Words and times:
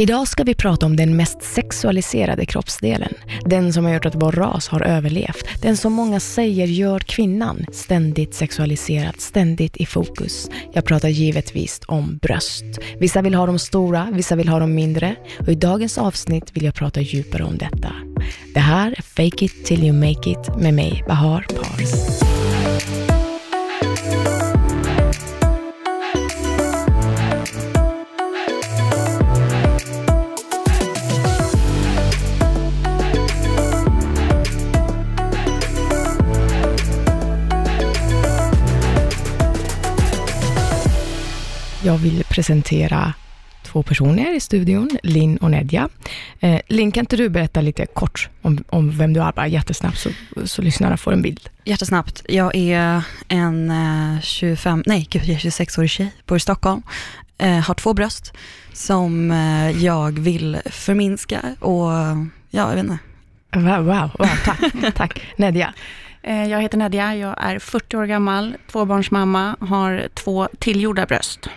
Idag 0.00 0.28
ska 0.28 0.44
vi 0.44 0.54
prata 0.54 0.86
om 0.86 0.96
den 0.96 1.16
mest 1.16 1.42
sexualiserade 1.42 2.46
kroppsdelen. 2.46 3.14
Den 3.44 3.72
som 3.72 3.84
har 3.84 3.92
gjort 3.92 4.06
att 4.06 4.22
vår 4.22 4.32
ras 4.32 4.68
har 4.68 4.82
överlevt. 4.82 5.62
Den 5.62 5.76
som 5.76 5.92
många 5.92 6.20
säger 6.20 6.66
gör 6.66 6.98
kvinnan 6.98 7.66
ständigt 7.72 8.34
sexualiserad, 8.34 9.20
ständigt 9.20 9.76
i 9.76 9.86
fokus. 9.86 10.50
Jag 10.72 10.84
pratar 10.84 11.08
givetvis 11.08 11.80
om 11.86 12.18
bröst. 12.22 12.64
Vissa 13.00 13.22
vill 13.22 13.34
ha 13.34 13.46
dem 13.46 13.58
stora, 13.58 14.08
vissa 14.12 14.36
vill 14.36 14.48
ha 14.48 14.58
dem 14.58 14.74
mindre. 14.74 15.16
Och 15.38 15.48
i 15.48 15.54
dagens 15.54 15.98
avsnitt 15.98 16.56
vill 16.56 16.64
jag 16.64 16.74
prata 16.74 17.00
djupare 17.00 17.44
om 17.44 17.58
detta. 17.58 17.92
Det 18.54 18.60
här 18.60 18.94
är 18.98 19.02
Fake 19.02 19.44
It 19.44 19.64
Till 19.64 19.84
You 19.84 19.92
Make 19.92 20.30
It 20.30 20.56
med 20.56 20.74
mig, 20.74 21.04
Bahar 21.08 21.46
Pars. 21.48 22.29
Jag 41.82 41.98
vill 41.98 42.24
presentera 42.24 43.12
två 43.62 43.82
personer 43.82 44.36
i 44.36 44.40
studion, 44.40 44.90
Linn 45.02 45.36
och 45.36 45.50
Nedja. 45.50 45.88
Eh, 46.40 46.60
Linn, 46.68 46.92
kan 46.92 47.00
inte 47.02 47.16
du 47.16 47.28
berätta 47.28 47.60
lite 47.60 47.86
kort 47.86 48.28
om, 48.42 48.64
om 48.68 48.90
vem 48.90 49.12
du 49.12 49.22
är, 49.22 49.32
bara 49.32 49.46
jättesnabbt, 49.46 49.98
så, 49.98 50.10
så 50.44 50.62
lyssnarna 50.62 50.96
får 50.96 51.12
en 51.12 51.22
bild? 51.22 51.48
Jättesnabbt. 51.64 52.22
Jag 52.28 52.54
är 52.56 53.02
en 53.28 53.70
eh, 53.70 54.20
25, 54.20 54.82
nej 54.86 55.06
gud, 55.10 55.22
jag 55.24 55.34
är 55.34 55.38
26-årig 55.50 55.90
tjej, 55.90 56.12
bor 56.26 56.36
i 56.36 56.40
Stockholm, 56.40 56.82
eh, 57.38 57.58
har 57.58 57.74
två 57.74 57.94
bröst 57.94 58.32
som 58.72 59.30
eh, 59.30 59.70
jag 59.84 60.18
vill 60.18 60.58
förminska 60.66 61.40
och 61.60 61.90
ja, 61.90 62.16
jag 62.50 62.68
vet 62.74 62.78
inte. 62.84 62.98
Wow, 63.54 63.84
wow, 63.84 64.10
wow 64.18 64.28
tack, 64.44 64.60
tack. 64.94 65.20
Nedja? 65.36 65.74
Eh, 66.22 66.44
Jag 66.44 66.62
heter 66.62 66.78
Nadja, 66.78 67.14
jag 67.16 67.34
är 67.38 67.58
40 67.58 67.96
år 67.96 68.04
gammal, 68.06 68.56
tvåbarnsmamma, 68.72 69.56
har 69.60 70.08
två 70.14 70.48
tillgjorda 70.58 71.06
bröst. 71.06 71.48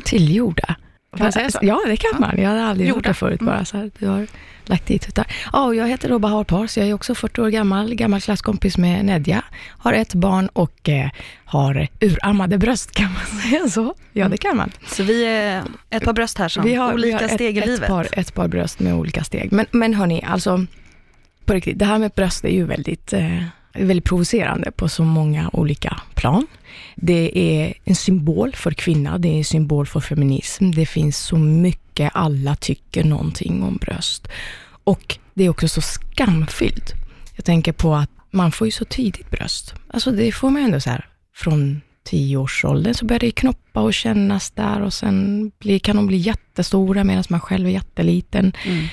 Tillgjorda? 0.00 0.76
Kan 1.16 1.24
man 1.24 1.32
säga 1.32 1.50
så? 1.50 1.58
Ja, 1.62 1.80
det 1.86 1.96
kan 1.96 2.20
man. 2.20 2.38
Jag 2.38 2.48
hade 2.48 2.64
aldrig 2.64 2.88
gjort 2.88 3.04
det 3.04 3.14
förut, 3.14 3.40
bara 3.40 3.64
så 3.64 3.76
här, 3.76 3.90
du 3.98 4.06
har 4.06 4.26
lagt 4.64 4.86
dit 4.86 5.02
tuttar. 5.02 5.26
Ja, 5.52 5.64
och 5.64 5.74
jag 5.74 5.88
heter 5.88 6.08
då 6.08 6.18
Bahar 6.18 6.44
Pars, 6.44 6.76
jag 6.76 6.88
är 6.88 6.94
också 6.94 7.14
40 7.14 7.40
år 7.40 7.48
gammal, 7.48 7.94
gammal 7.94 8.20
klasskompis 8.20 8.78
med 8.78 9.04
Nedja, 9.04 9.44
har 9.68 9.92
ett 9.92 10.14
barn 10.14 10.48
och 10.48 10.88
eh, 10.88 11.10
har 11.44 11.88
urarmade 12.00 12.58
bröst, 12.58 12.92
kan 12.92 13.12
man 13.12 13.40
säga 13.42 13.68
så? 13.68 13.94
Ja, 14.12 14.28
det 14.28 14.36
kan 14.36 14.56
man. 14.56 14.70
Så 14.86 15.02
vi 15.02 15.24
är 15.24 15.62
ett 15.90 16.04
par 16.04 16.12
bröst 16.12 16.38
här 16.38 16.48
som 16.48 16.64
Vi 16.64 16.74
har, 16.74 16.94
olika 16.94 17.16
vi 17.18 17.22
har 17.22 17.28
steg 17.28 17.58
ett, 17.58 17.64
i 17.64 17.66
livet. 17.66 17.82
Ett 17.82 17.88
par, 17.88 18.08
ett 18.12 18.34
par 18.34 18.48
bröst 18.48 18.80
med 18.80 18.94
olika 18.94 19.24
steg. 19.24 19.52
Men, 19.52 19.66
men 19.70 19.94
hörni, 19.94 20.22
alltså 20.22 20.66
på 21.44 21.54
riktigt, 21.54 21.78
det 21.78 21.84
här 21.84 21.98
med 21.98 22.10
bröst 22.10 22.44
är 22.44 22.48
ju 22.48 22.64
väldigt, 22.64 23.12
eh, 23.12 23.42
väldigt 23.74 24.04
provocerande 24.04 24.70
på 24.70 24.88
så 24.88 25.04
många 25.04 25.50
olika 25.52 26.00
plan. 26.14 26.46
Det 26.94 27.38
är 27.38 27.74
en 27.84 27.94
symbol 27.94 28.52
för 28.54 28.70
kvinna, 28.70 29.18
det 29.18 29.28
är 29.28 29.38
en 29.38 29.44
symbol 29.44 29.86
för 29.86 30.00
feminism. 30.00 30.70
Det 30.70 30.86
finns 30.86 31.18
så 31.18 31.36
mycket, 31.36 32.10
alla 32.14 32.56
tycker 32.56 33.04
någonting 33.04 33.62
om 33.62 33.76
bröst. 33.76 34.28
Och 34.84 35.18
det 35.34 35.44
är 35.44 35.48
också 35.48 35.68
så 35.68 35.80
skamfyllt. 35.80 36.92
Jag 37.36 37.44
tänker 37.44 37.72
på 37.72 37.94
att 37.94 38.10
man 38.30 38.52
får 38.52 38.66
ju 38.66 38.70
så 38.70 38.84
tidigt 38.84 39.30
bröst. 39.30 39.74
Alltså 39.88 40.10
det 40.10 40.32
får 40.32 40.50
man 40.50 40.62
ju 40.62 40.66
ändå 40.66 40.80
så 40.80 40.90
här 40.90 41.06
från 41.34 41.80
tioårsåldern 42.04 42.94
så 42.94 43.04
börjar 43.04 43.20
det 43.20 43.30
knoppa 43.30 43.80
och 43.80 43.94
kännas 43.94 44.50
där 44.50 44.82
och 44.82 44.92
sen 44.92 45.50
blir, 45.58 45.78
kan 45.78 45.96
de 45.96 46.06
bli 46.06 46.16
jättestora 46.16 47.04
medan 47.04 47.24
man 47.28 47.40
själv 47.40 47.66
är 47.66 47.70
jätteliten. 47.70 48.52
Mm. 48.64 48.86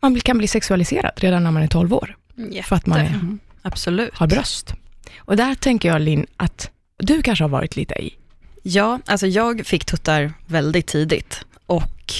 Man 0.00 0.20
kan 0.20 0.38
bli 0.38 0.48
sexualiserad 0.48 1.12
redan 1.16 1.44
när 1.44 1.50
man 1.50 1.62
är 1.62 1.66
12 1.68 1.94
år 1.94 2.16
för 2.64 2.76
att 2.76 2.86
man 2.86 3.00
är, 3.00 3.06
Mm. 3.06 3.38
Absolut. 3.62 4.14
har 4.14 4.26
bröst. 4.26 4.74
Och 5.18 5.36
där 5.36 5.54
tänker 5.54 5.88
jag 5.88 6.00
Linn 6.00 6.26
att 6.36 6.70
du 6.98 7.22
kanske 7.22 7.44
har 7.44 7.48
varit 7.48 7.76
lite 7.76 7.94
i. 7.94 8.14
Ja, 8.62 9.00
alltså 9.06 9.26
jag 9.26 9.66
fick 9.66 9.84
tuttar 9.84 10.32
väldigt 10.46 10.86
tidigt 10.86 11.44
och 11.66 12.14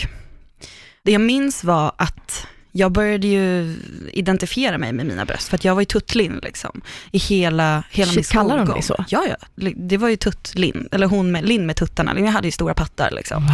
det 1.03 1.12
jag 1.12 1.21
minns 1.21 1.65
var 1.65 1.93
att 1.97 2.47
jag 2.73 2.93
började 2.93 3.27
ju 3.27 3.77
identifiera 4.12 4.78
mig 4.78 4.93
med 4.93 5.06
mina 5.06 5.25
bröst, 5.25 5.49
för 5.49 5.55
att 5.55 5.65
jag 5.65 5.75
var 5.75 5.83
ju 5.83 5.87
tuttlin 5.87 6.41
liksom, 6.43 6.81
i 7.11 7.19
hela, 7.19 7.83
hela 7.91 8.12
min 8.12 8.25
Shit, 8.25 8.33
kallar 8.33 8.57
de 8.57 8.67
skolgång. 8.67 8.75
dig 8.75 8.83
så? 8.83 9.05
Ja, 9.09 9.25
ja. 9.28 9.71
Det 9.77 9.97
var 9.97 10.09
ju 10.09 10.17
tuttlin, 10.17 10.89
eller 10.93 11.07
hon 11.07 11.33
med, 11.33 11.49
Linn 11.49 11.67
med 11.67 11.77
tuttarna, 11.77 12.21
jag 12.21 12.27
hade 12.27 12.49
ju 12.49 12.53
stora 12.53 12.75
pattar 12.75 13.11
liksom. 13.11 13.49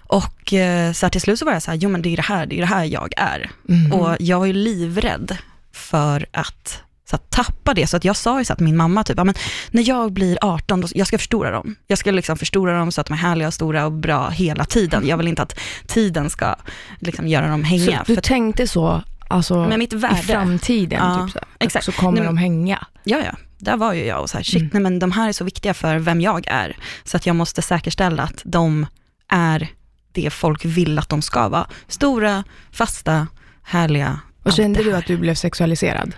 Och 0.00 0.52
eh, 0.52 0.92
så 0.92 1.08
till 1.10 1.20
slut 1.20 1.38
så 1.38 1.44
var 1.44 1.52
jag 1.52 1.62
så 1.62 1.70
här, 1.70 1.78
jo 1.78 1.88
men 1.88 2.02
det 2.02 2.12
är 2.12 2.16
det 2.16 2.22
här, 2.22 2.46
det 2.46 2.56
är 2.56 2.60
det 2.60 2.66
här 2.66 2.84
jag 2.84 3.12
är. 3.16 3.50
Mm. 3.68 3.92
Och 3.92 4.16
jag 4.20 4.38
var 4.38 4.46
ju 4.46 4.52
livrädd 4.52 5.36
för 5.72 6.26
att 6.32 6.82
så 7.10 7.16
att 7.16 7.30
tappa 7.30 7.74
det, 7.74 7.86
så 7.86 7.96
att 7.96 8.04
jag 8.04 8.16
sa 8.16 8.38
ju 8.38 8.44
så 8.44 8.52
att 8.52 8.60
min 8.60 8.76
mamma 8.76 9.04
typ, 9.04 9.16
men 9.16 9.34
när 9.70 9.88
jag 9.88 10.12
blir 10.12 10.38
18, 10.40 10.80
då, 10.80 10.88
jag 10.94 11.06
ska 11.06 11.18
förstora 11.18 11.50
dem. 11.50 11.76
Jag 11.86 11.98
ska 11.98 12.10
liksom 12.10 12.36
förstora 12.36 12.78
dem 12.78 12.92
så 12.92 13.00
att 13.00 13.06
de 13.06 13.12
är 13.12 13.16
härliga 13.16 13.48
och 13.48 13.54
stora 13.54 13.86
och 13.86 13.92
bra 13.92 14.28
hela 14.28 14.64
tiden. 14.64 15.06
Jag 15.06 15.16
vill 15.16 15.28
inte 15.28 15.42
att 15.42 15.58
tiden 15.86 16.30
ska 16.30 16.54
liksom 16.98 17.28
göra 17.28 17.46
dem 17.48 17.60
så 17.62 17.66
hänga. 17.66 18.02
du 18.06 18.14
För, 18.14 18.22
tänkte 18.22 18.66
så, 18.68 19.02
alltså 19.28 19.64
med 19.68 19.78
mitt 19.78 19.92
i 19.92 19.96
värde. 19.96 20.16
framtiden, 20.22 20.98
Ja, 21.02 21.24
typ 21.26 21.32
så, 21.32 21.38
exakt. 21.60 21.84
så 21.84 21.92
kommer 21.92 22.18
Nej, 22.18 22.26
de 22.26 22.36
hänga. 22.36 22.86
Ja, 23.04 23.18
ja, 23.24 23.32
där 23.58 23.76
var 23.76 23.92
ju 23.92 24.04
jag 24.04 24.20
och 24.20 24.30
så 24.30 24.36
här, 24.36 24.44
shit, 24.44 24.60
Mm. 24.60 24.70
nej 24.72 24.82
men 24.82 24.98
de 24.98 25.12
här 25.12 25.28
är 25.28 25.32
så 25.32 25.44
viktiga 25.44 25.74
för 25.74 25.98
vem 25.98 26.20
jag 26.20 26.44
är. 26.48 26.76
Så 27.04 27.16
att 27.16 27.26
jag 27.26 27.36
måste 27.36 27.62
säkerställa 27.62 28.22
att 28.22 28.42
de 28.44 28.86
är 29.28 29.68
det 30.12 30.30
folk 30.30 30.64
vill 30.64 30.98
att 30.98 31.08
de 31.08 31.22
ska 31.22 31.48
vara. 31.48 31.66
Stora, 31.88 32.44
fasta, 32.72 33.26
härliga. 33.62 34.20
Och 34.42 34.52
kände 34.52 34.82
du 34.82 34.92
att 34.96 35.06
du 35.06 35.16
blev 35.16 35.34
sexualiserad? 35.34 36.12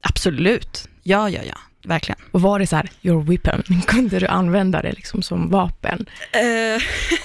Absolut. 0.00 0.88
Ja, 1.02 1.28
ja, 1.30 1.40
ja. 1.48 1.54
Verkligen. 1.84 2.20
Och 2.30 2.42
var 2.42 2.58
det 2.58 2.66
så 2.66 2.76
här, 2.76 2.90
your 3.02 3.22
weapon, 3.24 3.62
kunde 3.86 4.18
du 4.18 4.26
använda 4.26 4.82
det 4.82 4.92
liksom 4.92 5.22
som 5.22 5.50
vapen? 5.50 6.06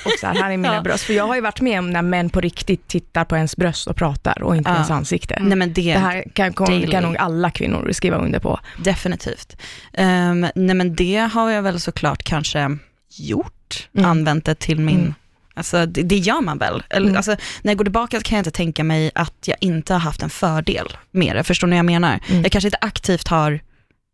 Och 0.06 0.12
så 0.20 0.28
här, 0.28 0.34
här 0.36 0.52
är 0.52 0.58
mina 0.58 0.76
Ja. 0.76 0.82
bröst. 0.82 1.04
För 1.04 1.14
jag 1.14 1.28
har 1.28 1.36
ju 1.36 1.42
varit 1.42 1.62
med 1.62 1.80
om 1.80 1.90
när 1.92 2.02
män 2.02 2.30
på 2.30 2.42
riktigt 2.42 2.88
tittar 2.88 3.26
på 3.26 3.36
ens 3.36 3.58
bröst 3.58 3.88
och 3.88 3.96
pratar 3.96 4.44
och 4.44 4.56
inte 4.56 4.70
Ja. 4.70 4.74
ens 4.76 4.92
ansikte. 4.92 5.38
Nej 5.42 5.58
men 5.58 5.74
det, 5.74 5.94
Det 5.94 6.00
här 6.00 6.24
kan, 6.34 6.52
daily. 6.54 6.88
kan 6.92 7.04
nog 7.04 7.18
alla 7.18 7.52
kvinnor 7.52 7.92
skriva 7.92 8.18
under 8.18 8.40
på. 8.40 8.60
definitivt. 8.84 9.58
Um, 9.98 10.42
nej 10.56 10.76
men 10.76 10.96
det 10.96 11.30
har 11.34 11.52
jag 11.52 11.62
väl 11.62 11.80
såklart 11.80 12.24
kanske 12.24 12.78
gjort, 13.18 13.52
Mm. 13.98 14.10
använt 14.10 14.46
det 14.46 14.56
till 14.56 14.80
min, 14.80 15.00
Mm. 15.00 15.14
Alltså 15.56 15.86
det, 15.86 16.04
det 16.04 16.18
gör 16.18 16.42
man 16.42 16.58
väl. 16.58 16.84
Eller, 16.90 17.06
Mm. 17.08 17.18
alltså, 17.18 17.32
när 17.62 17.72
jag 17.72 17.78
går 17.78 17.86
tillbaka 17.86 18.20
kan 18.22 18.36
jag 18.36 18.40
inte 18.42 18.52
tänka 18.52 18.84
mig 18.84 19.12
att 19.16 19.34
jag 19.46 19.58
inte 19.62 19.94
har 19.94 20.00
haft 20.00 20.22
en 20.24 20.30
fördel 20.30 20.98
med 21.12 21.36
det, 21.36 21.44
förstår 21.44 21.68
ni 21.68 21.72
vad 21.76 21.78
jag 21.80 21.86
menar? 21.86 22.20
Mm. 22.30 22.42
Jag 22.44 22.52
kanske 22.52 22.68
inte 22.68 22.78
aktivt 22.82 23.28
har 23.28 23.60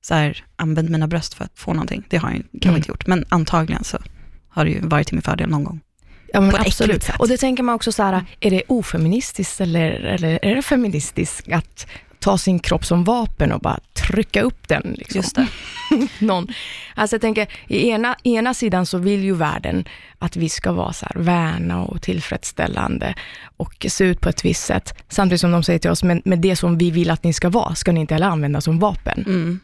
så 0.04 0.14
här, 0.14 0.44
använt 0.56 0.90
mina 0.90 1.08
bröst 1.08 1.34
för 1.34 1.46
att 1.46 1.52
få 1.60 1.74
någonting, 1.74 2.04
det 2.10 2.18
har 2.18 2.30
jag 2.30 2.38
kanske 2.52 2.68
Mm. 2.68 2.76
inte 2.78 2.90
gjort, 2.90 3.08
men 3.08 3.26
antagligen 3.30 3.84
så 3.84 3.98
har 4.50 4.66
det 4.66 4.72
ju 4.72 4.80
varit 4.82 5.08
till 5.08 5.16
min 5.16 5.22
fördel 5.22 5.50
någon 5.50 5.64
gång. 5.64 5.80
Ja, 6.34 6.42
men 6.42 6.56
absolut. 6.56 7.10
Och 7.20 7.28
det 7.28 7.38
tänker 7.38 7.64
man 7.64 7.76
också 7.76 7.92
så 7.92 8.04
här, 8.04 8.26
är 8.40 8.52
det 8.52 8.64
ofeministiskt 8.68 9.62
eller, 9.62 9.92
eller 9.92 10.40
är 10.46 10.56
det 10.56 10.62
feministiskt 10.62 11.52
att 11.52 11.88
ta 12.22 12.38
sin 12.38 12.60
kropp 12.60 12.86
som 12.86 13.04
vapen 13.04 13.52
och 13.52 13.60
bara 13.60 13.80
trycka 13.94 14.42
upp 14.42 14.68
den? 14.68 14.96
Liksom. 14.98 15.18
Just 15.18 15.36
det. 15.36 15.48
Någon. 16.26 16.48
Alltså 16.96 17.14
jag 17.14 17.22
tänker, 17.22 17.48
i 17.68 17.90
ena, 17.90 18.16
ena 18.24 18.54
sidan 18.54 18.86
så 18.86 18.98
vill 18.98 19.24
ju 19.24 19.34
världen 19.34 19.86
att 20.20 20.36
vi 20.36 20.50
ska 20.50 20.72
vara 20.72 20.94
så 20.94 21.06
här 21.06 21.22
värna 21.22 21.84
och 21.84 22.02
tillfredsställande 22.02 23.16
och 23.58 23.86
se 23.90 24.04
ut 24.04 24.22
på 24.22 24.30
ett 24.30 24.46
visst 24.46 24.66
sätt. 24.66 24.94
Samtidigt 25.10 25.42
som 25.42 25.52
de 25.52 25.64
säger 25.64 25.80
till 25.80 25.92
oss, 25.92 26.04
men, 26.04 26.22
men 26.26 26.42
det 26.42 26.56
som 26.56 26.78
vi 26.78 26.92
vill 26.92 27.12
att 27.12 27.24
ni 27.24 27.34
ska 27.34 27.50
vara, 27.50 27.76
ska 27.76 27.92
ni 27.92 28.00
inte 28.00 28.14
heller 28.14 28.28
använda 28.28 28.62
som 28.62 28.80
vapen. 28.80 29.24
Mm. 29.28 29.60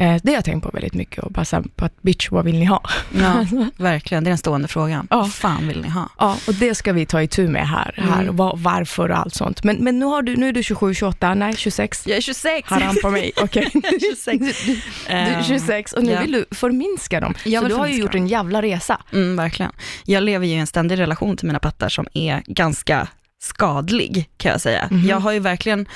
Eh, 0.00 0.16
det 0.22 0.30
har 0.30 0.34
jag 0.34 0.44
tänkt 0.44 0.62
på 0.62 0.70
väldigt 0.72 0.94
mycket 0.94 1.24
och 1.24 1.32
bara 1.32 1.44
så 1.44 1.62
på 1.76 1.84
att 1.84 2.02
bitch, 2.02 2.30
vad 2.30 2.44
vill 2.44 2.58
ni 2.58 2.64
ha? 2.64 2.82
Ja, 3.20 3.46
verkligen, 3.76 4.24
det 4.24 4.28
är 4.28 4.30
den 4.30 4.38
stående 4.38 4.68
frågan. 4.68 5.06
Ja. 5.10 5.16
Vad 5.16 5.32
fan 5.34 5.68
vill 5.68 5.80
ni 5.82 5.88
ha? 5.88 6.08
Ja, 6.18 6.36
och 6.48 6.54
det 6.54 6.74
ska 6.74 6.92
vi 6.92 7.06
ta 7.06 7.22
itu 7.22 7.48
med 7.48 7.68
här, 7.68 7.94
här 7.96 8.22
Mm. 8.22 8.36
var, 8.36 8.56
varför 8.56 9.08
och 9.10 9.18
allt 9.18 9.34
sånt. 9.34 9.64
Men, 9.64 9.76
men 9.76 9.98
nu, 9.98 10.04
har 10.06 10.22
du, 10.22 10.36
nu 10.36 10.48
är 10.48 10.52
du 10.52 10.62
27, 10.62 10.94
28, 10.94 11.34
nej 11.34 11.56
26. 11.56 12.06
Jag 12.06 12.16
är 12.16 12.20
26! 12.20 12.68
Haram 12.70 12.96
på 13.02 13.10
mig, 13.10 13.32
okej. 13.42 13.70
26. 14.00 14.38
Du, 14.66 14.72
du 15.08 15.12
är 15.14 15.42
26 15.42 15.92
och 15.92 16.04
nu 16.04 16.12
ja. 16.12 16.20
vill 16.20 16.32
du 16.32 16.44
förminska 16.50 17.20
dem. 17.20 17.34
Jag 17.44 17.62
Så 17.62 17.68
du 17.68 17.74
har 17.74 17.86
ju 17.86 17.94
gjort 17.98 18.12
dem. 18.12 18.20
en 18.22 18.26
jävla 18.28 18.62
resa. 18.62 19.00
Mm, 19.12 19.36
verkligen. 19.36 19.72
Jag 20.04 20.22
lever 20.22 20.46
ju 20.46 20.52
i 20.52 20.58
en 20.58 20.66
ständig 20.66 20.98
relation 20.98 21.36
till 21.36 21.46
mina 21.46 21.58
pattar 21.58 21.88
som 21.88 22.06
är 22.14 22.42
ganska 22.46 23.08
skadlig, 23.40 24.28
kan 24.36 24.52
jag 24.52 24.60
säga. 24.60 24.88
Mhm. 24.90 25.06
Jag 25.08 25.20
har 25.20 25.32
ju 25.32 25.38
verkligen 25.38 25.86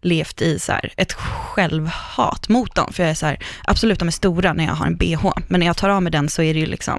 levt 0.00 0.42
i 0.42 0.58
så 0.58 0.72
här, 0.72 0.92
ett 0.96 1.12
självhat 1.12 2.48
mot 2.48 2.74
dem, 2.74 2.92
för 2.92 3.02
jag 3.02 3.10
är 3.10 3.14
så 3.14 3.26
här, 3.26 3.38
absolut 3.64 3.98
de 3.98 4.08
är 4.08 4.12
stora 4.12 4.52
när 4.52 4.64
jag 4.64 4.72
har 4.74 4.86
en 4.86 4.96
bh, 4.96 5.32
men 5.48 5.60
när 5.60 5.66
jag 5.66 5.76
tar 5.76 5.88
av 5.88 6.02
mig 6.02 6.12
den 6.12 6.28
så 6.28 6.42
är 6.42 6.54
det 6.54 6.60
ju 6.60 6.66
liksom 6.66 6.98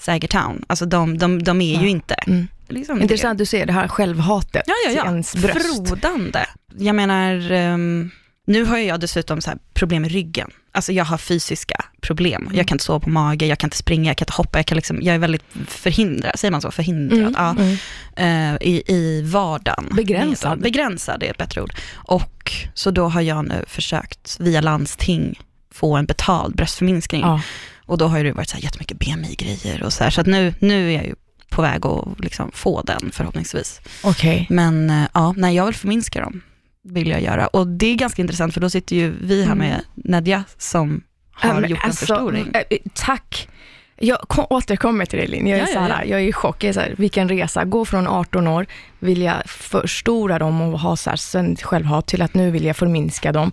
Sagertown, 0.00 0.64
alltså 0.66 0.86
de, 0.86 1.18
de, 1.18 1.42
de 1.42 1.60
är 1.60 1.74
Ja. 1.74 1.82
ju 1.82 1.88
inte 1.88 2.14
Mm. 2.14 2.48
liksom 2.68 3.02
Intressant, 3.02 3.38
du 3.38 3.46
ser 3.46 3.66
det 3.66 3.72
här 3.72 3.88
självhatet 3.88 4.62
Ja, 4.66 4.74
ja, 4.86 4.90
ja. 4.96 5.04
ens 5.06 5.36
bröst. 5.36 5.88
Frodande. 5.88 6.46
Jag 6.78 6.94
menar, 6.94 7.50
ehm, 7.52 8.10
Nu 8.46 8.64
har 8.64 8.78
jag 8.78 9.00
dessutom 9.00 9.40
så 9.40 9.50
här 9.50 9.58
problem 9.74 10.02
med 10.02 10.10
ryggen. 10.10 10.50
Alltså 10.72 10.92
jag 10.92 11.04
har 11.04 11.18
fysiska 11.18 11.84
problem. 12.00 12.42
Mm. 12.42 12.56
Jag 12.56 12.68
kan 12.68 12.74
inte 12.74 12.84
sova 12.84 13.00
på 13.00 13.08
mage, 13.10 13.46
jag 13.46 13.58
kan 13.58 13.66
inte 13.66 13.76
springa, 13.76 14.10
jag 14.10 14.16
kan 14.16 14.24
inte 14.24 14.32
hoppa, 14.36 14.58
jag, 14.58 14.66
kan 14.66 14.76
liksom, 14.76 14.98
jag 15.02 15.14
är 15.14 15.18
väldigt 15.18 15.44
förhindrad, 15.68 16.38
säger 16.38 16.52
man 16.52 16.60
så? 16.60 16.70
Förhindrad? 16.70 17.18
Mm, 17.18 17.34
Ja, 17.36 17.50
mm. 17.58 18.54
eh, 18.56 18.68
i, 18.68 18.82
I 18.86 19.22
vardagen. 19.22 19.88
Begränsad. 19.96 20.60
Begränsad 20.60 21.22
är 21.22 21.30
ett 21.30 21.38
bättre 21.38 21.62
ord. 21.62 21.74
Och 21.94 22.52
så 22.74 22.90
då 22.90 23.08
har 23.08 23.20
jag 23.20 23.44
nu 23.44 23.64
försökt 23.68 24.40
via 24.40 24.60
landsting 24.60 25.40
få 25.70 25.96
en 25.96 26.06
betald 26.06 26.56
bröstförminskning. 26.56 27.20
Ja. 27.20 27.40
Och 27.86 27.98
då 27.98 28.06
har 28.06 28.24
det 28.24 28.32
varit 28.32 28.48
så 28.48 28.56
här 28.56 28.62
jättemycket 28.64 28.98
BMI-grejer 28.98 29.82
och 29.82 29.92
så 29.92 30.04
här. 30.04 30.10
Så 30.10 30.20
att 30.20 30.26
nu, 30.26 30.54
nu 30.58 30.88
är 30.88 30.96
jag 30.96 31.04
ju 31.06 31.14
på 31.48 31.62
väg 31.62 31.86
att 31.86 32.20
liksom 32.20 32.50
få 32.54 32.82
den 32.82 33.10
förhoppningsvis. 33.12 33.80
Okej. 34.02 34.46
Men 34.50 34.90
eh, 34.90 35.04
ja, 35.14 35.34
nej, 35.36 35.54
jag 35.56 35.66
vill 35.66 35.74
förminska 35.74 36.20
dem, 36.20 36.40
vill 36.84 37.08
jag 37.08 37.22
göra. 37.22 37.46
Och 37.46 37.66
det 37.66 37.86
är 37.86 37.94
ganska 37.94 38.22
intressant 38.22 38.54
för 38.54 38.60
då 38.60 38.70
sitter 38.70 38.96
ju 38.96 39.14
vi 39.20 39.44
här 39.44 39.52
Mm. 39.52 39.58
med 39.68 39.80
Nadja 39.94 40.44
som 40.58 41.02
har 41.32 41.60
men 41.60 41.70
gjort 41.70 41.78
en 41.82 41.86
alltså, 41.86 42.06
förstoring. 42.06 42.50
eh, 42.54 42.60
eh, 42.70 42.78
Tack. 42.94 43.48
Jag 43.96 44.18
kom, 44.20 44.46
återkommer 44.50 45.06
till 45.06 45.18
det 45.18 45.26
Linn. 45.26 45.46
Jag 45.46 45.58
är, 45.58 45.68
Ja, 45.74 45.88
ja, 45.88 46.04
jag 46.04 46.20
är 46.20 46.24
i 46.28 46.32
chock. 46.32 46.64
Jag 46.64 46.68
är 46.68 46.72
så 46.72 46.80
här, 46.80 46.94
vilken 46.98 47.28
resa. 47.28 47.64
Gå 47.64 47.84
från 47.84 48.06
18 48.06 48.46
år, 48.46 48.66
vilja 48.98 49.42
förstora 49.46 50.38
dem 50.38 50.60
och 50.60 50.80
ha 50.80 50.96
så 50.96 51.10
här, 51.10 51.56
självhat 51.64 52.06
till 52.06 52.22
att 52.22 52.34
nu 52.34 52.50
vill 52.50 52.64
jag 52.64 52.76
förminska 52.76 53.32
dem. 53.32 53.52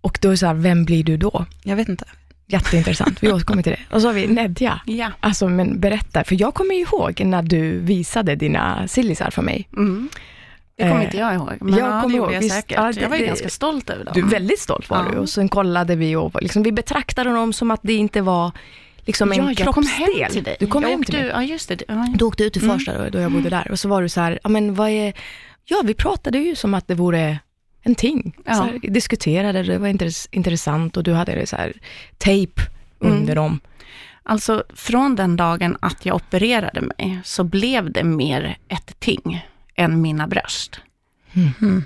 Och 0.00 0.18
då 0.22 0.30
är 0.30 0.36
så 0.36 0.46
här, 0.46 0.54
vem 0.54 0.84
blir 0.84 1.04
du 1.04 1.16
då? 1.16 1.46
Jag 1.62 1.76
vet 1.76 1.88
inte. 1.88 2.04
Jätteintressant. 2.46 3.22
Vi 3.22 3.32
återkommer 3.32 3.62
till 3.62 3.72
det. 3.72 3.94
Och 3.94 4.00
så 4.02 4.08
har 4.08 4.14
vi 4.14 4.26
Nedja. 4.26 4.80
Ja. 4.86 5.10
Alltså, 5.20 5.48
men 5.48 5.80
berätta, 5.80 6.24
för 6.24 6.40
jag 6.40 6.54
kommer 6.54 6.74
ihåg 6.74 7.20
när 7.24 7.42
du 7.42 7.78
visade 7.78 8.34
dina 8.36 8.88
sillisar 8.88 9.30
för 9.30 9.42
mig. 9.42 9.68
Mm. 9.76 10.08
Det 10.76 10.82
kommer 10.82 10.98
Eh, 11.00 11.04
inte 11.04 11.16
jag 11.16 11.34
ihåg, 11.34 11.52
men 11.60 11.74
jag 11.78 11.88
ja, 11.88 12.00
kommer 12.00 12.12
det 12.14 12.18
gjorde 12.18 12.32
jag 12.32 12.40
visst, 12.40 12.54
säkert. 12.54 12.76
ja, 12.78 12.92
det- 12.92 13.00
jag 13.00 13.08
var 13.08 13.16
ju 13.16 13.22
det- 13.22 13.28
ganska 13.28 13.48
stolt 13.48 13.90
över 13.90 14.04
dem. 14.04 14.12
Du, 14.14 14.22
väldigt 14.22 14.58
stolt 14.60 14.90
var 14.90 14.96
Ja. 15.04 15.10
du 15.12 15.18
och 15.18 15.28
sen 15.28 15.48
kollade 15.48 15.96
vi 15.96 16.16
och 16.16 16.42
liksom, 16.42 16.62
vi 16.62 16.72
betraktade 16.72 17.30
dem 17.32 17.52
som 17.52 17.70
att 17.70 17.80
det 17.82 17.92
inte 17.92 18.20
var 18.20 18.50
liksom 19.06 19.32
en 19.32 19.38
ja, 19.38 19.52
jag 19.56 19.74
kom 19.74 19.86
hem 19.86 20.06
kroppsdel. 20.06 20.32
till 20.32 20.42
dig. 20.42 20.56
Du 20.60 20.66
kom 20.66 20.82
jag 20.82 20.90
hem 20.90 21.04
till 21.04 21.14
mig. 21.18 21.26
Ja, 21.26 21.42
just 21.42 21.68
det. 21.68 21.82
Ja. 21.88 22.06
Du 22.14 22.24
åkte 22.24 22.44
ut 22.44 22.52
till 22.52 22.62
Mm. 22.62 22.78
Farsta 22.78 22.98
då, 23.04 23.10
då 23.10 23.18
jag 23.18 23.32
bodde 23.32 23.50
där 23.50 23.70
och 23.70 23.78
så 23.78 23.88
var 23.88 24.02
du 24.02 24.08
så 24.08 24.20
här, 24.20 24.38
ja 24.42 24.48
men 24.48 24.74
vad 24.74 24.88
är, 24.90 25.12
ja 25.64 25.82
vi 25.84 25.94
pratade 25.94 26.38
ju 26.38 26.56
som 26.56 26.74
att 26.74 26.88
det 26.88 26.94
vore 26.94 27.38
en 27.82 27.94
ting. 27.94 28.36
Ja. 28.44 28.54
Så 28.54 28.62
här, 28.62 28.78
diskuterade, 28.82 29.62
det 29.62 29.78
var 29.78 29.88
intress- 29.88 30.28
intressant 30.30 30.96
och 30.96 31.02
du 31.02 31.12
hade 31.12 31.34
det 31.34 31.46
så 31.46 31.56
här 31.56 31.72
tejp 32.18 32.62
under 32.98 33.34
dem. 33.34 33.60
Alltså, 34.24 34.64
från 34.74 35.16
den 35.16 35.36
dagen 35.36 35.76
att 35.80 36.06
jag 36.06 36.16
opererade 36.16 36.80
mig, 36.80 37.20
så 37.24 37.44
blev 37.44 37.92
det 37.92 38.04
mer 38.04 38.56
ett 38.68 39.00
ting 39.00 39.46
än 39.76 40.00
mina 40.02 40.26
bröst. 40.26 40.80
Mm. 41.32 41.84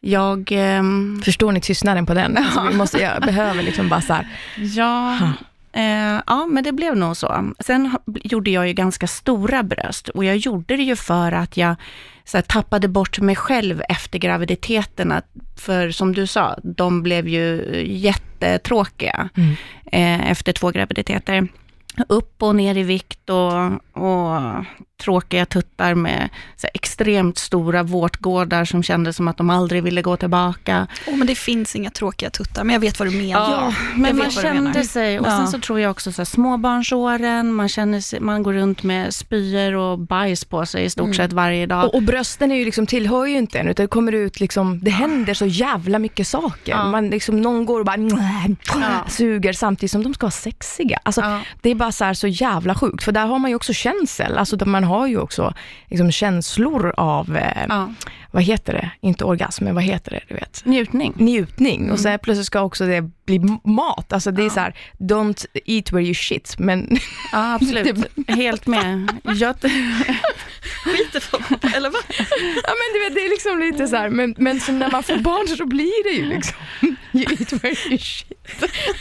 Jag, 0.00 0.52
ehm, 0.52 1.20
Förstår 1.24 1.52
ni 1.52 1.60
tystnaden 1.60 2.06
på 2.06 2.14
den? 2.14 2.36
Alltså, 2.36 2.62
vi 2.70 2.74
måste, 2.76 2.98
jag 2.98 3.22
behöver 3.22 3.62
liksom 3.62 3.88
bara 3.88 4.00
så 4.00 4.12
här, 4.12 4.28
ja, 4.56 5.14
eh, 5.72 6.22
ja, 6.26 6.46
men 6.46 6.64
det 6.64 6.72
blev 6.72 6.96
nog 6.96 7.16
så. 7.16 7.52
Sen 7.60 7.98
gjorde 8.06 8.50
jag 8.50 8.68
ju 8.68 8.72
ganska 8.72 9.06
stora 9.06 9.62
bröst 9.62 10.08
och 10.08 10.24
jag 10.24 10.36
gjorde 10.36 10.76
det 10.76 10.82
ju 10.82 10.96
för 10.96 11.32
att 11.32 11.56
jag 11.56 11.76
så 12.24 12.36
här, 12.36 12.42
tappade 12.42 12.88
bort 12.88 13.18
mig 13.18 13.36
själv 13.36 13.82
efter 13.88 14.18
graviditeterna. 14.18 15.22
För 15.56 15.90
som 15.90 16.14
du 16.14 16.26
sa, 16.26 16.58
de 16.62 17.02
blev 17.02 17.28
ju 17.28 17.64
jättetråkiga. 17.86 19.28
Mm. 19.34 19.56
eh, 19.92 20.30
efter 20.30 20.52
två 20.52 20.70
graviditeter. 20.70 21.48
Upp 22.08 22.42
och 22.42 22.56
ner 22.56 22.76
i 22.76 22.82
vikt 22.82 23.30
och, 23.30 23.62
och 24.02 24.64
tråkiga 25.00 25.46
tuttar 25.46 25.94
med 25.94 26.28
så 26.56 26.66
här, 26.66 26.70
extremt 26.74 27.38
stora 27.38 27.82
vårtgårdar 27.82 28.64
som 28.64 28.82
kändes 28.82 29.16
som 29.16 29.28
att 29.28 29.36
de 29.36 29.50
aldrig 29.50 29.82
ville 29.82 30.02
gå 30.02 30.16
tillbaka. 30.16 30.86
Åh, 31.06 31.16
men 31.16 31.26
det 31.26 31.34
finns 31.34 31.76
inga 31.76 31.90
tråkiga 31.90 32.30
tuttar, 32.30 32.64
men 32.64 32.72
jag 32.72 32.80
vet 32.80 32.98
vad 32.98 33.08
du 33.08 33.16
menar. 33.16 33.50
Ja, 33.50 33.74
men 33.94 34.16
man 34.16 34.30
kände 34.30 34.84
sig, 34.84 35.20
och 35.20 35.26
Ja. 35.26 35.36
sen 35.36 35.48
så 35.48 35.58
tror 35.60 35.80
jag 35.80 35.90
också 35.90 36.12
så 36.12 36.20
här, 36.22 36.24
småbarnsåren, 36.26 37.52
man 37.54 37.68
känner 37.68 38.00
sig, 38.00 38.20
man 38.20 38.42
går 38.42 38.52
runt 38.52 38.82
med 38.82 39.14
spyor 39.14 39.72
och 39.74 39.98
bajs 39.98 40.44
på 40.44 40.66
sig 40.66 40.84
i 40.84 40.90
stort 40.90 41.04
Mm. 41.04 41.14
sett 41.14 41.32
varje 41.32 41.66
dag. 41.66 41.84
och, 41.84 41.94
och 41.94 42.02
brösten 42.02 42.52
är 42.52 42.56
ju 42.56 42.64
liksom, 42.64 42.86
tillhör 42.86 43.26
ju 43.26 43.38
inte 43.38 43.58
en, 43.58 43.68
utan 43.68 43.84
det 43.84 43.88
kommer 43.90 44.12
ut 44.12 44.40
liksom, 44.40 44.80
det 44.82 44.90
händer 44.90 45.34
så 45.34 45.46
jävla 45.46 45.98
mycket 45.98 46.26
saker. 46.26 46.72
Ja. 46.72 46.90
Man 46.90 47.10
liksom, 47.10 47.40
någon 47.40 47.66
går 47.66 47.80
och 47.80 47.86
bara 47.86 47.96
Ja. 48.80 49.04
suger 49.08 49.52
samtidigt 49.52 49.90
som 49.90 50.02
de 50.02 50.14
ska 50.14 50.26
vara 50.26 50.30
sexiga. 50.30 50.98
Alltså, 51.02 51.20
ja. 51.20 51.40
Det 51.60 51.70
är 51.70 51.74
bara 51.74 51.92
så, 51.92 52.04
här, 52.04 52.14
så 52.14 52.26
jävla 52.26 52.74
sjukt, 52.74 53.02
för 53.04 53.12
där 53.12 53.26
har 53.26 53.38
man 53.38 53.50
ju 53.50 53.54
också 53.56 53.72
känsel. 53.72 54.38
Alltså 54.38 54.56
där 54.56 54.66
man 54.66 54.84
har 54.90 55.06
ju 55.06 55.18
också 55.18 55.54
liksom, 55.88 56.10
känslor 56.12 56.92
av, 56.96 57.36
eh, 57.36 57.64
Ja. 57.68 57.92
vad 58.30 58.42
heter 58.42 58.72
det? 58.72 58.90
Inte 59.00 59.24
orgasm, 59.24 59.64
men 59.64 59.74
vad 59.74 59.84
heter 59.84 60.10
det? 60.10 60.20
Du 60.28 60.34
vet? 60.34 60.62
Njutning. 60.64 61.12
Njutning. 61.16 61.90
Och 61.90 62.00
så 62.00 62.08
här, 62.08 62.18
plötsligt 62.18 62.46
ska 62.46 62.60
också 62.60 62.86
det 62.86 63.02
bli 63.26 63.38
mat. 63.64 64.12
Alltså 64.12 64.30
det 64.30 64.42
är 64.42 64.44
Ja. 64.44 64.50
så 64.50 64.60
här, 64.60 64.74
don't 64.98 65.46
eat 65.64 65.92
where 65.92 66.04
you 66.04 66.14
shit. 66.14 66.54
Men 66.58 66.98
Ja, 67.32 67.54
absolut. 67.54 68.06
Helt 68.28 68.66
med. 68.66 69.08
Jag, 69.24 69.54
Skiter 70.84 71.20
folk 71.20 71.74
eller 71.74 71.90
vad? 71.90 72.02
Ja 72.64 72.74
men 72.78 72.88
du 72.94 73.04
vet, 73.04 73.14
det 73.14 73.20
är 73.20 73.30
liksom 73.30 73.58
lite 73.58 73.88
så 73.88 73.96
här, 73.96 74.08
men, 74.08 74.34
men 74.38 74.60
så 74.60 74.72
när 74.72 74.90
man 74.90 75.02
får 75.02 75.16
barn 75.16 75.48
så 75.48 75.66
blir 75.66 76.04
det 76.04 76.10
ju 76.10 76.26
liksom, 76.26 76.56
you 77.12 77.24
eat 77.38 77.52
where 77.52 77.88
you 77.88 77.98
shit. 77.98 78.32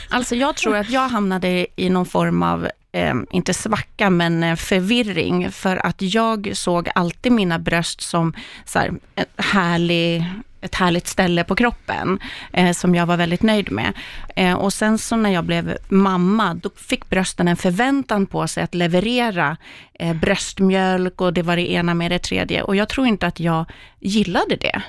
Alltså 0.09 0.35
jag 0.35 0.55
tror 0.55 0.75
att 0.75 0.89
jag 0.89 1.09
hamnade 1.09 1.67
i 1.75 1.89
någon 1.89 2.05
form 2.05 2.43
av, 2.43 2.69
eh, 2.91 3.15
inte 3.31 3.53
svacka, 3.53 4.09
men 4.09 4.43
eh, 4.43 4.55
förvirring. 4.55 5.51
För 5.51 5.85
att 5.85 6.01
jag 6.01 6.51
såg 6.53 6.89
alltid 6.95 7.31
mina 7.31 7.59
bröst 7.59 8.01
som 8.01 8.33
så 8.65 8.79
här, 8.79 8.91
härlig, 9.37 10.25
ett 10.61 10.75
härligt 10.75 11.07
ställe 11.07 11.43
på 11.43 11.55
kroppen, 11.55 12.19
eh, 12.53 12.71
som 12.71 12.95
jag 12.95 13.05
var 13.05 13.17
väldigt 13.17 13.43
nöjd 13.43 13.71
med. 13.71 13.93
Eh, 14.35 14.53
och 14.53 14.73
sen 14.73 14.97
så 14.97 15.15
när 15.15 15.29
jag 15.29 15.43
blev 15.45 15.77
mamma, 15.89 16.53
då 16.53 16.69
fick 16.75 17.09
brösten 17.09 17.47
en 17.47 17.55
förväntan 17.57 18.25
på 18.25 18.47
sig 18.47 18.63
att 18.63 18.75
leverera 18.75 19.57
eh, 19.93 20.13
bröstmjölk 20.15 21.21
och 21.21 21.33
det 21.33 21.41
var 21.41 21.55
det 21.55 21.71
ena 21.71 21.93
med 21.93 22.11
det 22.11 22.19
tredje. 22.19 22.61
Och 22.61 22.75
jag 22.75 22.89
tror 22.89 23.07
inte 23.07 23.27
att 23.27 23.39
jag 23.39 23.65
gillade 23.99 24.55
det. 24.55 24.81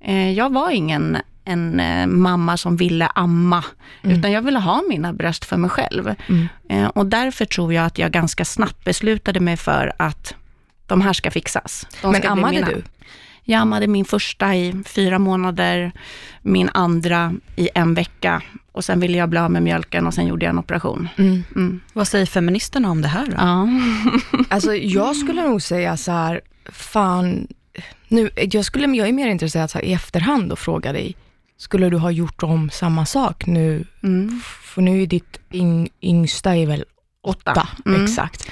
Eh, 0.00 0.30
jag 0.32 0.52
var 0.52 0.70
ingen 0.70 1.16
en 1.48 1.80
eh, 1.80 2.06
mamma 2.06 2.56
som 2.56 2.76
ville 2.76 3.06
amma, 3.06 3.64
Mm. 4.02 4.18
utan 4.18 4.32
jag 4.32 4.42
ville 4.42 4.58
ha 4.58 4.82
mina 4.88 5.12
bröst 5.12 5.44
för 5.44 5.56
mig 5.56 5.70
själv. 5.70 6.14
Mm. 6.28 6.48
Eh, 6.68 6.86
och 6.86 7.06
därför 7.06 7.44
tror 7.44 7.72
jag 7.74 7.86
att 7.86 7.98
jag 7.98 8.10
ganska 8.12 8.44
snabbt 8.44 8.84
beslutade 8.84 9.40
mig 9.40 9.56
för 9.56 9.92
att 9.98 10.34
de 10.86 11.00
här 11.00 11.12
ska 11.12 11.30
fixas. 11.30 11.86
De 12.02 12.12
Men 12.12 12.20
ska 12.22 12.34
bli 12.34 12.42
ammade 12.42 12.60
du? 12.62 12.82
Jag 13.48 13.60
ammade 13.60 13.86
min 13.86 14.04
första 14.04 14.54
i 14.54 14.82
fyra 14.86 15.18
månader, 15.18 15.92
min 16.42 16.70
andra 16.74 17.34
i 17.56 17.68
en 17.74 17.94
vecka 17.94 18.42
och 18.72 18.84
sen 18.84 19.00
ville 19.00 19.18
jag 19.18 19.28
bli 19.28 19.38
av 19.38 19.50
med 19.50 19.62
mjölken 19.62 20.06
och 20.06 20.14
sen 20.14 20.26
gjorde 20.26 20.44
jag 20.44 20.50
en 20.50 20.58
operation. 20.58 21.08
Mm. 21.16 21.44
Mm. 21.56 21.80
Vad 21.92 22.08
säger 22.08 22.26
feministerna 22.26 22.90
om 22.90 23.02
det 23.02 23.08
här 23.08 23.26
då? 23.26 23.32
Ja. 23.36 23.68
Alltså 24.48 24.74
jag 24.74 25.16
skulle 25.16 25.42
nog 25.42 25.62
säga 25.62 25.96
så 25.96 26.12
här, 26.12 26.40
fan, 26.72 27.46
nu, 28.08 28.30
jag, 28.34 28.64
skulle, 28.64 28.96
jag 28.96 29.08
är 29.08 29.12
mer 29.12 29.28
intresserad 29.28 29.70
så 29.70 29.78
här, 29.78 29.84
i 29.84 29.92
efterhand 29.92 30.52
och 30.52 30.58
fråga 30.58 30.92
dig, 30.92 31.16
skulle 31.56 31.90
du 31.90 31.96
ha 31.96 32.10
gjort 32.10 32.42
om 32.42 32.70
samma 32.70 33.06
sak 33.06 33.46
nu? 33.46 33.84
Mm. 34.02 34.40
För 34.62 34.82
nu 34.82 35.02
är 35.02 35.06
ditt 35.06 35.40
yng, 35.52 35.88
yngsta 36.02 36.56
är 36.56 36.66
väl 36.66 36.84
åtta, 37.22 37.50
Åtta. 37.50 37.68
Mm. 37.86 38.04
exakt. 38.04 38.50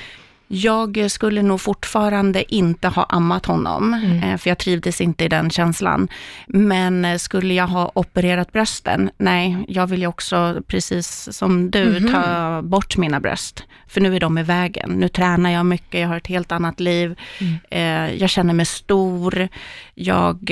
Jag 0.54 1.10
skulle 1.10 1.42
nog 1.42 1.60
fortfarande 1.60 2.54
inte 2.54 2.88
ha 2.88 3.04
ammat 3.08 3.46
honom, 3.46 3.94
Mm. 3.94 4.22
eh, 4.22 4.36
för 4.38 4.50
jag 4.50 4.58
trivdes 4.58 5.00
inte 5.00 5.24
i 5.24 5.28
den 5.28 5.50
känslan. 5.50 6.08
Men 6.46 7.04
eh, 7.04 7.16
skulle 7.18 7.54
jag 7.54 7.66
ha 7.66 7.90
opererat 7.94 8.52
brösten? 8.52 9.10
Nej, 9.18 9.64
jag 9.68 9.86
vill 9.86 10.00
ju 10.00 10.06
också, 10.06 10.62
precis 10.66 11.28
som 11.36 11.70
du, 11.70 12.00
Mhm. 12.00 12.12
ta 12.12 12.62
bort 12.62 12.96
mina 12.96 13.20
bröst. 13.20 13.62
För 13.88 14.00
nu 14.00 14.16
är 14.16 14.20
de 14.20 14.38
i 14.38 14.42
vägen. 14.42 14.90
Nu 14.90 15.08
tränar 15.08 15.50
jag 15.50 15.66
mycket, 15.66 16.00
jag 16.00 16.08
har 16.08 16.16
ett 16.16 16.26
helt 16.26 16.52
annat 16.52 16.80
liv. 16.80 17.18
Mm. 17.40 17.54
Eh, 17.70 18.14
jag 18.20 18.30
känner 18.30 18.54
mig 18.54 18.66
stor. 18.66 19.48
Jag 19.94 20.50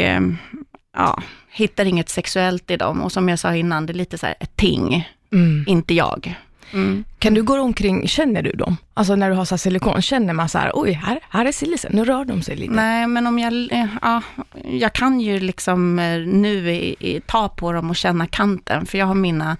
ja, 0.96 1.22
hittar 1.52 1.84
inget 1.84 2.08
sexuellt 2.08 2.70
i 2.70 2.76
dem. 2.76 3.00
Och 3.02 3.12
som 3.12 3.28
jag 3.28 3.38
sa 3.38 3.54
innan, 3.54 3.86
det 3.86 3.92
är 3.92 3.94
lite 3.94 4.18
så 4.18 4.26
här 4.26 4.34
ett 4.40 4.56
ting, 4.56 5.08
Mm. 5.32 5.64
inte 5.68 5.94
jag. 5.94 6.34
Mm. 6.72 7.04
Kan 7.18 7.34
du 7.34 7.42
gå 7.42 7.60
omkring, 7.60 8.08
känner 8.08 8.42
du 8.42 8.52
dem? 8.52 8.76
Alltså 8.94 9.16
när 9.16 9.30
du 9.30 9.36
har 9.36 9.44
så 9.44 9.54
här 9.54 9.58
silikon, 9.58 10.02
känner 10.02 10.32
man 10.32 10.48
så 10.48 10.58
här, 10.58 10.70
oj, 10.74 10.92
här, 10.92 11.20
här 11.30 11.44
är 11.46 11.52
sillisen, 11.52 11.90
nu 11.94 12.04
rör 12.04 12.24
de 12.24 12.42
sig 12.42 12.56
lite. 12.56 12.72
Nej, 12.72 13.06
men 13.06 13.26
om 13.26 13.38
jag, 13.38 13.52
eh, 13.72 13.86
ja, 14.02 14.22
jag 14.64 14.92
kan 14.92 15.20
ju 15.20 15.40
liksom 15.40 15.98
eh, 15.98 16.18
nu 16.20 16.70
i, 16.70 16.96
i, 16.98 17.20
ta 17.26 17.48
på 17.48 17.72
dem 17.72 17.90
och 17.90 17.96
känna 17.96 18.26
kanten, 18.26 18.86
för 18.86 18.98
jag 18.98 19.06
har 19.06 19.14
mina 19.14 19.56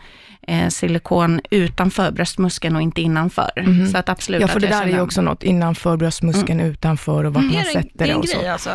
eh, 0.49 0.69
silikon 0.69 1.41
utanför 1.51 2.11
bröstmuskeln 2.11 2.77
och 2.77 2.83
inte 2.83 3.01
innanför. 3.03 3.51
Mhm. 3.67 3.87
Så 3.89 3.99
att 3.99 4.09
absolut 4.09 4.41
Ja, 4.41 4.49
för 4.49 4.61
det 4.61 4.67
där 4.67 4.83
är 4.83 4.89
ju 4.89 5.01
också 5.01 5.23
något 5.23 5.43
innanför 5.43 5.97
bröstmuskeln, 5.97 6.61
utanför 6.61 7.25
och 7.25 7.35
vart 7.35 7.43
Det 7.43 7.49
man 7.49 7.57
är 7.57 7.65
sätter 7.65 7.91
det 7.95 8.05
är 8.05 8.07
det 8.09 8.13
en 8.13 8.19
och 8.19 8.29
så. 8.29 8.39
grej 8.39 8.49
alltså. 8.49 8.71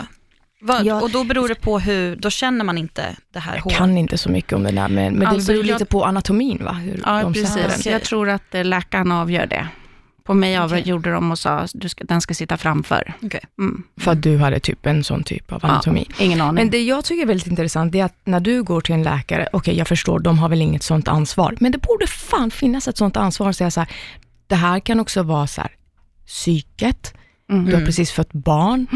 Vad, 0.62 0.86
Ja. 0.86 1.02
Och 1.02 1.10
då 1.12 1.24
beror 1.24 1.48
det 1.48 1.56
på 1.56 1.80
hur, 1.80 2.16
då 2.16 2.30
känner 2.30 2.66
man 2.66 2.78
inte 2.78 3.16
det 3.34 3.40
här 3.40 3.56
Jag 3.56 3.62
håret. 3.62 3.78
kan 3.78 3.98
inte 3.98 4.18
så 4.18 4.30
mycket 4.30 4.54
om 4.54 4.64
det 4.64 4.72
där, 4.72 4.88
men, 4.88 5.14
men 5.14 5.28
Alltså, 5.28 5.48
det 5.52 5.54
beror 5.54 5.66
jag- 5.66 5.74
lite 5.74 5.86
på 5.86 6.06
anatomin, 6.06 6.62
va? 6.66 6.72
Hur 6.72 7.02
Ja, 7.06 7.22
de 7.22 7.34
precis. 7.34 7.84
den. 7.84 7.94
Jag 7.94 8.04
tror 8.04 8.30
att 8.30 8.56
eh, 8.56 8.66
läkaren 8.66 9.12
avgör 9.12 9.46
det 9.46 9.68
På 10.24 10.34
mig 10.34 10.60
Okej. 10.60 10.80
avgjorde 10.80 11.12
de 11.12 11.32
och 11.32 11.40
sa, 11.40 11.66
du 11.74 11.90
ska, 11.90 12.04
den 12.04 12.22
ska 12.22 12.34
sitta 12.34 12.58
framför. 12.58 13.14
Okej. 13.22 13.40
Mm. 13.60 13.84
För 14.00 14.12
att 14.12 14.22
du 14.24 14.38
hade 14.38 14.60
typ 14.60 14.86
en 14.86 15.04
sån 15.04 15.24
typ 15.24 15.52
av 15.52 15.66
anatomi. 15.66 16.06
Ingen 16.20 16.42
aning. 16.42 16.56
Men 16.56 16.70
det 16.70 16.84
jag 16.84 17.06
tycker 17.06 17.22
är 17.24 17.28
väldigt 17.28 17.48
intressant, 17.48 17.92
det 17.92 18.00
är 18.00 18.06
att 18.06 18.16
när 18.24 18.40
du 18.40 18.64
går 18.64 18.82
till 18.82 18.96
en 18.96 19.04
läkare, 19.04 19.48
okej 19.54 19.78
jag 19.78 19.88
förstår, 19.88 20.20
de 20.20 20.40
har 20.40 20.50
väl 20.50 20.62
inget 20.62 20.84
sånt 20.84 21.08
ansvar, 21.08 21.56
men 21.60 21.72
det 21.72 21.78
borde 21.78 22.08
fan 22.08 22.52
finnas 22.52 22.88
ett 22.88 22.98
sånt 22.98 23.18
ansvar, 23.18 23.50
att 23.50 23.56
säga 23.58 23.72
så 23.72 23.80
här, 23.80 23.90
det 24.48 24.56
här 24.56 24.80
kan 24.80 25.00
också 25.00 25.24
vara 25.24 25.48
så 25.48 25.62
här, 25.62 25.72
psyket, 26.26 27.14
Mm. 27.50 27.66
du 27.66 27.76
har 27.76 27.82
precis 27.86 28.12
fött 28.12 28.34
barn, 28.34 28.88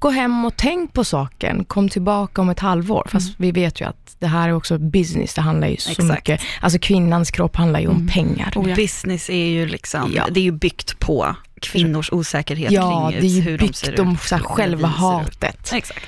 gå 0.00 0.10
hem 0.10 0.44
och 0.44 0.56
tänk 0.56 0.92
på 0.92 1.04
saken, 1.04 1.64
kom 1.64 1.88
tillbaka 1.88 2.40
om 2.42 2.48
ett 2.50 2.60
halvår, 2.60 3.06
fast 3.10 3.34
vi 3.36 3.52
vet 3.52 3.80
ju 3.80 3.84
att 3.88 4.16
det 4.18 4.26
här 4.26 4.48
är 4.48 4.52
också 4.52 4.78
business, 4.78 5.34
det 5.34 5.40
handlar 5.40 5.68
ju 5.68 5.76
så 5.76 5.90
Exakt. 5.90 6.08
mycket, 6.08 6.40
alltså 6.60 6.78
kvinnans 6.78 7.30
kropp 7.30 7.56
handlar 7.56 7.80
ju 7.80 7.88
om 7.88 8.08
pengar. 8.08 8.52
Oh, 8.56 8.68
ja. 8.70 8.76
Business 8.76 9.30
är 9.30 9.46
ju 9.46 9.66
liksom, 9.66 10.12
Ja. 10.16 10.26
det 10.30 10.40
är 10.40 10.44
ju 10.44 10.52
byggt 10.52 10.98
på 10.98 11.36
kvinnors 11.60 12.12
osäkerhet 12.12 12.70
Ja, 12.72 13.08
kring 13.10 13.20
det 13.20 13.26
är 13.26 13.30
ju 13.30 13.40
hur 13.40 13.58
de 13.58 13.72
ser 13.72 13.86
byggt 13.86 13.98
om 14.00 14.12
ut. 14.12 14.20
så 14.20 14.34
här, 14.36 14.42
och 14.44 14.48
hur 14.48 14.56
själva 14.56 14.88
vi 14.88 14.94
ser 14.94 15.20
ut. 15.20 15.24
hatet. 15.44 15.72
Exakt. 15.72 16.04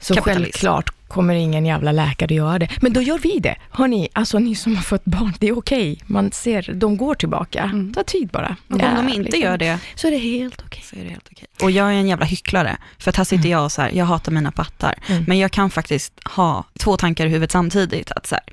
Så 0.00 0.14
Kapitalism. 0.14 0.42
självklart 0.42 0.90
kommer 1.14 1.34
ingen 1.34 1.66
jävla 1.66 1.92
läkare 1.92 2.34
göra 2.34 2.58
det. 2.58 2.68
Men 2.80 2.92
då 2.92 3.02
gör 3.02 3.18
vi 3.18 3.38
det. 3.38 3.56
Hörni, 3.70 4.08
alltså 4.12 4.38
ni 4.38 4.54
som 4.54 4.76
har 4.76 4.82
fått 4.82 5.04
barn, 5.04 5.32
det 5.38 5.48
är 5.48 5.58
okej. 5.58 6.00
Man 6.06 6.32
ser, 6.32 6.70
de 6.74 6.96
går 6.96 7.14
tillbaka. 7.14 7.62
Mm. 7.62 7.94
Ta 7.94 8.02
tid 8.02 8.28
bara. 8.28 8.56
Och 8.70 8.80
Ja, 8.80 8.88
om 8.98 9.06
de 9.06 9.12
inte 9.12 9.22
liksom. 9.22 9.40
gör 9.42 9.56
det, 9.58 9.78
Så 9.94 10.06
är 10.06 10.10
det 10.10 10.18
helt 10.18 10.62
okej. 10.66 10.82
så 10.90 10.96
är 10.96 11.04
det 11.04 11.10
helt 11.10 11.28
okej. 11.32 11.46
Och 11.62 11.70
jag 11.70 11.86
är 11.88 11.92
en 11.92 12.06
jävla 12.06 12.24
hycklare, 12.26 12.76
för 12.98 13.10
att 13.10 13.16
här 13.16 13.24
sitter 13.24 13.48
jag 13.48 13.64
och 13.64 13.72
så 13.72 13.82
här, 13.82 13.90
jag 13.94 14.04
hatar 14.04 14.32
mina 14.32 14.50
pattar, 14.52 14.94
Mm. 15.08 15.24
men 15.28 15.38
jag 15.38 15.50
kan 15.50 15.70
faktiskt 15.70 16.12
ha 16.24 16.64
två 16.78 16.96
tankar 16.96 17.26
i 17.26 17.28
huvudet 17.28 17.50
samtidigt, 17.50 18.10
att 18.12 18.26
så 18.26 18.34
här, 18.34 18.44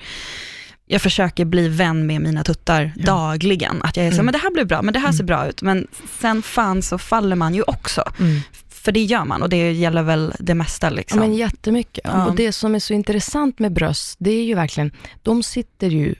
jag 0.87 1.01
försöker 1.01 1.45
bli 1.45 1.67
vän 1.67 2.05
med 2.07 2.21
mina 2.21 2.43
tuttar 2.43 2.93
Ja. 2.95 3.05
dagligen, 3.05 3.81
att 3.83 3.97
jag 3.97 4.05
är 4.05 4.09
så, 4.11 4.15
Mm. 4.15 4.25
men 4.25 4.33
det 4.33 4.39
här 4.39 4.51
blir 4.51 4.65
bra, 4.65 4.81
men 4.81 4.93
det 4.93 4.99
här 4.99 5.11
ser 5.11 5.23
bra 5.23 5.47
ut, 5.47 5.61
men 5.61 5.87
sen 6.19 6.41
fan 6.41 6.81
så 6.81 6.97
faller 6.97 7.35
man 7.35 7.55
ju 7.55 7.61
också, 7.61 8.03
Mm. 8.19 8.41
För 8.81 8.91
det 8.91 9.03
gör 9.03 9.25
man 9.25 9.41
och 9.43 9.49
det 9.49 9.71
gäller 9.71 10.03
väl 10.03 10.33
det 10.39 10.55
mesta 10.55 10.87
Ja, 10.87 10.91
liksom. 10.91 11.19
men 11.19 11.33
jättemycket. 11.33 12.01
Ja. 12.03 12.25
Och 12.25 12.35
det 12.35 12.51
som 12.51 12.75
är 12.75 12.79
så 12.79 12.93
intressant 12.93 13.59
med 13.59 13.71
bröst, 13.73 14.15
det 14.19 14.31
är 14.31 14.43
ju 14.43 14.55
verkligen, 14.55 14.91
de 15.21 15.43
sitter 15.43 15.87
ju 15.89 16.15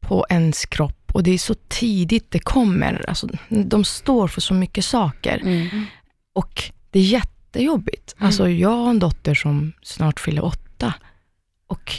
på 0.00 0.26
ens 0.30 0.64
kropp 0.66 1.10
och 1.14 1.22
det 1.22 1.30
är 1.30 1.38
så 1.38 1.54
tidigt 1.68 2.30
det 2.30 2.38
kommer. 2.38 3.04
Alltså, 3.08 3.28
de 3.48 3.84
står 3.84 4.28
för 4.28 4.40
så 4.40 4.54
mycket 4.54 4.84
saker. 4.84 5.38
Mm. 5.42 5.84
Och 6.32 6.62
det 6.90 6.98
är 6.98 7.02
jättejobbigt. 7.02 8.14
Mm. 8.18 8.26
Alltså 8.26 8.48
jag 8.48 8.70
har 8.76 8.90
en 8.90 8.98
dotter 8.98 9.34
som 9.34 9.72
snart 9.82 10.20
fyller 10.20 10.44
åtta. 10.44 10.94
Och 11.66 11.92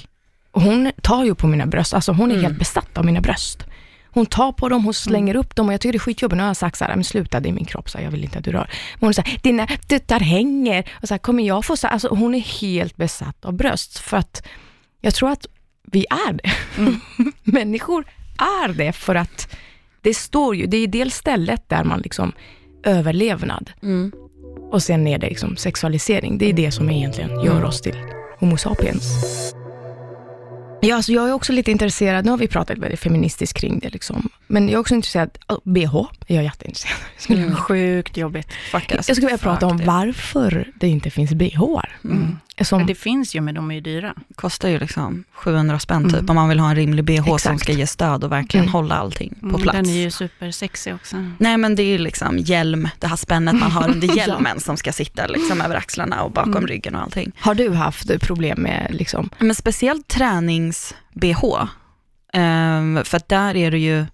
hon 0.52 0.92
tar 1.02 1.26
ju 1.26 1.36
på 1.36 1.48
mina 1.48 1.66
bröst, 1.66 1.94
alltså 1.94 2.12
hon 2.12 2.32
är 2.32 2.36
Mm. 2.36 2.46
helt 2.46 2.60
besatt 2.60 2.98
av 2.98 3.06
mina 3.06 3.22
bröst. 3.22 3.64
Hon 4.16 4.26
tar 4.26 4.52
på 4.52 4.70
dem, 4.70 4.84
hon 4.84 4.94
slänger 4.94 5.36
upp 5.36 5.56
dem 5.56 5.68
och 5.68 5.74
jag 5.74 5.82
tycker 5.82 5.94
det 5.94 5.98
är 5.98 6.00
skitjobbigt. 6.00 6.38
Nu 6.38 6.44
har 6.44 6.50
jag 6.50 6.58
sagt 6.58 6.78
så 6.78 6.86
här, 6.86 6.96
men 6.96 7.04
sluta 7.04 7.40
det 7.40 7.50
är 7.50 7.54
min 7.54 7.66
kropp, 7.66 7.90
så 7.90 7.98
här, 7.98 8.06
jag 8.06 8.12
vill 8.12 8.24
inte 8.24 8.38
att 8.38 8.46
du 8.46 8.52
rör. 8.52 8.70
Men 9.00 9.08
hon 9.08 9.14
här, 9.26 9.40
dina 9.42 9.68
tuttar 9.68 10.20
hänger. 10.20 10.90
Och 11.02 11.08
så 11.08 11.14
här, 11.14 11.20
kommer 11.20 11.44
jag 11.44 11.66
få 11.66 11.78
så 11.78 11.88
här, 11.88 11.94
alltså 11.94 12.08
hon 12.08 12.36
är 12.36 12.40
helt 12.40 12.98
besatt 12.98 13.46
av 13.46 13.54
bröst. 13.54 14.00
För 14.00 14.18
att 14.18 14.48
jag 15.02 15.16
tror 15.16 15.30
att 15.32 15.46
vi 15.92 16.06
är 16.10 16.34
det. 16.34 16.52
Mm. 16.78 17.00
Människor 17.44 18.06
är 18.38 18.74
det 18.74 18.94
för 18.94 19.16
att 19.16 19.56
det 20.02 20.14
står 20.14 20.56
ju, 20.56 20.66
det 20.66 20.78
är 20.78 20.88
dels 20.88 21.16
stället 21.16 21.70
där 21.70 21.84
man 21.84 22.00
liksom 22.00 22.32
överlevnad 22.84 23.72
Mm. 23.84 24.12
och 24.72 24.84
sen 24.84 25.08
är 25.08 25.18
det 25.18 25.30
liksom 25.30 25.58
sexualisering. 25.58 26.38
Det 26.38 26.50
är 26.50 26.54
det 26.54 26.72
som 26.72 26.90
egentligen 26.90 27.44
gör 27.44 27.64
oss 27.64 27.82
till 27.82 27.98
Homo 28.40 28.58
sapiens. 28.58 29.26
Ja, 30.86 30.96
alltså 30.96 31.12
jag 31.12 31.30
är 31.30 31.34
också 31.34 31.52
lite 31.54 31.72
intresserad, 31.72 32.26
nu 32.26 32.32
har 32.32 32.38
vi 32.38 32.48
pratat 32.48 32.78
väldigt 32.78 33.00
feministiskt 33.00 33.58
kring 33.58 33.80
det, 33.80 33.90
liksom 33.90 34.30
men 34.48 34.66
jag 34.70 34.74
är 34.74 34.80
också 34.80 34.96
intresserad, 34.96 35.30
oh, 35.48 35.58
BH 35.64 35.96
är 36.28 36.36
jag 36.36 36.44
jätteintresserad 36.44 36.94
av. 36.96 37.08
Jag 37.16 37.22
skulle, 37.24 37.42
Mm. 37.44 37.56
Sjukt 37.56 38.18
jobbigt. 38.18 38.48
Fuck 38.72 38.92
alltså. 38.92 39.10
jag 39.10 39.16
skulle 39.18 39.28
vilja 39.28 39.38
prata 39.38 39.66
om 39.68 39.78
det. 39.78 39.86
varför 39.86 40.68
det 40.80 40.88
inte 40.88 41.10
finns 41.10 41.34
BH. 41.34 41.62
Mm. 42.04 42.38
Som, 42.62 42.78
Men 42.78 42.88
det 42.88 42.96
finns 42.96 43.36
ju, 43.36 43.42
men 43.42 43.56
de 43.56 43.72
är 43.72 43.76
ju 43.76 43.82
dyra. 43.82 44.14
Kostar 44.36 44.70
ju 44.70 44.80
liksom 44.80 45.24
700 45.34 45.80
spänn 45.80 46.04
typ, 46.04 46.14
Mm. 46.14 46.30
om 46.30 46.36
man 46.36 46.50
vill 46.50 46.60
ha 46.60 46.70
en 46.70 46.76
rimlig 46.76 47.06
bh 47.06 47.24
som 47.26 47.36
Exakt. 47.36 47.60
ska 47.62 47.72
ge 47.74 47.88
stöd 47.88 48.24
och 48.24 48.32
verkligen 48.32 48.64
Mm. 48.64 48.74
hålla 48.74 48.96
allting 48.96 49.36
på 49.42 49.46
Mm, 49.48 49.62
plats. 49.62 49.76
Den 49.78 49.90
är 49.90 49.94
ju 50.04 50.12
supersexig 50.12 50.94
också. 50.96 51.16
Nej 51.38 51.58
men 51.58 51.76
det 51.76 51.84
är 51.84 51.88
ju 51.88 51.98
liksom 51.98 52.38
hjälm, 52.38 52.90
det 53.00 53.08
här 53.08 53.16
spännet 53.16 53.56
man 53.56 53.72
har 53.72 53.90
under 53.90 54.08
hjälmen 54.18 54.60
som 54.60 54.78
ska 54.78 54.92
sitta 54.92 55.28
liksom 55.28 55.62
över 55.62 55.76
axlarna 55.76 56.24
och 56.24 56.32
bakom 56.32 56.52
Mm. 56.52 56.68
ryggen 56.68 56.96
och 56.96 57.02
allting. 57.02 57.32
har 57.40 57.56
du 57.56 57.70
haft 57.74 58.22
problem 58.22 58.60
med, 58.62 58.88
liksom, 58.92 59.30
Men 59.40 59.56
speciellt 59.56 60.08
tränings-bh, 60.08 61.68
ehm, 62.34 63.04
för 63.06 63.18
att 63.18 63.30
där 63.30 63.56
är 63.56 63.72
det 63.72 63.80
ju 63.80 64.06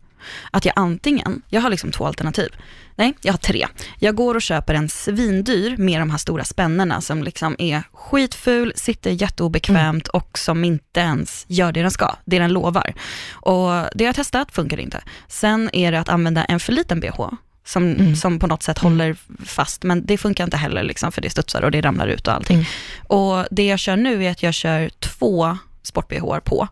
att 0.51 0.66
jag 0.66 0.74
antingen, 0.75 1.42
jag 1.50 1.62
har 1.62 1.70
liksom 1.70 1.92
två 1.92 2.06
alternativ. 2.06 2.50
Nej, 2.96 3.13
jag 3.22 3.34
har 3.34 3.38
tre. 3.38 3.68
Jag 4.00 4.16
går 4.16 4.36
och 4.36 4.42
köper 4.42 4.74
en 4.74 4.90
svindyr 4.90 5.78
med 5.78 6.01
de 6.01 6.10
här 6.12 6.18
stora 6.18 6.44
spännena 6.44 7.01
som 7.01 7.24
liksom 7.24 7.56
är 7.60 7.84
skitful, 7.94 8.74
sitter 8.75 9.12
jätteobekvämt 9.12 10.08
och 10.08 10.38
som 10.38 10.63
inte 10.63 11.00
ens 11.00 11.46
gör 11.48 11.72
det 11.72 11.82
den 11.82 11.92
ska, 11.92 12.16
det 12.25 12.40
den 12.40 12.54
lovar. 12.54 12.94
Och 13.32 13.70
det 13.72 14.04
jag 14.04 14.08
har 14.08 14.13
testat 14.13 14.51
funkar 14.51 14.80
inte. 14.80 15.01
Sen 15.28 15.70
är 15.74 15.92
det 15.92 16.00
att 16.00 16.10
använda 16.10 16.44
en 16.46 16.60
för 16.60 16.72
liten 16.74 17.00
bh 17.00 17.30
som, 17.66 17.84
Mm. 17.84 18.16
som 18.16 18.40
på 18.40 18.48
något 18.48 18.63
sätt 18.63 18.78
håller 18.78 19.16
fast, 19.46 19.84
men 19.84 20.06
det 20.06 20.18
funkar 20.18 20.44
inte 20.44 20.58
heller 20.58 20.84
liksom, 20.84 21.12
för 21.12 21.22
det 21.22 21.30
studsar 21.30 21.62
och 21.62 21.72
det 21.72 21.82
ramlar 21.82 22.08
ut 22.08 22.28
och 22.28 22.34
allting. 22.34 22.56
Mm. 22.56 22.68
Och 23.08 23.46
det 23.51 23.66
jag 23.66 23.80
kör 23.80 23.96
nu 23.96 24.25
är 24.25 24.32
att 24.32 24.44
jag 24.44 24.54
kör 24.54 24.90
två 25.00 25.58
sport-bh 25.84 26.40
på. 26.40 26.68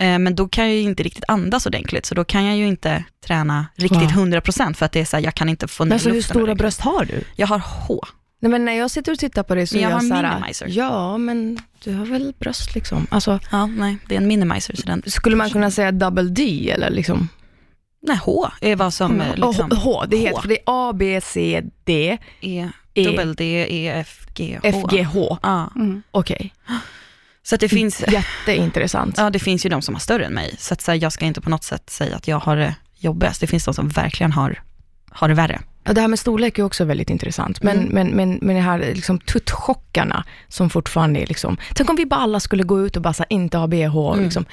Eh, 0.00 0.18
Men 0.18 0.34
då 0.34 0.48
kan 0.48 0.64
jag 0.66 0.74
ju 0.74 0.80
inte 0.82 1.02
riktigt 1.02 1.24
andas 1.28 1.66
ordentligt, 1.66 2.06
så 2.06 2.14
då 2.14 2.24
kan 2.24 2.44
jag 2.44 2.56
ju 2.56 2.66
inte 2.66 3.04
träna 3.26 3.66
riktigt 3.76 4.16
Wow. 4.16 4.26
100% 4.26 4.74
för 4.74 4.86
att 4.86 4.92
det 4.92 5.00
är 5.00 5.04
så 5.04 5.16
här, 5.16 5.24
jag 5.24 5.34
kan 5.34 5.48
inte 5.48 5.68
få 5.68 5.84
ner 5.84 5.88
men 5.88 5.98
så 6.00 6.08
hur 6.08 6.16
luften 6.16 6.34
stora 6.36 6.54
bröst 6.54 6.80
har 6.80 7.04
du? 7.04 7.24
Jag 7.36 7.46
har 7.46 7.58
H. 7.88 8.00
Nej, 8.42 8.50
men 8.50 8.64
när 8.64 8.72
jag 8.72 8.90
sitter 8.90 9.12
och 9.12 9.18
tittar 9.18 9.42
på 9.42 9.54
det 9.54 9.66
så 9.66 9.76
jag 9.76 9.82
är 9.82 9.88
jag 9.88 9.94
har 9.96 10.00
så 10.00 10.14
här, 10.14 10.34
minimizer. 10.34 10.66
ja 10.70 11.18
men 11.18 11.58
du 11.84 11.94
har 11.94 12.06
väl 12.06 12.34
bröst 12.38 12.74
liksom. 12.74 13.06
Alltså, 13.10 13.40
Ja, 13.52 13.66
nej, 13.66 13.96
det 14.08 14.14
är 14.14 14.20
en 14.20 14.26
minimizer. 14.28 14.76
Så 14.76 14.82
den, 14.86 15.02
skulle 15.06 15.36
man 15.36 15.50
kunna 15.50 15.70
säga 15.70 15.92
double 15.92 16.22
D 16.22 16.70
eller 16.74 16.90
liksom? 16.90 17.28
Nej, 18.02 18.16
H 18.24 18.48
är 18.60 18.76
vad 18.76 18.94
som 18.94 19.20
eh, 19.20 19.26
liksom, 19.34 19.68
Och 19.70 19.76
H, 19.76 20.04
det 20.08 20.16
H. 20.16 20.22
heter, 20.26 20.40
för 20.40 20.48
det 20.48 20.54
är 20.58 20.62
A, 20.66 20.92
B, 20.92 21.20
C, 21.20 21.62
D, 21.84 22.18
E, 22.40 22.68
E, 22.94 23.04
dubbel 23.04 23.34
D, 23.34 23.66
E, 23.70 23.88
F, 24.00 24.26
G, 24.34 24.58
H. 24.62 24.68
F, 24.68 24.76
G, 24.90 25.02
H. 25.02 25.38
Ja, 25.42 25.70
Mm. 25.76 26.02
Okej, 26.10 26.52
så 27.42 27.56
det 27.56 27.68
finns, 27.68 28.04
jätteintressant. 28.08 29.18
ja, 29.18 29.30
det 29.30 29.38
finns 29.38 29.66
ju 29.66 29.70
de 29.70 29.82
som 29.82 29.94
har 29.94 30.00
större 30.00 30.24
än 30.24 30.32
mig, 30.32 30.54
så 30.58 30.74
att 30.74 30.80
så 30.80 30.90
här, 30.90 30.98
jag 31.02 31.12
ska 31.12 31.24
inte 31.24 31.40
på 31.40 31.50
något 31.50 31.64
sätt 31.64 31.90
säga 31.90 32.16
att 32.16 32.28
jag 32.28 32.38
har 32.38 32.56
det 32.56 32.74
jobbigast. 32.98 33.40
Det 33.40 33.46
finns 33.46 33.64
de 33.64 33.74
som 33.74 33.88
verkligen 33.88 34.32
har, 34.32 34.62
har 35.10 35.28
det 35.28 35.34
värre. 35.34 35.60
Ja, 35.84 35.92
Det 35.92 36.00
här 36.00 36.08
med 36.08 36.18
storlek 36.18 36.58
är 36.58 36.62
också 36.62 36.84
väldigt 36.84 37.10
intressant, 37.10 37.62
men, 37.62 37.76
Mm. 37.78 37.88
men, 37.92 38.08
men, 38.08 38.38
men 38.42 38.56
det 38.56 38.62
här 38.62 38.78
liksom 38.78 39.18
tuttchockarna 39.20 40.24
som 40.48 40.70
fortfarande 40.70 41.20
är 41.20 41.26
liksom, 41.26 41.56
tänk 41.74 41.90
om 41.90 41.96
vi 41.96 42.06
bara 42.06 42.20
alla 42.20 42.40
skulle 42.40 42.62
gå 42.62 42.86
ut 42.86 42.96
och 42.96 43.02
bara 43.02 43.12
så 43.12 43.24
inte 43.28 43.58
ha 43.58 43.66
bh, 43.66 43.96
och 43.98 44.12
Mm. 44.14 44.24
liksom, 44.24 44.44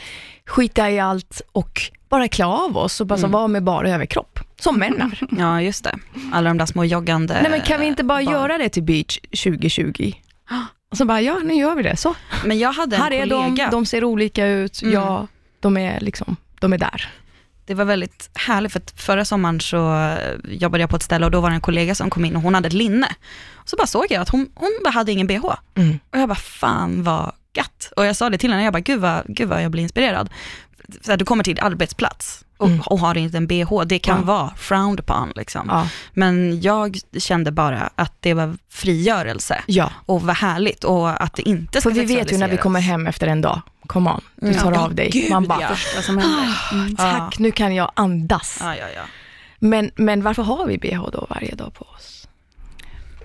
skita 0.46 0.92
i 0.92 1.00
allt 1.00 1.42
och 1.52 1.82
bara 2.10 2.28
klä 2.28 2.46
av 2.46 2.78
oss 2.78 3.02
och 3.02 3.08
bara 3.08 3.20
Mm. 3.20 3.32
vara 3.32 3.48
med 3.48 3.64
bara 3.64 3.90
överkropp, 3.90 4.40
som 4.62 4.80
män 4.80 5.02
är. 5.02 5.20
Ja, 5.40 5.62
just 5.62 5.84
det. 5.84 5.96
Alla 6.34 6.50
de 6.50 6.58
där 6.58 6.66
små 6.66 6.84
joggande 6.86 7.34
Nej 7.42 7.52
men 7.52 7.62
kan 7.62 7.80
vi 7.80 7.86
inte 7.86 8.04
bara 8.04 8.24
barn. 8.24 8.34
göra 8.34 8.58
det 8.58 8.70
till 8.70 8.84
beach 8.84 9.20
2020? 9.44 10.14
Och 10.92 10.98
så 10.98 11.06
bara, 11.06 11.22
ja 11.22 11.40
nu 11.44 11.54
gör 11.54 11.76
vi 11.76 11.84
det, 11.84 11.98
så. 11.98 12.16
Men 12.46 12.60
jag 12.60 12.74
hade 12.74 12.96
en 12.96 13.02
Här 13.02 13.12
är 13.14 13.26
de, 13.26 13.44
kollega, 13.44 13.70
de 13.72 13.86
ser 13.86 14.04
olika 14.04 14.48
ut, 14.48 14.82
Mm. 14.82 14.94
ja, 14.94 15.28
de 15.60 15.78
är 15.78 16.00
liksom, 16.00 16.36
de 16.60 16.74
är 16.74 16.78
där. 16.78 17.10
det 17.66 17.74
var 17.74 17.86
väldigt 17.86 18.30
härligt 18.34 18.72
för 18.72 18.80
att 18.80 18.92
förra 19.02 19.26
sommaren 19.26 19.60
så 19.60 19.96
eh, 19.96 20.36
jobbade 20.44 20.84
jag 20.84 20.90
på 20.90 20.96
ett 20.96 21.04
ställe 21.04 21.26
och 21.26 21.32
då 21.32 21.42
var 21.42 21.50
det 21.50 21.56
en 21.56 21.62
kollega 21.62 21.96
som 21.96 22.10
kom 22.10 22.26
in 22.26 22.36
och 22.36 22.42
hon 22.42 22.54
hade 22.54 22.68
ett 22.68 22.74
linne. 22.74 23.16
Så 23.66 23.76
bara 23.76 23.88
såg 23.88 24.06
jag 24.10 24.22
att 24.22 24.30
hon, 24.30 24.50
hon 24.56 24.80
bara 24.84 24.90
hade 24.90 25.12
ingen 25.12 25.28
bh. 25.28 25.46
Mm. 25.76 26.00
Och 26.12 26.20
jag 26.20 26.30
bara, 26.30 26.36
fan 26.36 27.04
vad 27.04 27.32
gött. 27.54 27.92
Och 27.96 28.06
jag 28.06 28.16
sa 28.16 28.30
det 28.30 28.38
till 28.38 28.52
henne, 28.52 28.64
jag 28.64 28.74
bara, 28.74 28.80
gud 28.80 29.00
vad, 29.00 29.24
gud 29.28 29.50
vad 29.50 29.64
jag 29.64 29.72
blir 29.72 29.84
inspirerad. 29.84 30.30
Så 31.02 31.12
här, 31.12 31.18
du 31.18 31.26
kommer 31.26 31.44
till 31.44 31.60
arbetsplats 31.60 32.46
och, 32.58 32.68
Mm. 32.68 32.82
och 32.82 33.00
har 33.00 33.18
inte 33.18 33.38
en 33.38 33.48
bh, 33.48 33.82
det 33.86 34.00
kan 34.00 34.18
Ja. 34.20 34.26
vara 34.26 34.52
frowned 34.58 35.00
upon 35.00 35.32
liksom. 35.36 35.68
Ja. 35.70 35.88
Men 36.14 36.62
jag 36.62 36.98
kände 37.20 37.52
bara 37.52 37.90
att 37.96 38.14
det 38.20 38.34
var 38.34 38.58
frigörelse 38.70 39.64
ja, 39.68 39.92
och 40.06 40.22
vad 40.22 40.36
härligt 40.36 40.84
och 40.84 41.24
att 41.24 41.34
det 41.36 41.50
inte 41.50 41.82
ska 41.82 41.90
för 41.90 41.96
vi 41.96 42.06
vet 42.16 42.32
ju 42.34 42.38
när 42.38 42.48
vi 42.48 42.58
kommer 42.58 42.80
hem 42.80 43.08
efter 43.08 43.28
en 43.28 43.42
dag, 43.42 43.62
come 43.88 44.10
on, 44.10 44.22
du 44.36 44.48
Mm. 44.48 44.60
tar 44.60 44.72
Ja, 44.72 44.80
av 44.80 44.96
dig. 44.96 45.10
gud, 45.10 45.32
Man 45.32 45.48
bara, 45.48 45.60
händer. 45.60 46.56
Mm. 46.72 46.96
tack, 46.96 47.40
nu 47.40 47.52
kan 47.52 47.76
jag 47.76 47.92
andas. 47.96 48.62
Men, 49.60 49.92
men 49.96 50.22
varför 50.24 50.44
har 50.44 50.66
vi 50.68 50.78
bh 50.78 51.10
då 51.14 51.28
varje 51.30 51.56
dag 51.56 51.74
på 51.74 51.86
oss? 51.86 52.17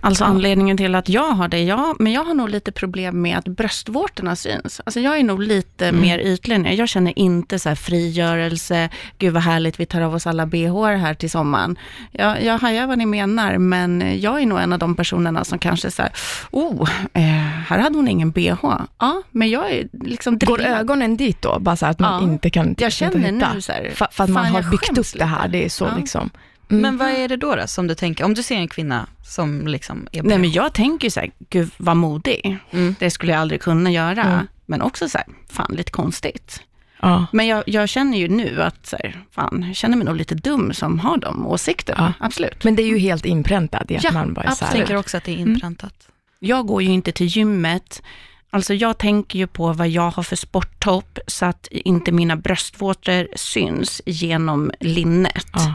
Alltså 0.04 0.24
anledningen 0.24 0.76
till 0.76 0.94
att 0.94 1.08
jag 1.08 1.30
har 1.30 1.48
det, 1.48 1.62
ja, 1.62 1.94
men 1.98 2.12
jag 2.12 2.24
har 2.24 2.34
nog 2.34 2.48
lite 2.48 2.72
problem 2.72 3.22
med 3.22 3.38
att 3.38 3.48
bröstvårtorna 3.48 4.36
syns. 4.36 4.80
Alltså 4.84 5.00
jag 5.00 5.18
är 5.18 5.24
nog 5.24 5.42
lite 5.42 5.88
Mm. 5.88 6.00
mer 6.00 6.18
ytlig 6.18 6.60
nu. 6.60 6.74
Jag 6.74 6.88
känner 6.88 7.18
inte 7.18 7.58
så 7.58 7.68
här 7.68 7.76
frigörelse, 7.76 8.88
gud 9.18 9.32
vad 9.34 9.42
härligt 9.42 9.80
vi 9.80 9.86
tar 9.86 10.00
av 10.00 10.14
oss 10.14 10.26
alla 10.26 10.46
bh 10.46 10.84
här 10.96 11.14
till 11.14 11.30
sommaren. 11.30 11.78
Jag, 12.12 12.44
jag 12.44 12.58
hajar 12.58 12.86
vad 12.86 12.98
ni 12.98 13.06
menar, 13.06 13.58
men 13.58 14.20
jag 14.20 14.42
är 14.42 14.46
nog 14.46 14.60
en 14.60 14.72
av 14.72 14.78
de 14.78 14.94
personerna 14.94 15.44
som 15.44 15.58
kanske 15.58 15.90
så 15.90 16.02
här, 16.02 16.12
oh, 16.50 16.90
eh, 17.12 17.22
här 17.68 17.78
hade 17.78 17.96
hon 17.96 18.08
ingen 18.08 18.30
bh. 18.30 18.54
Ja, 18.98 19.22
men 19.30 19.50
jag 19.50 19.70
är 19.72 19.88
liksom 20.04 20.38
Går 20.38 20.58
drillad. 20.58 20.80
ögonen 20.80 21.16
dit 21.16 21.42
då? 21.42 21.58
Bara 21.60 21.76
så 21.76 21.86
att 21.86 21.98
man 21.98 22.22
Ja. 22.24 22.30
inte 22.32 22.50
kan 22.50 22.74
Jag 22.78 22.92
känner 22.92 23.32
hitta? 23.32 23.52
nu 23.54 23.60
så 23.60 23.72
här, 23.72 23.90
För, 23.94 24.08
för 24.12 24.24
att 24.24 24.30
man 24.30 24.46
har 24.46 24.62
byggt 24.70 24.98
upp 24.98 25.18
det 25.18 25.24
här, 25.24 25.48
det 25.48 25.64
är 25.64 25.68
så 25.68 25.84
Ja. 25.84 25.96
liksom. 25.98 26.30
Mm. 26.70 26.82
Men 26.82 26.96
vad 26.96 27.08
är 27.08 27.28
det 27.28 27.36
då, 27.36 27.54
då 27.54 27.66
som 27.66 27.86
du 27.86 27.94
tänker, 27.94 28.24
om 28.24 28.34
du 28.34 28.42
ser 28.42 28.56
en 28.56 28.68
kvinna 28.68 29.06
som 29.24 29.66
liksom 29.66 30.08
är 30.12 30.22
Nej 30.22 30.38
men 30.38 30.50
jag 30.50 30.72
tänker 30.72 31.10
så 31.10 31.20
här, 31.20 31.30
gud 31.48 31.70
vad 31.76 31.96
modig. 31.96 32.58
Mm. 32.70 32.94
Det 32.98 33.10
skulle 33.10 33.32
jag 33.32 33.40
aldrig 33.40 33.60
kunna 33.60 33.90
göra. 33.90 34.22
Mm. 34.22 34.46
Men 34.66 34.82
också 34.82 35.08
så 35.08 35.18
här, 35.18 35.26
fan 35.48 35.72
lite 35.72 35.90
konstigt. 35.90 36.62
Ja. 37.00 37.26
Men 37.32 37.46
jag, 37.46 37.62
jag 37.66 37.88
känner 37.88 38.18
ju 38.18 38.28
nu 38.28 38.62
att, 38.62 38.86
så 38.86 38.96
här, 38.96 39.24
fan, 39.30 39.64
jag 39.66 39.76
känner 39.76 39.96
mig 39.96 40.06
nog 40.06 40.16
lite 40.16 40.34
dum 40.34 40.72
som 40.72 40.98
har 40.98 41.16
de 41.16 41.46
åsikterna. 41.46 42.14
Absolut. 42.18 42.64
Men 42.64 42.76
det 42.76 42.82
är 42.82 42.86
ju 42.86 42.98
helt 42.98 43.24
inpräntat 43.24 43.90
i 43.90 43.96
att 43.96 44.04
Ja, 44.04 44.12
man 44.12 44.34
bara 44.34 44.44
är 44.44 44.50
så 44.50 44.64
Jag 44.64 44.72
tänker 44.72 44.96
också 44.96 45.16
att 45.16 45.24
det 45.24 45.32
är 45.32 45.36
inpräntat. 45.36 46.08
Jag 46.38 46.66
går 46.66 46.82
ju 46.82 46.90
inte 46.90 47.12
till 47.12 47.26
gymmet. 47.26 48.02
Alltså 48.50 48.74
jag 48.74 48.98
tänker 48.98 49.38
ju 49.38 49.46
på 49.46 49.72
vad 49.72 49.88
jag 49.88 50.10
har 50.10 50.22
för 50.22 50.36
sporttopp 50.36 51.18
så 51.26 51.46
att 51.46 51.66
inte 51.70 52.12
mina 52.12 52.36
bröstvårtor 52.36 53.28
syns 53.36 54.02
genom 54.06 54.72
linnet. 54.80 55.46
Ja. 55.52 55.74